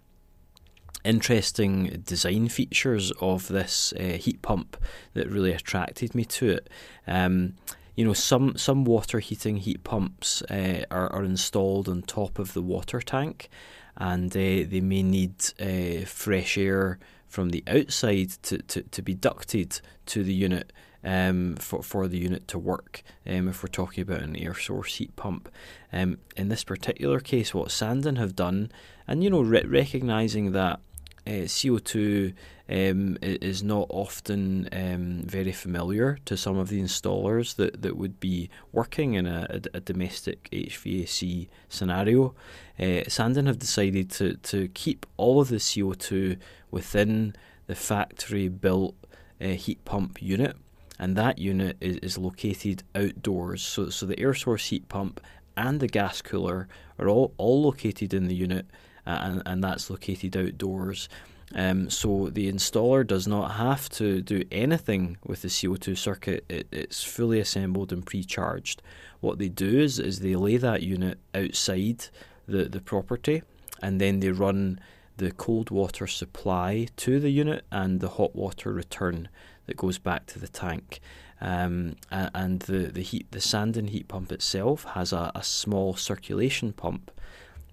interesting 1.04 2.04
design 2.06 2.50
features 2.50 3.12
of 3.22 3.48
this 3.48 3.94
uh, 4.00 4.18
heat 4.20 4.42
pump 4.42 4.78
that 5.14 5.30
really 5.30 5.52
attracted 5.52 6.14
me 6.16 6.26
to 6.26 6.50
it. 6.50 6.70
Um, 7.08 7.54
you 7.96 8.06
know, 8.06 8.14
some 8.14 8.58
some 8.58 8.86
water 8.86 9.20
heating 9.20 9.58
heat 9.58 9.84
pumps 9.84 10.42
uh, 10.44 10.84
are, 10.90 11.12
are 11.12 11.24
installed 11.24 11.90
on 11.90 12.02
top 12.02 12.40
of 12.40 12.54
the 12.54 12.62
water 12.62 13.02
tank, 13.02 13.50
and 13.98 14.32
uh, 14.32 14.64
they 14.70 14.82
may 14.82 15.04
need 15.04 15.36
uh, 15.60 16.06
fresh 16.06 16.58
air 16.58 17.00
from 17.28 17.50
the 17.50 17.64
outside 17.68 18.30
to, 18.42 18.58
to, 18.60 18.82
to 18.84 19.02
be 19.02 19.14
ducted 19.14 19.82
to 20.08 20.24
the 20.24 20.34
unit 20.34 20.72
um, 21.04 21.56
for, 21.56 21.84
for 21.84 22.08
the 22.08 22.18
unit 22.18 22.48
to 22.48 22.60
work 22.60 23.04
um, 23.28 23.48
if 23.48 23.64
we're 23.64 23.68
talking 23.68 24.02
about 24.02 24.22
an 24.22 24.36
air 24.36 24.56
source 24.56 24.96
heat 24.96 25.16
pump. 25.16 25.50
Um, 25.94 26.18
in 26.36 26.50
this 26.50 26.64
particular 26.64 27.20
case, 27.20 27.54
what 27.54 27.72
Sanden 27.72 28.18
have 28.18 28.36
done, 28.36 28.72
and 29.08 29.24
you 29.24 29.30
know, 29.30 29.42
re- 29.42 29.64
recognizing 29.64 30.52
that 30.54 30.80
uh, 31.28 31.46
CO2 31.46 32.34
um, 32.70 33.18
is 33.22 33.64
not 33.64 33.88
often 33.90 34.70
um, 34.72 35.24
very 35.26 35.52
familiar 35.52 36.18
to 36.26 36.38
some 36.38 36.58
of 36.58 36.70
the 36.70 36.82
installers 36.82 37.56
that, 37.56 37.82
that 37.82 37.98
would 37.98 38.20
be 38.20 38.50
working 38.72 39.16
in 39.16 39.26
a, 39.26 39.48
a, 39.50 39.78
a 39.78 39.80
domestic 39.80 40.50
HVAC 40.52 41.48
scenario. 41.68 42.36
Uh, 42.80 43.04
have 43.08 43.60
decided 43.60 44.10
to, 44.12 44.36
to 44.38 44.68
keep 44.70 45.06
all 45.18 45.42
of 45.42 45.50
the 45.50 45.58
CO2 45.58 46.38
within 46.72 47.36
the 47.68 47.76
factory 47.76 48.48
built 48.48 48.96
uh, 49.42 49.48
heat 49.48 49.84
pump 49.86 50.22
unit, 50.22 50.56
and 50.98 51.16
that 51.16 51.40
unit 51.40 51.78
is, 51.82 51.98
is 51.98 52.18
located 52.18 52.84
outdoors. 52.94 53.62
So, 53.62 53.90
so 53.90 54.06
the 54.06 54.20
air 54.20 54.34
source 54.34 54.68
heat 54.68 54.88
pump 54.90 55.22
and 55.58 55.80
the 55.80 55.88
gas 55.88 56.22
cooler 56.22 56.68
are 56.98 57.10
all, 57.10 57.34
all 57.38 57.62
located 57.62 58.14
in 58.14 58.28
the 58.28 58.36
unit, 58.36 58.66
and, 59.06 59.42
and 59.46 59.64
that's 59.64 59.90
located 59.90 60.36
outdoors. 60.36 61.10
Um, 61.56 61.90
so 61.90 62.30
the 62.30 62.52
installer 62.52 63.06
does 63.06 63.28
not 63.28 63.54
have 63.54 63.90
to 63.90 64.22
do 64.22 64.44
anything 64.52 65.18
with 65.26 65.42
the 65.42 65.48
CO2 65.48 65.98
circuit. 65.98 66.46
It, 66.48 66.68
it's 66.72 67.04
fully 67.04 67.40
assembled 67.40 67.92
and 67.92 68.06
pre-charged. 68.06 68.82
What 69.20 69.40
they 69.40 69.50
do 69.50 69.80
is, 69.80 70.00
is 70.00 70.20
they 70.20 70.36
lay 70.36 70.58
that 70.58 70.84
unit 70.84 71.18
outside 71.34 72.06
the, 72.48 72.66
the 72.66 72.82
property 72.82 73.42
and 73.82 74.00
then 74.00 74.20
they 74.20 74.30
run 74.30 74.80
the 75.18 75.32
cold 75.32 75.70
water 75.70 76.08
supply 76.08 76.88
to 76.98 77.20
the 77.20 77.30
unit 77.30 77.66
and 77.72 78.00
the 78.00 78.10
hot 78.10 78.36
water 78.36 78.72
return 78.72 79.28
that 79.66 79.78
goes 79.78 79.98
back 79.98 80.26
to 80.28 80.40
the 80.40 80.48
tank. 80.48 81.00
Um, 81.42 81.96
and 82.12 82.60
the, 82.62 82.88
the 82.88 83.02
heat 83.02 83.32
the 83.32 83.40
Sanden 83.40 83.88
heat 83.88 84.08
pump 84.08 84.32
itself 84.32 84.84
has 84.84 85.14
a, 85.14 85.32
a 85.36 85.44
small 85.44 85.96
circulation 85.96 86.74
pump 86.74 87.12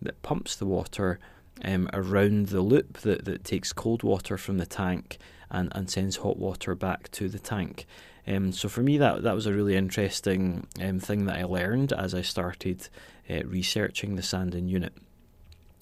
that 0.07 0.23
pumps 0.23 0.57
the 0.57 0.67
water 0.67 1.19
um, 1.65 1.89
around 1.93 2.49
the 2.49 2.61
loop 2.61 2.99
that, 2.99 3.25
that 3.25 3.45
takes 3.45 3.73
cold 3.73 4.03
water 4.03 4.37
from 4.39 4.59
the 4.59 4.67
tank 4.67 5.19
and, 5.51 5.71
and 5.75 5.91
sends 5.91 6.17
hot 6.17 6.39
water 6.39 6.75
back 6.75 7.11
to 7.13 7.29
the 7.29 7.39
tank. 7.39 7.87
Um, 8.27 8.53
so 8.53 8.69
for 8.69 8.83
me, 8.83 8.99
that 8.99 9.23
that 9.23 9.35
was 9.35 9.47
a 9.47 9.53
really 9.53 9.77
interesting 9.77 10.67
um, 10.83 10.99
thing 10.99 11.27
that 11.27 11.37
I 11.37 11.45
learned 11.45 11.93
as 11.93 12.15
I 12.15 12.23
started 12.23 12.89
uh, 13.31 13.45
researching 13.45 14.17
the 14.17 14.23
Sanden 14.23 14.69
unit. 14.69 14.93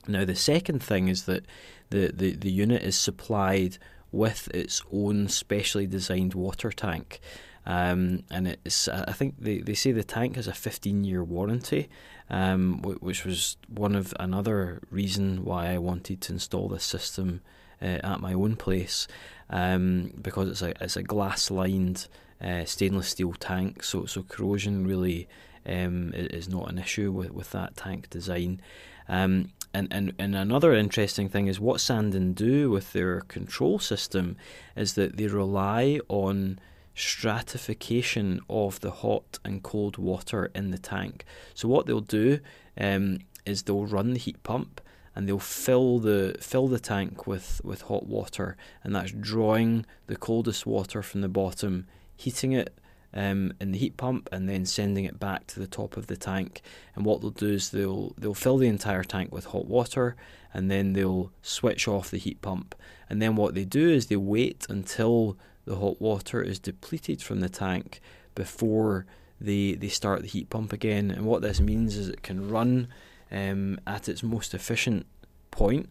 Now, 0.06 0.24
the 0.24 0.36
second 0.36 0.82
thing 0.82 1.08
is 1.08 1.24
that 1.24 1.46
the, 1.90 2.12
the, 2.12 2.36
the 2.36 2.50
unit 2.50 2.82
is 2.82 2.96
supplied 2.96 3.78
with 4.12 4.48
its 4.54 4.82
own 4.92 5.28
specially 5.28 5.86
designed 5.86 6.34
water 6.34 6.70
tank. 6.70 7.20
Um, 7.66 8.24
and 8.30 8.48
it's 8.48 8.88
I 8.88 9.12
think 9.12 9.36
they, 9.38 9.58
they 9.58 9.74
say 9.74 9.92
the 9.92 10.04
tank 10.04 10.36
has 10.36 10.46
a 10.46 10.52
15 10.52 11.04
year 11.04 11.24
warranty, 11.24 11.88
um, 12.34 12.82
which 12.82 13.24
was 13.24 13.56
one 13.68 13.94
of 13.94 14.12
another 14.18 14.80
reason 14.90 15.44
why 15.44 15.68
I 15.72 15.78
wanted 15.78 16.20
to 16.22 16.32
install 16.32 16.68
this 16.68 16.82
system 16.82 17.42
uh, 17.80 18.00
at 18.02 18.20
my 18.20 18.32
own 18.32 18.56
place, 18.56 19.06
um, 19.50 20.12
because 20.20 20.48
it's 20.48 20.62
a 20.62 20.74
it's 20.82 20.96
a 20.96 21.04
glass 21.04 21.48
lined 21.52 22.08
uh, 22.42 22.64
stainless 22.64 23.06
steel 23.06 23.34
tank, 23.34 23.84
so 23.84 24.04
so 24.06 24.24
corrosion 24.24 24.84
really 24.84 25.28
um, 25.64 26.12
is 26.12 26.48
not 26.48 26.68
an 26.68 26.78
issue 26.78 27.12
with, 27.12 27.30
with 27.30 27.52
that 27.52 27.76
tank 27.76 28.10
design. 28.10 28.60
Um, 29.08 29.52
and, 29.72 29.88
and, 29.92 30.12
and 30.18 30.34
another 30.34 30.72
interesting 30.72 31.28
thing 31.28 31.46
is 31.46 31.60
what 31.60 31.80
Sanden 31.80 32.32
do 32.32 32.70
with 32.70 32.92
their 32.92 33.20
control 33.22 33.78
system 33.78 34.36
is 34.76 34.94
that 34.94 35.16
they 35.16 35.26
rely 35.26 36.00
on 36.08 36.58
stratification 36.94 38.40
of 38.48 38.80
the 38.80 38.90
hot 38.90 39.38
and 39.44 39.62
cold 39.62 39.98
water 39.98 40.50
in 40.54 40.70
the 40.70 40.78
tank. 40.78 41.24
So 41.54 41.68
what 41.68 41.86
they'll 41.86 42.00
do 42.00 42.40
um, 42.78 43.18
is 43.44 43.62
they'll 43.62 43.86
run 43.86 44.12
the 44.12 44.18
heat 44.18 44.42
pump 44.42 44.80
and 45.14 45.28
they'll 45.28 45.38
fill 45.38 45.98
the 45.98 46.36
fill 46.40 46.68
the 46.68 46.80
tank 46.80 47.26
with, 47.26 47.60
with 47.64 47.82
hot 47.82 48.06
water, 48.06 48.56
and 48.82 48.94
that's 48.94 49.12
drawing 49.12 49.86
the 50.06 50.16
coldest 50.16 50.66
water 50.66 51.02
from 51.02 51.20
the 51.20 51.28
bottom, 51.28 51.86
heating 52.16 52.52
it 52.52 52.76
um, 53.12 53.52
in 53.60 53.70
the 53.70 53.78
heat 53.78 53.96
pump, 53.96 54.28
and 54.32 54.48
then 54.48 54.66
sending 54.66 55.04
it 55.04 55.20
back 55.20 55.46
to 55.46 55.60
the 55.60 55.68
top 55.68 55.96
of 55.96 56.08
the 56.08 56.16
tank. 56.16 56.62
And 56.96 57.04
what 57.04 57.20
they'll 57.20 57.30
do 57.30 57.52
is 57.52 57.70
they'll 57.70 58.12
they'll 58.18 58.34
fill 58.34 58.58
the 58.58 58.66
entire 58.66 59.04
tank 59.04 59.32
with 59.32 59.46
hot 59.46 59.66
water, 59.66 60.16
and 60.52 60.70
then 60.70 60.94
they'll 60.94 61.30
switch 61.42 61.86
off 61.86 62.10
the 62.10 62.18
heat 62.18 62.40
pump. 62.42 62.74
And 63.08 63.22
then 63.22 63.36
what 63.36 63.54
they 63.54 63.64
do 63.64 63.88
is 63.90 64.06
they 64.06 64.16
wait 64.16 64.66
until 64.68 65.36
the 65.64 65.76
hot 65.76 66.00
water 66.00 66.42
is 66.42 66.58
depleted 66.58 67.22
from 67.22 67.40
the 67.40 67.48
tank 67.48 68.00
before 68.34 69.06
they 69.40 69.74
they 69.74 69.88
start 69.88 70.22
the 70.22 70.28
heat 70.28 70.50
pump 70.50 70.72
again. 70.72 71.10
And 71.10 71.26
what 71.26 71.42
this 71.42 71.60
means 71.60 71.96
is 71.96 72.08
it 72.08 72.22
can 72.22 72.48
run 72.50 72.88
um, 73.30 73.78
at 73.86 74.08
its 74.08 74.22
most 74.22 74.54
efficient 74.54 75.06
point, 75.50 75.88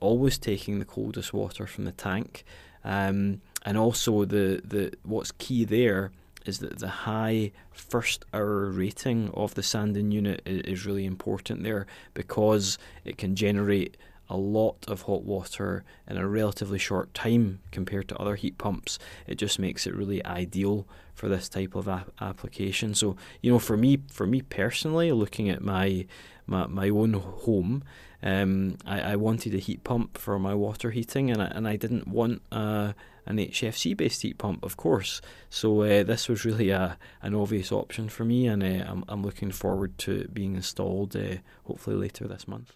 always 0.00 0.38
taking 0.38 0.78
the 0.78 0.84
coldest 0.84 1.32
water 1.32 1.66
from 1.66 1.84
the 1.84 1.92
tank. 1.92 2.44
Um, 2.84 3.40
and 3.64 3.78
also 3.78 4.24
the, 4.24 4.60
the 4.64 4.92
what's 5.04 5.32
key 5.32 5.64
there 5.64 6.10
is 6.44 6.58
that 6.58 6.80
the 6.80 6.88
high 6.88 7.52
first 7.70 8.24
hour 8.34 8.66
rating 8.66 9.30
of 9.34 9.54
the 9.54 9.62
Sanden 9.62 10.10
unit 10.10 10.42
is, 10.44 10.62
is 10.62 10.86
really 10.86 11.06
important 11.06 11.62
there 11.62 11.86
because 12.14 12.78
it 13.04 13.16
can 13.16 13.36
generate 13.36 13.96
a 14.28 14.36
lot 14.36 14.84
of 14.88 15.02
hot 15.02 15.24
water 15.24 15.84
in 16.08 16.16
a 16.16 16.26
relatively 16.26 16.78
short 16.78 17.12
time 17.14 17.60
compared 17.70 18.08
to 18.08 18.16
other 18.16 18.36
heat 18.36 18.58
pumps. 18.58 18.98
It 19.26 19.36
just 19.36 19.58
makes 19.58 19.86
it 19.86 19.94
really 19.94 20.24
ideal 20.24 20.86
for 21.14 21.28
this 21.28 21.48
type 21.48 21.74
of 21.74 21.88
application. 22.20 22.94
So, 22.94 23.16
you 23.40 23.52
know, 23.52 23.58
for 23.58 23.76
me, 23.76 23.98
for 24.10 24.26
me 24.26 24.42
personally, 24.42 25.12
looking 25.12 25.48
at 25.48 25.62
my 25.62 26.06
my, 26.46 26.66
my 26.66 26.88
own 26.88 27.12
home, 27.12 27.84
um, 28.22 28.76
I, 28.84 29.12
I 29.12 29.16
wanted 29.16 29.54
a 29.54 29.58
heat 29.58 29.84
pump 29.84 30.18
for 30.18 30.38
my 30.38 30.54
water 30.54 30.90
heating, 30.90 31.30
and 31.30 31.40
I, 31.40 31.46
and 31.46 31.68
I 31.68 31.76
didn't 31.76 32.08
want 32.08 32.42
uh, 32.50 32.92
an 33.26 33.36
HFC 33.36 33.96
based 33.96 34.22
heat 34.22 34.38
pump, 34.38 34.64
of 34.64 34.76
course. 34.76 35.20
So 35.50 35.82
uh, 35.82 36.02
this 36.02 36.28
was 36.28 36.44
really 36.44 36.70
a 36.70 36.98
an 37.22 37.34
obvious 37.34 37.70
option 37.70 38.08
for 38.08 38.24
me, 38.24 38.46
and 38.46 38.62
uh, 38.62 38.84
I'm 38.90 39.04
I'm 39.08 39.22
looking 39.22 39.50
forward 39.52 39.98
to 39.98 40.28
being 40.32 40.54
installed 40.56 41.16
uh, 41.16 41.36
hopefully 41.64 41.96
later 41.96 42.26
this 42.26 42.48
month. 42.48 42.74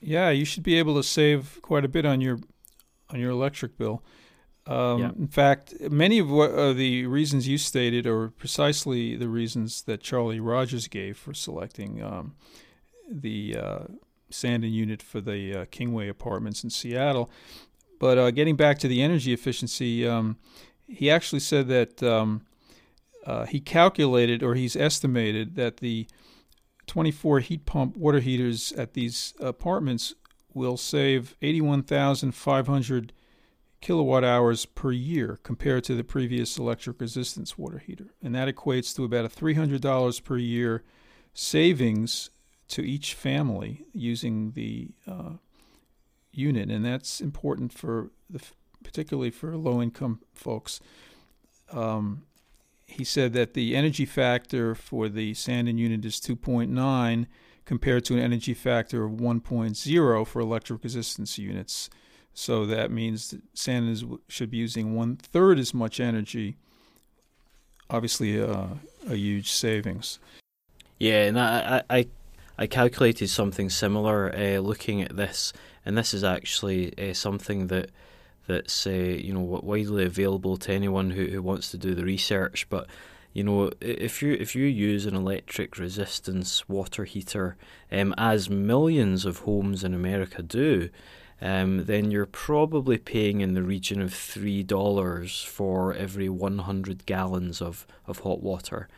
Yeah, 0.00 0.30
you 0.30 0.44
should 0.44 0.62
be 0.62 0.78
able 0.78 0.96
to 0.96 1.02
save 1.02 1.60
quite 1.62 1.84
a 1.84 1.88
bit 1.88 2.06
on 2.06 2.20
your 2.20 2.38
on 3.10 3.20
your 3.20 3.30
electric 3.30 3.76
bill. 3.76 4.02
Um, 4.66 5.00
yeah. 5.00 5.10
In 5.18 5.28
fact, 5.28 5.74
many 5.90 6.18
of 6.18 6.30
what 6.30 6.52
uh, 6.52 6.72
the 6.72 7.06
reasons 7.06 7.48
you 7.48 7.58
stated 7.58 8.06
are 8.06 8.28
precisely 8.28 9.16
the 9.16 9.28
reasons 9.28 9.82
that 9.82 10.00
Charlie 10.00 10.40
Rogers 10.40 10.86
gave 10.86 11.16
for 11.16 11.34
selecting 11.34 12.02
um, 12.02 12.34
the 13.10 13.56
uh, 13.56 13.78
Sanden 14.30 14.72
unit 14.72 15.02
for 15.02 15.20
the 15.20 15.54
uh, 15.54 15.64
Kingway 15.70 16.08
apartments 16.08 16.62
in 16.62 16.70
Seattle. 16.70 17.30
But 17.98 18.16
uh, 18.16 18.30
getting 18.30 18.56
back 18.56 18.78
to 18.78 18.88
the 18.88 19.02
energy 19.02 19.32
efficiency, 19.32 20.06
um, 20.06 20.38
he 20.86 21.10
actually 21.10 21.40
said 21.40 21.68
that 21.68 22.02
um, 22.02 22.42
uh, 23.26 23.46
he 23.46 23.60
calculated 23.60 24.42
or 24.42 24.54
he's 24.54 24.76
estimated 24.76 25.56
that 25.56 25.78
the 25.78 26.06
24 26.90 27.38
heat 27.38 27.66
pump 27.66 27.96
water 27.96 28.18
heaters 28.18 28.72
at 28.72 28.94
these 28.94 29.32
apartments 29.38 30.12
will 30.52 30.76
save 30.76 31.36
81,500 31.40 33.12
kilowatt 33.80 34.24
hours 34.24 34.66
per 34.66 34.90
year 34.90 35.38
compared 35.44 35.84
to 35.84 35.94
the 35.94 36.02
previous 36.02 36.58
electric 36.58 37.00
resistance 37.00 37.56
water 37.56 37.78
heater. 37.78 38.08
And 38.20 38.34
that 38.34 38.52
equates 38.52 38.92
to 38.96 39.04
about 39.04 39.24
a 39.24 39.28
$300 39.28 40.24
per 40.24 40.36
year 40.36 40.82
savings 41.32 42.30
to 42.66 42.82
each 42.82 43.14
family 43.14 43.86
using 43.92 44.50
the 44.52 44.88
uh, 45.06 45.34
unit. 46.32 46.70
And 46.70 46.84
that's 46.84 47.20
important 47.20 47.72
for 47.72 48.10
the, 48.28 48.42
particularly 48.82 49.30
for 49.30 49.56
low 49.56 49.80
income 49.80 50.22
folks. 50.34 50.80
Um, 51.70 52.24
he 52.90 53.04
said 53.04 53.32
that 53.32 53.54
the 53.54 53.76
energy 53.76 54.04
factor 54.04 54.74
for 54.74 55.08
the 55.08 55.34
Sanden 55.34 55.78
unit 55.78 56.04
is 56.04 56.16
2.9 56.20 57.26
compared 57.64 58.04
to 58.04 58.14
an 58.14 58.20
energy 58.20 58.54
factor 58.54 59.04
of 59.04 59.12
1.0 59.12 60.26
for 60.26 60.40
electric 60.40 60.82
resistance 60.82 61.38
units. 61.38 61.88
So 62.34 62.66
that 62.66 62.90
means 62.90 63.30
that 63.30 63.42
Sanden 63.54 64.18
should 64.28 64.50
be 64.50 64.56
using 64.56 64.94
one 64.94 65.16
third 65.16 65.58
as 65.58 65.72
much 65.72 66.00
energy. 66.00 66.56
Obviously, 67.88 68.40
uh, 68.40 68.66
a 69.08 69.14
huge 69.14 69.50
savings. 69.50 70.18
Yeah, 70.98 71.24
and 71.24 71.38
I, 71.38 71.82
I, 71.88 72.06
I 72.58 72.66
calculated 72.66 73.28
something 73.28 73.70
similar 73.70 74.34
uh, 74.34 74.58
looking 74.58 75.02
at 75.02 75.16
this, 75.16 75.52
and 75.84 75.96
this 75.96 76.12
is 76.12 76.22
actually 76.22 76.96
uh, 76.98 77.14
something 77.14 77.68
that 77.68 77.90
that's 78.46 78.86
uh, 78.86 78.90
you 78.90 79.32
know 79.32 79.40
widely 79.40 80.04
available 80.04 80.56
to 80.58 80.72
anyone 80.72 81.10
who, 81.10 81.26
who 81.26 81.42
wants 81.42 81.70
to 81.70 81.78
do 81.78 81.94
the 81.94 82.04
research. 82.04 82.68
But 82.68 82.86
you 83.32 83.44
know, 83.44 83.70
if 83.80 84.22
you 84.22 84.32
if 84.32 84.56
you 84.56 84.64
use 84.66 85.06
an 85.06 85.14
electric 85.14 85.78
resistance 85.78 86.68
water 86.68 87.04
heater, 87.04 87.56
um, 87.92 88.14
as 88.18 88.50
millions 88.50 89.24
of 89.24 89.40
homes 89.40 89.84
in 89.84 89.94
America 89.94 90.42
do, 90.42 90.90
um, 91.40 91.84
then 91.84 92.10
you're 92.10 92.26
probably 92.26 92.98
paying 92.98 93.40
in 93.40 93.54
the 93.54 93.62
region 93.62 94.02
of 94.02 94.12
three 94.12 94.62
dollars 94.62 95.42
for 95.42 95.94
every 95.94 96.28
100 96.28 97.06
gallons 97.06 97.62
of, 97.62 97.86
of 98.06 98.20
hot 98.20 98.42
water. 98.42 98.88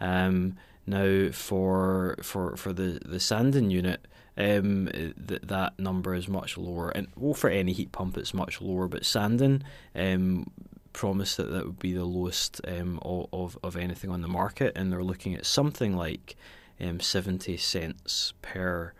Um, 0.00 0.56
now, 0.86 1.30
for 1.32 2.16
for 2.22 2.56
for 2.56 2.72
the 2.72 3.00
the 3.04 3.20
Sanden 3.20 3.70
unit, 3.70 4.06
um, 4.38 4.88
th- 4.92 5.42
that 5.42 5.78
number 5.78 6.14
is 6.14 6.28
much 6.28 6.56
lower, 6.56 6.90
and 6.90 7.08
well, 7.16 7.34
for 7.34 7.50
any 7.50 7.72
heat 7.72 7.92
pump, 7.92 8.16
it's 8.16 8.32
much 8.32 8.60
lower. 8.60 8.86
But 8.86 9.04
Sanden 9.04 9.64
um, 9.94 10.50
promised 10.92 11.36
that 11.38 11.50
that 11.50 11.66
would 11.66 11.78
be 11.78 11.92
the 11.92 12.04
lowest 12.04 12.60
um, 12.66 13.00
of 13.02 13.58
of 13.62 13.76
anything 13.76 14.10
on 14.10 14.22
the 14.22 14.28
market, 14.28 14.72
and 14.76 14.92
they're 14.92 15.02
looking 15.02 15.34
at 15.34 15.44
something 15.44 15.96
like 15.96 16.36
um, 16.80 17.00
seventy 17.00 17.56
cents 17.56 18.32
per 18.40 18.92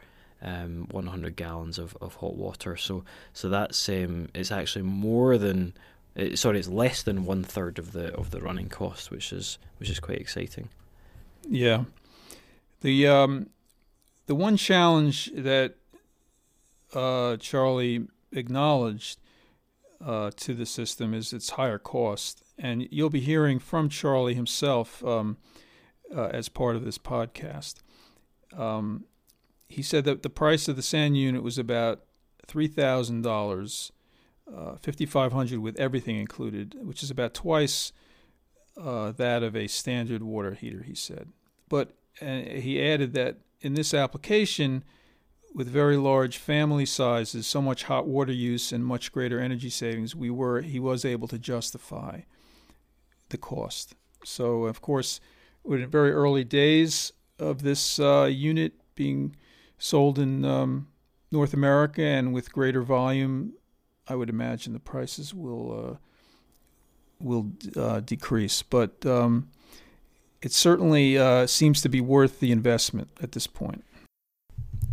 um, 0.43 0.86
100 0.91 1.34
gallons 1.36 1.78
of, 1.78 1.97
of 2.01 2.16
hot 2.16 2.34
water. 2.34 2.76
So 2.76 3.05
so 3.32 3.49
that's 3.49 3.89
um, 3.89 4.28
it's 4.34 4.53
actually 4.53 4.82
more 4.82 5.39
than 5.39 5.74
uh, 6.18 6.34
sorry, 6.34 6.59
it's 6.59 6.68
less 6.68 7.03
than 7.03 7.24
one 7.24 7.45
third 7.45 7.78
of 7.78 7.93
the 7.93 8.12
of 8.14 8.30
the 8.32 8.41
running 8.41 8.68
cost, 8.68 9.11
which 9.11 9.32
is 9.32 9.59
which 9.78 9.89
is 9.89 10.01
quite 10.01 10.20
exciting. 10.20 10.68
Yeah, 11.49 11.84
the 12.80 13.07
um, 13.07 13.51
the 14.28 14.34
one 14.34 14.58
challenge 14.58 15.32
that 15.34 15.74
uh, 16.94 17.38
Charlie 17.38 18.06
acknowledged 18.30 19.18
uh, 20.04 20.30
to 20.36 20.54
the 20.54 20.66
system 20.66 21.14
is 21.14 21.32
its 21.32 21.50
higher 21.50 21.78
cost, 21.78 22.44
and 22.58 22.86
you'll 22.90 23.10
be 23.10 23.20
hearing 23.20 23.58
from 23.58 23.88
Charlie 23.88 24.34
himself 24.34 25.02
um, 25.02 25.38
uh, 26.14 26.26
as 26.26 26.48
part 26.50 26.76
of 26.76 26.84
this 26.84 26.98
podcast. 26.98 27.76
Um, 28.56 29.04
he 29.66 29.82
said 29.82 30.04
that 30.04 30.22
the 30.22 30.30
price 30.30 30.68
of 30.68 30.76
the 30.76 30.82
Sanden 30.82 31.16
unit 31.16 31.42
was 31.42 31.58
about 31.58 32.04
three 32.46 32.68
thousand 32.68 33.24
uh, 33.24 33.28
dollars, 33.30 33.92
fifty 34.78 35.06
five 35.06 35.32
hundred 35.32 35.60
with 35.60 35.76
everything 35.80 36.16
included, 36.16 36.76
which 36.80 37.02
is 37.02 37.10
about 37.10 37.32
twice 37.32 37.92
uh, 38.76 39.10
that 39.12 39.42
of 39.42 39.56
a 39.56 39.68
standard 39.68 40.22
water 40.22 40.52
heater. 40.52 40.82
He 40.82 40.94
said, 40.94 41.30
but 41.68 41.94
uh, 42.20 42.42
he 42.42 42.82
added 42.82 43.14
that 43.14 43.38
in 43.61 43.74
this 43.74 43.92
application, 43.94 44.84
with 45.54 45.68
very 45.68 45.96
large 45.96 46.38
family 46.38 46.86
sizes, 46.86 47.46
so 47.46 47.61
much 47.61 47.84
hot 47.84 48.06
water 48.06 48.32
use, 48.32 48.72
and 48.72 48.84
much 48.84 49.12
greater 49.12 49.40
energy 49.40 49.70
savings, 49.70 50.14
we 50.14 50.30
were 50.30 50.61
he 50.61 50.78
was 50.78 51.04
able 51.04 51.28
to 51.28 51.38
justify 51.38 52.20
the 53.30 53.38
cost. 53.38 53.94
So 54.24 54.64
of 54.64 54.80
course, 54.80 55.20
in 55.64 55.86
very 55.88 56.12
early 56.12 56.44
days 56.44 57.12
of 57.38 57.62
this 57.62 57.98
uh, 57.98 58.28
unit 58.30 58.74
being 58.94 59.36
sold 59.78 60.18
in 60.18 60.44
um, 60.44 60.88
North 61.30 61.54
America 61.54 62.02
and 62.02 62.32
with 62.32 62.52
greater 62.52 62.82
volume, 62.82 63.54
I 64.06 64.14
would 64.14 64.30
imagine 64.30 64.72
the 64.72 64.80
prices 64.80 65.34
will 65.34 65.90
uh, 65.90 65.96
will 67.20 67.52
uh, 67.76 68.00
decrease. 68.00 68.62
But 68.62 69.04
um, 69.04 69.50
it 70.43 70.53
certainly 70.53 71.18
uh, 71.18 71.47
seems 71.47 71.80
to 71.82 71.89
be 71.89 72.01
worth 72.01 72.41
the 72.41 72.53
investment 72.53 73.11
at 73.20 73.32
this 73.32 73.47
point. 73.47 73.84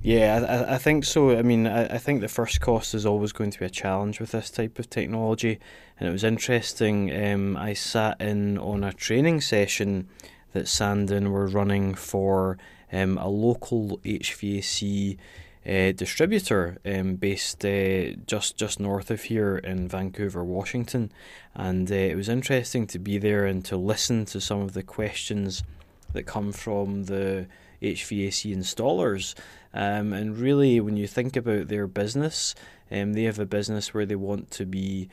Yeah, 0.02 0.66
I, 0.68 0.76
I 0.76 0.78
think 0.78 1.04
so. 1.04 1.36
I 1.36 1.42
mean, 1.42 1.66
I, 1.66 1.96
I 1.96 1.98
think 1.98 2.22
the 2.22 2.28
first 2.28 2.62
cost 2.62 2.94
is 2.94 3.08
always 3.08 3.32
going 3.32 3.50
to 3.52 3.60
be 3.60 3.66
a 3.66 3.70
challenge 3.70 4.20
with 4.20 4.32
this 4.32 4.52
type 4.52 4.78
of 4.78 4.90
technology. 4.90 5.60
And 6.00 6.08
it 6.08 6.12
was 6.12 6.24
interesting. 6.24 7.12
Um, 7.12 7.58
I 7.58 7.74
sat 7.74 8.22
in 8.22 8.60
on 8.60 8.84
a 8.84 8.94
training 8.94 9.42
session 9.42 10.08
that 10.54 10.68
Sanden 10.68 11.32
were 11.32 11.48
running 11.48 11.96
for 11.96 12.58
um, 12.94 13.18
a 13.18 13.28
local 13.28 14.00
HVAC 14.06 15.18
uh, 15.68 15.92
distributor 15.94 16.78
um, 16.86 17.16
based 17.16 17.66
uh, 17.66 18.12
just 18.28 18.56
just 18.58 18.80
north 18.80 19.10
of 19.10 19.24
here 19.24 19.58
in 19.58 19.88
Vancouver, 19.88 20.44
Washington, 20.44 21.12
and 21.56 21.92
uh, 21.92 21.96
it 21.96 22.16
was 22.16 22.30
interesting 22.30 22.86
to 22.88 23.00
be 23.00 23.18
there 23.18 23.46
and 23.46 23.66
to 23.66 23.76
listen 23.76 24.26
to 24.26 24.40
some 24.40 24.62
of 24.62 24.74
the 24.74 24.84
questions 24.84 25.64
that 26.14 26.24
come 26.24 26.52
from 26.52 27.06
the 27.06 27.48
HVAC 27.82 28.56
installers. 28.56 29.36
Um, 29.74 30.14
and 30.14 30.38
really, 30.38 30.80
when 30.80 30.98
you 30.98 31.08
think 31.08 31.36
about 31.36 31.68
their 31.68 31.88
business, 31.88 32.56
um, 32.92 33.14
they 33.14 33.24
have 33.24 33.40
a 33.40 33.46
business 33.46 33.94
where 33.94 34.06
they 34.06 34.16
want 34.16 34.52
to 34.52 34.66
be 34.66 35.10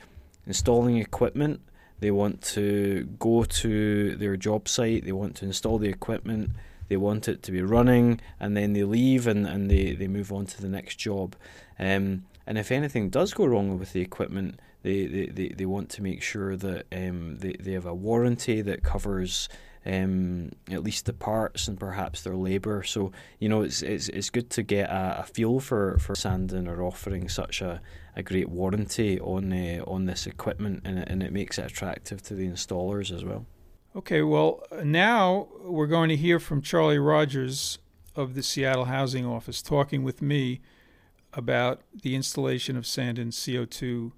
installing 0.46 0.98
equipment. 0.98 1.60
They 2.00 2.10
want 2.10 2.42
to 2.42 3.08
go 3.18 3.44
to 3.44 4.16
their 4.16 4.36
job 4.36 4.68
site. 4.68 5.04
They 5.04 5.12
want 5.12 5.36
to 5.36 5.46
install 5.46 5.78
the 5.78 5.88
equipment 5.88 6.50
they 6.88 6.96
want 6.96 7.28
it 7.28 7.42
to 7.44 7.52
be 7.52 7.62
running, 7.62 8.20
and 8.40 8.56
then 8.56 8.72
they 8.72 8.84
leave 8.84 9.26
and, 9.26 9.46
and 9.46 9.70
they, 9.70 9.92
they 9.92 10.08
move 10.08 10.32
on 10.32 10.46
to 10.46 10.60
the 10.60 10.68
next 10.68 10.96
job. 10.96 11.36
Um, 11.78 12.24
and 12.46 12.58
if 12.58 12.70
anything 12.70 13.10
does 13.10 13.34
go 13.34 13.46
wrong 13.46 13.78
with 13.78 13.92
the 13.92 14.00
equipment, 14.00 14.60
they, 14.82 15.06
they, 15.06 15.26
they, 15.26 15.48
they 15.48 15.66
want 15.66 15.88
to 15.90 16.02
make 16.02 16.22
sure 16.22 16.56
that 16.56 16.86
um, 16.92 17.38
they, 17.38 17.52
they 17.58 17.72
have 17.72 17.86
a 17.86 17.94
warranty 17.94 18.62
that 18.62 18.82
covers 18.82 19.48
um, 19.84 20.50
at 20.70 20.82
least 20.82 21.06
the 21.06 21.12
parts 21.12 21.68
and 21.68 21.78
perhaps 21.78 22.22
their 22.22 22.36
labour. 22.36 22.82
So 22.82 23.12
you 23.38 23.48
know 23.48 23.62
it's 23.62 23.82
it's, 23.82 24.08
it's 24.08 24.30
good 24.30 24.50
to 24.50 24.62
get 24.62 24.88
a, 24.90 25.20
a 25.20 25.22
feel 25.24 25.60
for 25.60 25.98
for 25.98 26.14
Sanden 26.14 26.68
are 26.68 26.82
offering 26.82 27.28
such 27.28 27.60
a, 27.60 27.80
a 28.16 28.22
great 28.22 28.48
warranty 28.48 29.18
on 29.20 29.52
uh, 29.52 29.82
on 29.86 30.06
this 30.06 30.26
equipment, 30.26 30.82
and 30.84 30.98
it, 31.00 31.08
and 31.08 31.22
it 31.22 31.32
makes 31.32 31.58
it 31.58 31.66
attractive 31.66 32.22
to 32.22 32.34
the 32.34 32.48
installers 32.48 33.14
as 33.14 33.24
well. 33.24 33.46
Okay, 33.94 34.22
well, 34.22 34.62
now 34.82 35.48
we're 35.60 35.86
going 35.86 36.08
to 36.08 36.16
hear 36.16 36.40
from 36.40 36.62
Charlie 36.62 36.98
Rogers 36.98 37.78
of 38.16 38.34
the 38.34 38.42
Seattle 38.42 38.86
Housing 38.86 39.26
Office 39.26 39.60
talking 39.60 40.02
with 40.02 40.22
me 40.22 40.62
about 41.34 41.82
the 42.02 42.14
installation 42.14 42.78
of 42.78 42.86
Sanden 42.86 43.28
CO2 43.28 44.12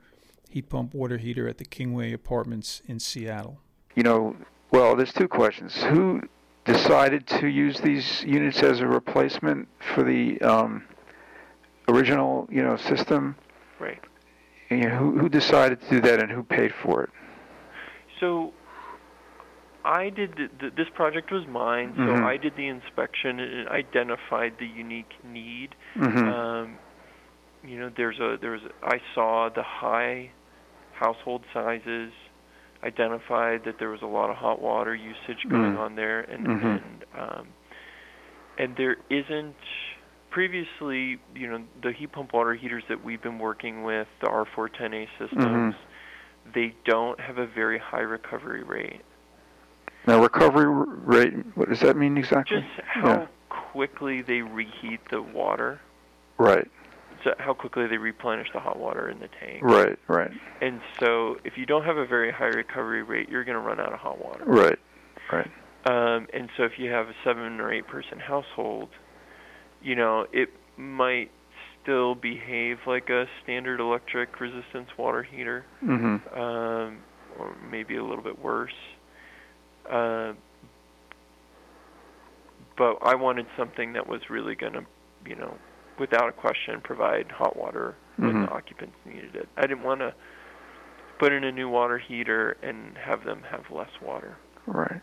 heat 0.48 0.68
pump 0.68 0.94
water 0.94 1.18
heater 1.18 1.48
at 1.48 1.58
the 1.58 1.64
Kingway 1.64 2.12
Apartments 2.12 2.82
in 2.86 3.00
Seattle. 3.00 3.58
You 3.96 4.04
know, 4.04 4.36
well, 4.70 4.94
there's 4.94 5.12
two 5.12 5.26
questions. 5.26 5.74
Who 5.82 6.22
decided 6.64 7.26
to 7.26 7.48
use 7.48 7.80
these 7.80 8.22
units 8.22 8.62
as 8.62 8.78
a 8.78 8.86
replacement 8.86 9.66
for 9.92 10.04
the 10.04 10.40
um, 10.42 10.84
original, 11.88 12.48
you 12.48 12.62
know, 12.62 12.76
system? 12.76 13.34
Right. 13.80 14.00
And, 14.70 14.82
you 14.84 14.88
know, 14.88 14.96
who, 14.98 15.18
who 15.18 15.28
decided 15.28 15.80
to 15.80 15.90
do 15.90 16.00
that 16.02 16.22
and 16.22 16.30
who 16.30 16.44
paid 16.44 16.72
for 16.72 17.02
it? 17.02 17.10
So 18.20 18.52
I 19.84 20.08
did 20.10 20.32
the, 20.36 20.48
the, 20.60 20.70
this 20.76 20.88
project 20.94 21.30
was 21.30 21.46
mine, 21.46 21.92
so 21.96 22.02
Mhm. 22.02 22.24
I 22.24 22.36
did 22.38 22.56
the 22.56 22.66
inspection 22.68 23.38
and 23.40 23.68
identified 23.68 24.54
the 24.58 24.66
unique 24.66 25.12
need. 25.22 25.74
Mm-hmm. 25.96 26.26
Um, 26.28 26.78
you 27.62 27.78
know, 27.78 27.90
there's 27.96 28.18
a 28.18 28.36
there's 28.40 28.62
I 28.82 29.00
saw 29.14 29.48
the 29.54 29.62
high 29.62 30.30
household 30.92 31.44
sizes, 31.52 32.12
identified 32.82 33.64
that 33.64 33.78
there 33.78 33.90
was 33.90 34.02
a 34.02 34.06
lot 34.06 34.30
of 34.30 34.36
hot 34.36 34.60
water 34.60 34.94
usage 34.94 35.46
going 35.48 35.74
Mhm. 35.74 35.78
on 35.78 35.94
there, 35.96 36.20
and 36.20 36.46
Mhm. 36.46 36.64
and 36.76 37.04
um, 37.14 37.48
and 38.58 38.76
there 38.76 38.96
isn't 39.10 39.56
previously, 40.30 41.18
you 41.34 41.48
know, 41.48 41.62
the 41.82 41.92
heat 41.92 42.10
pump 42.12 42.32
water 42.32 42.54
heaters 42.54 42.84
that 42.88 43.02
we've 43.04 43.22
been 43.22 43.38
working 43.38 43.82
with, 43.84 44.08
the 44.20 44.26
R410A 44.26 45.08
systems, 45.18 45.74
they 46.54 46.74
don't 46.84 47.20
have 47.20 47.38
a 47.38 47.46
very 47.46 47.78
high 47.78 48.00
recovery 48.00 48.62
rate. 48.64 49.02
Now, 50.06 50.20
recovery 50.22 50.66
rate, 50.68 51.34
what 51.54 51.68
does 51.68 51.80
that 51.80 51.96
mean 51.96 52.16
exactly? 52.18 52.58
Just 52.60 52.86
how 52.86 53.08
Yeah. 53.08 53.26
quickly 53.48 54.22
they 54.22 54.42
reheat 54.42 55.00
the 55.10 55.22
water, 55.22 55.80
Right, 56.38 56.68
so 57.22 57.34
how 57.38 57.54
quickly 57.54 57.86
they 57.86 57.96
replenish 57.96 58.50
the 58.52 58.60
hot 58.60 58.78
water 58.78 59.08
in 59.08 59.18
the 59.20 59.28
tank. 59.28 59.62
right, 59.62 59.98
right, 60.08 60.30
And 60.60 60.80
so, 61.00 61.38
if 61.44 61.56
you 61.56 61.64
don't 61.66 61.84
have 61.84 61.96
a 61.96 62.04
very 62.06 62.30
high 62.32 62.46
recovery 62.48 63.02
rate, 63.02 63.28
you're 63.28 63.44
going 63.44 63.54
to 63.56 63.60
run 63.66 63.80
out 63.80 63.92
of 63.92 63.98
hot 64.00 64.18
water. 64.22 64.44
right, 64.44 64.78
right. 65.32 65.50
Um, 65.86 66.28
and 66.32 66.48
so, 66.56 66.64
if 66.64 66.78
you 66.78 66.90
have 66.90 67.08
a 67.08 67.14
seven 67.24 67.60
or 67.60 67.72
eight 67.72 67.86
person 67.86 68.18
household, 68.18 68.88
you 69.82 69.94
know, 69.94 70.26
it 70.32 70.50
might 70.76 71.30
still 71.82 72.14
behave 72.14 72.78
like 72.86 73.10
a 73.10 73.26
standard 73.42 73.78
electric 73.80 74.40
resistance 74.40 74.88
water 74.96 75.22
heater, 75.22 75.64
Mm-hmm. 75.84 76.38
um, 76.38 76.98
or 77.38 77.54
maybe 77.70 77.96
a 77.96 78.02
little 78.04 78.24
bit 78.24 78.38
worse. 78.38 78.72
Uh, 79.90 80.32
but 82.76 82.98
I 83.02 83.14
wanted 83.14 83.46
something 83.56 83.92
that 83.92 84.06
was 84.06 84.20
really 84.30 84.54
going 84.54 84.72
to, 84.72 84.86
you 85.26 85.36
know, 85.36 85.58
without 85.98 86.28
a 86.28 86.32
question, 86.32 86.80
provide 86.82 87.30
hot 87.30 87.56
water 87.56 87.96
when 88.16 88.34
Mhm. 88.34 88.46
the 88.46 88.48
occupants 88.50 88.96
needed 89.04 89.36
it. 89.36 89.48
I 89.56 89.62
didn't 89.62 89.82
want 89.84 90.00
to 90.00 90.14
put 91.18 91.32
in 91.32 91.44
a 91.44 91.52
new 91.52 91.68
water 91.68 91.98
heater 91.98 92.56
and 92.62 92.96
have 92.98 93.24
them 93.24 93.42
have 93.44 93.70
less 93.70 93.90
water. 94.00 94.36
Right. 94.66 95.00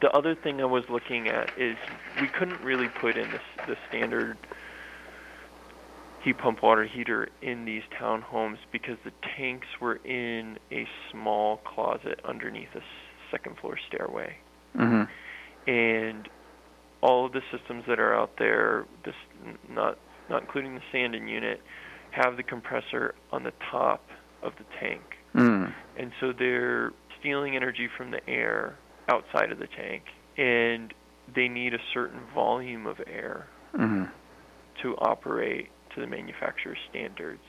The 0.00 0.10
other 0.12 0.34
thing 0.34 0.60
I 0.60 0.64
was 0.64 0.88
looking 0.88 1.28
at 1.28 1.50
is 1.56 1.76
we 2.16 2.28
couldn't 2.28 2.60
really 2.60 2.88
put 2.88 3.16
in 3.16 3.32
the, 3.32 3.40
the 3.66 3.76
standard 3.88 4.38
heat 6.20 6.38
pump 6.38 6.62
water 6.62 6.84
heater 6.84 7.28
in 7.42 7.64
these 7.64 7.82
townhomes 8.00 8.58
because 8.72 8.98
the 9.04 9.12
tanks 9.36 9.66
were 9.80 9.96
in 9.96 10.58
a 10.70 10.86
small 11.10 11.58
closet 11.58 12.20
underneath 12.24 12.74
a 12.74 12.82
second 13.30 13.56
floor 13.58 13.78
stairway. 13.88 14.36
hmm 14.76 15.02
and 15.66 16.28
all 17.02 17.26
of 17.26 17.32
the 17.32 17.42
systems 17.52 17.84
that 17.86 17.98
are 18.00 18.14
out 18.14 18.30
there, 18.38 18.86
this 19.04 19.14
not 19.68 19.98
not 20.28 20.42
including 20.42 20.74
the 20.74 20.80
Sanden 20.92 21.28
unit, 21.28 21.60
have 22.12 22.36
the 22.36 22.42
compressor 22.42 23.14
on 23.32 23.42
the 23.42 23.52
top 23.70 24.02
of 24.42 24.52
the 24.58 24.64
tank, 24.80 25.02
Mm. 25.34 25.72
and 25.98 26.12
so 26.20 26.32
they're 26.32 26.92
stealing 27.18 27.56
energy 27.56 27.88
from 27.96 28.10
the 28.10 28.20
air 28.28 28.76
outside 29.12 29.52
of 29.52 29.58
the 29.58 29.66
tank, 29.68 30.02
and 30.36 30.92
they 31.34 31.48
need 31.48 31.74
a 31.74 31.78
certain 31.92 32.20
volume 32.34 32.86
of 32.86 33.00
air 33.06 33.46
hmm 33.76 34.04
to 34.82 34.96
operate 34.96 35.68
to 35.94 36.00
the 36.00 36.06
manufacturer's 36.06 36.78
standards. 36.88 37.42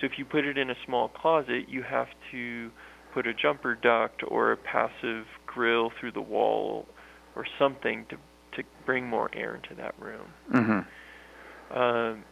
So 0.00 0.06
if 0.06 0.18
you 0.18 0.24
put 0.24 0.44
it 0.44 0.56
in 0.56 0.70
a 0.70 0.76
small 0.84 1.08
closet, 1.08 1.68
you 1.68 1.82
have 1.82 2.08
to 2.30 2.70
put 3.16 3.26
a 3.26 3.32
jumper 3.32 3.74
duct 3.74 4.22
or 4.28 4.52
a 4.52 4.56
passive 4.58 5.24
grill 5.46 5.90
through 5.98 6.12
the 6.12 6.20
wall 6.20 6.86
or 7.34 7.46
something 7.58 8.04
to 8.10 8.16
to 8.54 8.62
bring 8.84 9.06
more 9.06 9.30
air 9.34 9.54
into 9.54 9.74
that 9.74 9.94
room. 9.98 10.28
hmm 10.50 11.76
Um, 11.76 12.24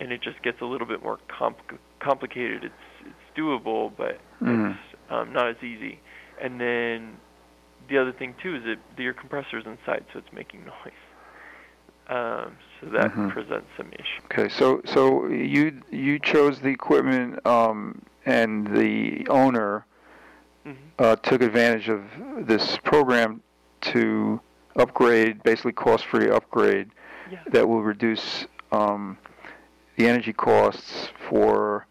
and 0.00 0.10
it 0.12 0.20
just 0.22 0.42
gets 0.42 0.60
a 0.60 0.64
little 0.64 0.88
bit 0.88 1.02
more 1.04 1.18
compl- 1.30 1.78
complicated. 2.00 2.64
It's 2.64 2.84
it's 3.06 3.38
doable, 3.38 3.92
but 3.96 4.20
Mhm. 4.42 4.72
it's 4.72 5.12
um, 5.12 5.32
not 5.32 5.46
as 5.48 5.62
easy. 5.62 6.00
And 6.40 6.60
then 6.60 7.16
the 7.88 7.98
other 7.98 8.12
thing 8.12 8.34
too 8.42 8.56
is 8.56 8.64
that 8.64 8.78
your 9.00 9.14
compressor's 9.14 9.64
inside, 9.66 10.04
so 10.12 10.18
it's 10.18 10.32
making 10.32 10.64
noise. 10.64 11.02
Um, 12.08 12.58
so 12.80 12.86
that 12.90 13.12
Mhm. 13.12 13.30
presents 13.30 13.68
some 13.76 13.88
issues. 13.92 14.24
Okay, 14.24 14.48
so 14.48 14.82
so 14.84 15.28
you 15.28 15.80
you 15.90 16.18
chose 16.18 16.60
the 16.60 16.70
equipment, 16.70 17.46
um, 17.46 18.02
and 18.26 18.66
the 18.66 19.26
owner 19.28 19.86
hmm 20.64 20.72
uh, 20.98 21.16
took 21.16 21.42
advantage 21.42 21.88
of 21.88 22.02
this 22.46 22.78
program 22.84 23.42
to 23.80 24.40
upgrade, 24.76 25.42
basically 25.42 25.72
cost-free 25.72 26.30
upgrade 26.30 26.88
Yeah. 27.30 27.38
that 27.48 27.68
will 27.68 27.82
reduce 27.82 28.46
um, 28.72 29.18
the 29.96 30.06
energy 30.08 30.32
costs 30.32 31.08
for 31.28 31.86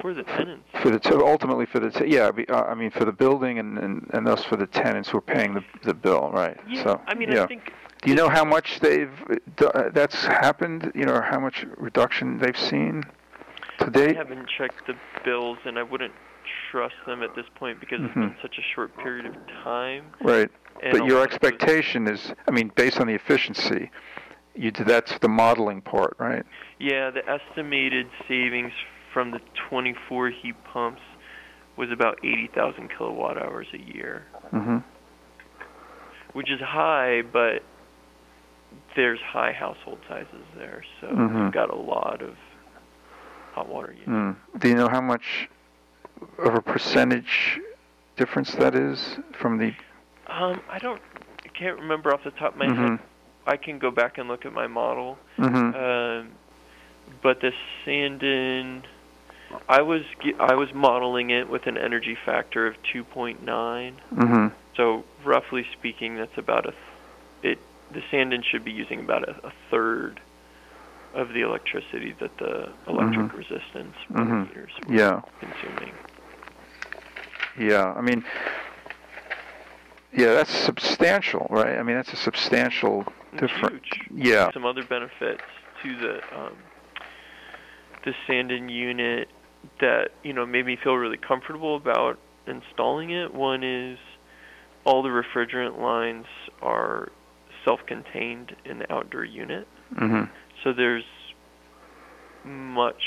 For 0.00 0.14
the 0.14 0.22
tenants. 0.22 0.64
for 0.82 0.90
the 0.90 0.98
t- 1.00 1.10
ultimately 1.14 1.66
for 1.66 1.80
the 1.80 1.90
t- 1.90 2.06
yeah 2.06 2.28
I 2.28 2.32
mean, 2.32 2.46
uh, 2.48 2.62
I 2.72 2.74
mean 2.74 2.90
for 2.90 3.04
the 3.04 3.12
building 3.12 3.58
and, 3.58 3.78
and 3.78 4.06
and 4.14 4.26
thus 4.26 4.44
for 4.44 4.56
the 4.56 4.66
tenants 4.66 5.08
who 5.08 5.18
are 5.18 5.22
paying 5.36 5.54
the 5.54 5.64
the 5.82 5.94
bill 5.94 6.30
right 6.32 6.56
Yeah, 6.68 6.82
so 6.84 7.00
I 7.06 7.14
mean, 7.14 7.32
yeah 7.32 7.44
I 7.44 7.46
think 7.46 7.72
do 8.02 8.10
you 8.10 8.16
know 8.16 8.28
how 8.28 8.44
much 8.44 8.78
they've 8.80 9.10
uh, 9.60 9.88
that's 9.92 10.24
happened 10.26 10.92
you 10.94 11.04
know 11.04 11.20
how 11.20 11.40
much 11.40 11.66
reduction 11.76 12.38
they've 12.38 12.58
seen 12.72 13.02
to 13.80 13.86
I 14.10 14.12
haven't 14.12 14.46
checked 14.48 14.86
the 14.86 14.94
bills, 15.24 15.58
and 15.64 15.78
I 15.78 15.82
wouldn't 15.82 16.12
trust 16.70 16.94
them 17.06 17.22
at 17.22 17.34
this 17.34 17.46
point 17.56 17.80
because 17.80 18.00
it's 18.02 18.12
Mhm. 18.14 18.20
been 18.20 18.36
such 18.42 18.58
a 18.58 18.62
short 18.74 18.96
period 18.98 19.26
of 19.26 19.34
time. 19.64 20.04
right 20.20 20.50
but 20.82 21.04
your 21.04 21.18
those- 21.18 21.26
expectation 21.26 22.08
is 22.08 22.32
I 22.48 22.52
mean 22.52 22.68
based 22.74 23.00
on 23.00 23.06
the 23.06 23.14
efficiency 23.14 23.90
you 24.54 24.70
that's 24.70 25.18
the 25.18 25.28
modeling 25.28 25.80
part 25.82 26.16
right 26.18 26.44
Yeah, 26.78 27.10
the 27.10 27.28
estimated 27.28 28.08
savings 28.26 28.72
from 29.12 29.30
the 29.32 29.40
24 29.68 30.30
heat 30.30 30.54
pumps 30.64 31.02
was 31.76 31.90
about 31.90 32.18
80,000 32.24 32.88
kilowatt 32.96 33.36
hours 33.40 33.66
a 33.74 33.78
year, 33.78 34.26
mhm 34.52 34.82
which 36.32 36.50
is 36.50 36.60
high, 36.60 37.22
but 37.22 37.62
there's 38.94 39.20
high 39.20 39.52
household 39.52 39.98
sizes 40.08 40.44
there, 40.56 40.82
so 41.00 41.08
Mhm. 41.08 41.38
you've 41.44 41.52
got 41.52 41.70
a 41.70 41.76
lot 41.76 42.22
of 42.22 42.36
hot 43.52 43.68
water 43.68 43.92
units. 43.92 44.08
mm. 44.08 44.36
do 44.60 44.68
you 44.68 44.74
know 44.76 44.88
how 44.88 45.00
much 45.00 45.48
of 46.38 46.54
a 46.54 46.62
percentage 46.62 47.60
difference 48.16 48.52
that 48.54 48.74
is 48.74 49.18
from 49.32 49.58
the 49.58 49.72
Um, 50.26 50.60
I 50.68 50.78
don't, 50.78 51.00
I 51.44 51.48
can't 51.48 51.78
remember 51.80 52.12
off 52.12 52.22
the 52.24 52.30
top 52.32 52.52
of 52.52 52.58
my 52.58 52.66
head. 52.66 52.74
mhm 52.76 53.00
I 53.46 53.56
can 53.56 53.78
go 53.78 53.90
back 53.90 54.18
and 54.18 54.28
look 54.28 54.44
at 54.46 54.52
my 54.52 54.66
model. 54.66 55.18
mhm 55.38 55.74
Um, 55.74 56.28
but 57.22 57.40
the 57.40 57.52
Sanden, 57.84 58.82
I 59.68 59.82
was 59.82 60.02
I 60.38 60.54
was 60.54 60.72
modeling 60.74 61.30
it 61.30 61.48
with 61.48 61.66
an 61.66 61.76
energy 61.76 62.16
factor 62.24 62.66
of 62.66 62.74
2.9. 62.94 63.38
mhm 64.14 64.52
So 64.76 65.04
roughly 65.24 65.66
speaking, 65.72 66.16
that's 66.16 66.36
about 66.38 66.66
a 66.66 66.72
th- 67.42 67.56
it. 67.56 67.58
The 67.92 68.02
Sanden 68.10 68.42
should 68.48 68.64
be 68.64 68.70
using 68.70 69.00
about 69.00 69.28
a, 69.28 69.32
a 69.48 69.52
third 69.70 70.20
of 71.14 71.30
the 71.30 71.40
electricity 71.40 72.12
that 72.20 72.36
the 72.38 72.68
electric 72.86 73.32
Mhm. 73.32 73.36
resistance 73.36 73.96
Mhm. 74.12 74.48
meters 74.48 74.70
were 74.86 74.94
yeah 74.94 75.20
consuming. 75.40 75.92
Yeah, 77.58 77.92
I 77.92 78.00
mean, 78.00 78.24
yeah, 80.12 80.34
that's 80.34 80.50
substantial, 80.50 81.46
right? 81.50 81.78
I 81.78 81.82
mean, 81.82 81.96
that's 81.96 82.12
a 82.12 82.16
substantial 82.16 83.04
difference. 83.36 83.84
Yeah. 84.14 84.50
Some 84.52 84.64
other 84.64 84.84
benefits 84.84 85.42
to 85.82 85.96
the 85.96 86.14
um, 86.36 86.56
the 88.04 88.14
Sanden 88.26 88.68
unit 88.68 89.28
that 89.80 90.10
you 90.22 90.32
know 90.32 90.46
made 90.46 90.66
me 90.66 90.76
feel 90.82 90.94
really 90.94 91.16
comfortable 91.18 91.76
about 91.76 92.18
installing 92.46 93.10
it. 93.10 93.34
One 93.34 93.62
is 93.62 93.98
all 94.84 95.02
the 95.02 95.10
refrigerant 95.10 95.78
lines 95.80 96.26
are 96.62 97.10
self-contained 97.64 98.56
in 98.64 98.78
the 98.78 98.92
outdoor 98.92 99.24
unit, 99.24 99.68
hmm 99.96 100.22
so 100.64 100.72
there's 100.74 101.04
much 102.44 103.02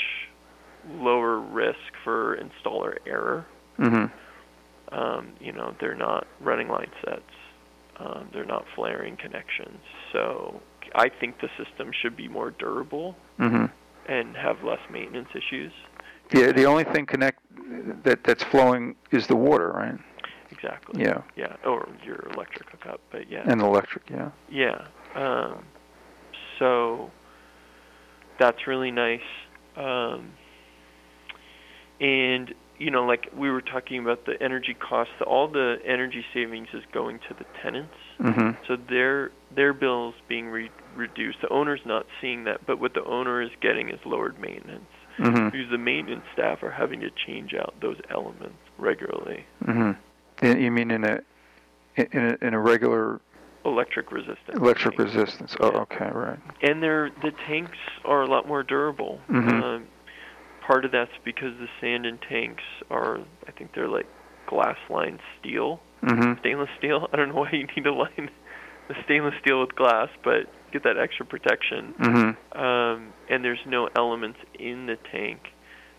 lower 0.89 1.39
risk 1.39 1.77
for 2.03 2.37
installer 2.37 2.97
error. 3.05 3.45
hmm 3.77 4.05
Um, 4.91 5.33
you 5.39 5.51
know, 5.51 5.75
they're 5.79 5.95
not 5.95 6.27
running 6.39 6.67
line 6.67 6.91
sets. 7.05 7.21
Um, 7.97 8.29
they're 8.33 8.45
not 8.45 8.65
flaring 8.75 9.15
connections. 9.17 9.79
So 10.11 10.61
I 10.95 11.09
think 11.09 11.39
the 11.41 11.49
system 11.57 11.91
should 12.01 12.15
be 12.15 12.27
more 12.27 12.51
durable 12.51 13.15
hmm 13.37 13.65
and 14.09 14.35
have 14.35 14.61
less 14.63 14.81
maintenance 14.91 15.29
issues. 15.33 15.71
Yeah, 16.33 16.51
the 16.51 16.65
only 16.65 16.83
thing 16.83 17.05
connect 17.05 17.39
that 18.03 18.23
that's 18.25 18.43
flowing 18.43 18.95
is 19.11 19.27
the 19.27 19.35
water, 19.35 19.69
right? 19.71 19.97
Exactly. 20.51 21.01
Yeah, 21.01 21.21
Yeah. 21.35 21.55
Or 21.65 21.87
your 22.05 22.27
electric 22.33 22.69
hookup. 22.69 22.99
But 23.11 23.29
yeah. 23.29 23.43
and 23.45 23.61
electric. 23.61 24.09
Yeah. 24.09 24.31
Yeah. 24.49 24.85
Um, 25.15 25.63
so 26.59 27.11
that's 28.39 28.67
really 28.67 28.91
nice. 28.91 29.21
Um, 29.75 30.33
and 31.99 32.53
you 32.83 32.91
know, 32.91 33.05
like 33.05 33.29
we 33.35 33.49
were 33.49 33.61
talking 33.61 33.99
about 34.01 34.25
the 34.25 34.41
energy 34.43 34.73
costs, 34.73 35.13
all 35.25 35.47
the 35.47 35.77
energy 35.85 36.25
savings 36.33 36.67
is 36.73 36.83
going 36.91 37.19
to 37.29 37.33
the 37.33 37.45
tenants. 37.61 37.93
hmm 38.19 38.51
So 38.67 38.75
their 38.75 39.31
their 39.55 39.73
bills 39.73 40.15
being 40.27 40.47
re- 40.47 40.69
reduced. 40.95 41.39
The 41.41 41.49
owner's 41.49 41.79
not 41.85 42.05
seeing 42.19 42.43
that, 42.43 42.65
but 42.65 42.79
what 42.79 42.93
the 42.93 43.03
owner 43.05 43.41
is 43.41 43.51
getting 43.61 43.89
is 43.89 43.99
lowered 44.05 44.37
maintenance. 44.39 44.89
hmm 45.17 45.45
Because 45.49 45.69
the 45.71 45.77
maintenance 45.77 46.25
staff 46.33 46.61
are 46.61 46.71
having 46.71 46.99
to 47.01 47.09
change 47.25 47.53
out 47.53 47.73
those 47.81 47.97
elements 48.09 48.57
regularly. 48.77 49.45
hmm 49.65 49.91
You 50.41 50.71
mean 50.71 50.91
in 50.91 51.05
a 51.05 51.19
in 51.95 52.07
a, 52.41 52.45
in 52.47 52.53
a 52.53 52.59
regular 52.59 53.21
Electric 53.65 54.11
resistance. 54.11 54.57
electric 54.57 54.97
tanks. 54.97 55.15
resistance? 55.15 55.55
Oh, 55.61 55.71
Yeah. 55.71 55.79
okay, 55.83 56.09
right. 56.11 56.39
And 56.61 56.83
they're 56.83 57.11
the 57.21 57.31
tanks 57.47 57.77
are 58.03 58.21
a 58.21 58.27
lot 58.27 58.45
more 58.45 58.61
durable. 58.61 59.21
Mhm. 59.29 59.63
Um, 59.63 59.87
part 60.65 60.85
of 60.85 60.91
that's 60.91 61.11
because 61.25 61.53
the 61.59 61.67
Sanden 61.81 62.19
tanks 62.29 62.63
are, 62.89 63.19
I 63.47 63.51
think 63.51 63.71
they're 63.75 63.87
like 63.89 64.07
glass 64.47 64.77
lined 64.89 65.19
steel, 65.39 65.79
hmm 66.01 66.33
stainless 66.39 66.69
steel. 66.77 67.07
I 67.13 67.17
don't 67.17 67.29
know 67.29 67.35
why 67.35 67.51
you 67.51 67.67
need 67.75 67.83
to 67.83 67.93
line 67.93 68.29
the 68.87 68.95
stainless 69.05 69.35
steel 69.41 69.61
with 69.61 69.75
glass, 69.75 70.09
but 70.23 70.47
get 70.71 70.83
that 70.83 70.97
extra 70.97 71.25
protection. 71.25 71.93
hmm 71.97 72.57
Um, 72.59 73.13
and 73.29 73.43
there's 73.43 73.65
no 73.65 73.89
elements 73.95 74.39
in 74.59 74.85
the 74.85 74.97
tank. 75.11 75.39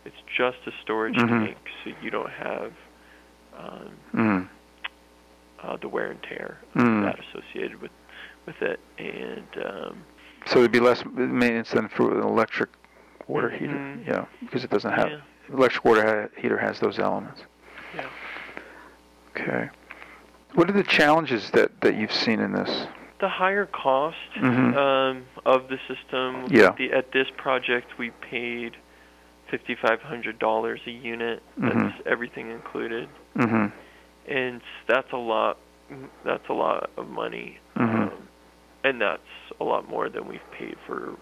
It's 0.04 0.16
just 0.36 0.58
a 0.66 0.70
storage 0.82 1.16
Mhm. 1.16 1.46
tank, 1.46 1.58
so 1.82 1.90
you 2.02 2.10
don't 2.10 2.30
have 2.30 2.72
um, 3.58 3.90
hmm 4.12 4.40
uh, 5.62 5.76
the 5.80 5.88
wear 5.88 6.10
and 6.10 6.22
tear 6.24 6.58
Mm. 6.76 7.02
that 7.04 7.18
associated 7.18 7.80
with 7.80 7.90
with 8.46 8.60
it. 8.60 8.78
And 8.98 9.48
um, 9.64 10.04
So 10.46 10.58
there'd 10.58 10.70
be 10.72 10.80
less 10.80 11.02
maintenance 11.06 11.70
than 11.70 11.88
for 11.88 12.12
an 12.18 12.22
electric 12.22 12.68
water 13.28 13.50
heater. 13.50 13.72
Mhm. 13.72 14.06
Yeah, 14.06 14.24
because 14.40 14.64
it 14.64 14.70
doesn't 14.70 14.92
have 14.92 15.08
yeah, 15.10 15.20
electric 15.52 15.84
water 15.84 16.02
ha- 16.32 16.40
heater 16.40 16.58
has 16.58 16.78
those 16.80 16.98
elements. 16.98 17.44
yeah. 17.94 18.06
Okay. 19.36 19.68
What 20.54 20.68
are 20.68 20.72
the 20.72 20.84
challenges 20.84 21.50
that 21.50 21.80
that 21.80 21.96
you've 21.96 22.12
seen 22.12 22.40
in 22.40 22.52
this? 22.52 22.86
The 23.20 23.28
higher 23.28 23.66
cost 23.66 24.16
Mhm. 24.36 24.76
um, 24.76 25.24
of 25.44 25.68
the 25.68 25.78
system. 25.88 26.46
Yeah. 26.48 26.72
The, 26.76 26.92
at 26.92 27.12
this 27.12 27.28
project, 27.36 27.98
we 27.98 28.10
paid 28.10 28.76
fifty-five 29.50 30.00
hundred 30.02 30.38
dollars 30.38 30.80
a 30.86 30.90
unit. 30.90 31.42
That's 31.56 31.74
Mhm. 31.74 32.06
everything 32.06 32.50
included, 32.50 33.08
Mm-hmm. 33.36 33.66
and 34.28 34.60
that's 34.86 35.10
a 35.12 35.16
lot. 35.16 35.58
That's 36.24 36.48
a 36.48 36.52
lot 36.52 36.90
of 36.96 37.08
money, 37.10 37.58
Mhm. 37.76 38.02
um, 38.02 38.28
and 38.84 39.00
that's 39.00 39.20
a 39.60 39.64
lot 39.64 39.88
more 39.88 40.08
than 40.08 40.26
we've 40.26 40.50
paid 40.52 40.76
for 40.86 41.14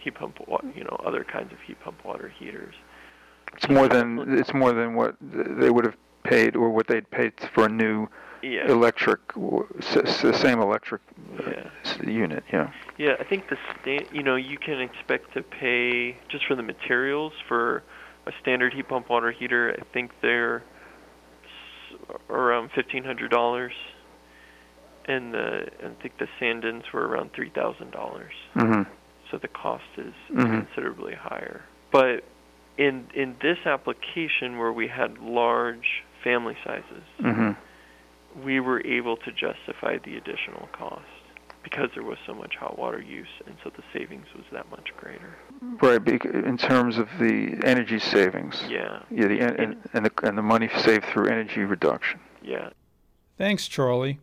heat 0.00 0.14
pump, 0.14 0.38
you 0.74 0.84
know, 0.84 1.00
other 1.04 1.24
kinds 1.24 1.52
of 1.52 1.58
heat 1.66 1.78
pump 1.80 2.04
water 2.04 2.28
heaters. 2.28 2.74
It's 3.54 3.68
more 3.68 3.88
than 3.88 4.38
it's 4.38 4.54
more 4.54 4.72
than 4.72 4.94
what 4.94 5.16
they 5.20 5.70
would 5.70 5.84
have 5.84 5.96
paid 6.22 6.56
or 6.56 6.70
what 6.70 6.86
they'd 6.86 7.10
paid 7.10 7.32
for 7.54 7.66
a 7.66 7.68
new 7.68 8.08
yeah. 8.42 8.70
electric, 8.70 9.20
the 9.34 10.38
same 10.40 10.60
electric 10.60 11.02
yeah. 11.38 11.68
unit. 12.04 12.44
Yeah. 12.52 12.70
Yeah, 12.98 13.14
I 13.18 13.24
think 13.24 13.48
the 13.48 13.56
sta- 13.80 14.08
you 14.12 14.22
know 14.22 14.36
you 14.36 14.58
can 14.58 14.80
expect 14.80 15.34
to 15.34 15.42
pay 15.42 16.16
just 16.28 16.46
for 16.46 16.54
the 16.54 16.62
materials 16.62 17.32
for 17.48 17.82
a 18.26 18.32
standard 18.40 18.74
heat 18.74 18.88
pump 18.88 19.08
water 19.08 19.32
heater. 19.32 19.76
I 19.78 19.84
think 19.92 20.12
they're 20.22 20.62
around 22.28 22.70
fifteen 22.74 23.04
hundred 23.04 23.30
dollars, 23.30 23.72
and 25.06 25.34
the 25.34 25.68
I 25.82 26.02
think 26.02 26.18
the 26.18 26.28
Sandens 26.40 26.84
were 26.92 27.06
around 27.06 27.32
three 27.32 27.50
thousand 27.50 27.90
dollars. 27.90 28.32
Mm-hmm. 28.54 28.90
So 29.30 29.38
the 29.38 29.48
cost 29.48 29.84
is 29.96 30.14
Mhm. 30.30 30.66
considerably 30.66 31.14
higher. 31.14 31.62
But 31.90 32.24
in 32.78 33.06
in 33.14 33.36
this 33.40 33.58
application 33.66 34.58
where 34.58 34.72
we 34.72 34.88
had 34.88 35.18
large 35.18 36.02
family 36.24 36.56
sizes, 36.64 37.04
Mm-hmm. 37.20 38.42
we 38.44 38.60
were 38.60 38.80
able 38.86 39.16
to 39.18 39.32
justify 39.32 39.98
the 39.98 40.16
additional 40.16 40.68
cost 40.72 41.04
because 41.62 41.90
there 41.94 42.02
was 42.04 42.18
so 42.26 42.32
much 42.34 42.56
hot 42.56 42.78
water 42.78 43.00
use, 43.00 43.28
and 43.46 43.54
so 43.62 43.70
the 43.70 43.82
savings 43.92 44.26
was 44.34 44.44
that 44.50 44.70
much 44.70 44.88
greater. 44.96 45.36
Right. 45.82 46.00
In 46.24 46.56
terms 46.56 46.96
of 46.96 47.08
the 47.18 47.60
energy 47.64 47.98
savings. 47.98 48.64
Yeah, 48.68 49.02
Yeah. 49.10 49.26
The 49.28 49.40
and, 49.40 49.60
and, 49.60 49.88
and 49.92 50.06
the 50.06 50.12
and 50.26 50.38
the 50.38 50.42
money 50.42 50.68
saved 50.68 51.04
through 51.06 51.26
energy 51.28 51.64
reduction. 51.64 52.20
yeah. 52.42 52.70
Thanks, 53.36 53.68
Charlie. 53.68 54.18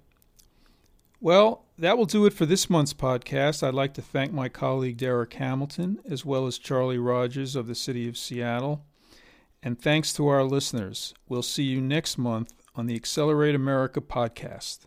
Well, 1.22 1.64
that 1.78 1.98
will 1.98 2.06
do 2.06 2.26
it 2.26 2.34
for 2.34 2.46
this 2.46 2.70
month's 2.70 2.94
podcast. 2.94 3.62
I'd 3.62 3.74
like 3.74 3.94
to 3.96 4.02
thank 4.02 4.32
my 4.34 4.50
colleague 4.50 4.98
Derek 4.98 5.34
Hamilton, 5.34 6.00
as 6.10 6.26
well 6.26 6.48
as 6.48 6.58
Charlie 6.58 6.98
Rogers 6.98 7.56
of 7.56 7.68
the 7.68 7.76
City 7.76 8.08
of 8.08 8.18
Seattle. 8.18 8.84
And 9.62 9.80
thanks 9.80 10.14
to 10.14 10.28
our 10.28 10.44
listeners. 10.44 11.14
We'll 11.30 11.44
see 11.44 11.64
you 11.64 11.82
next 11.82 12.18
month 12.18 12.54
on 12.76 12.88
the 12.88 12.96
Accelerate 12.96 13.56
America 13.56 14.02
podcast. 14.02 14.86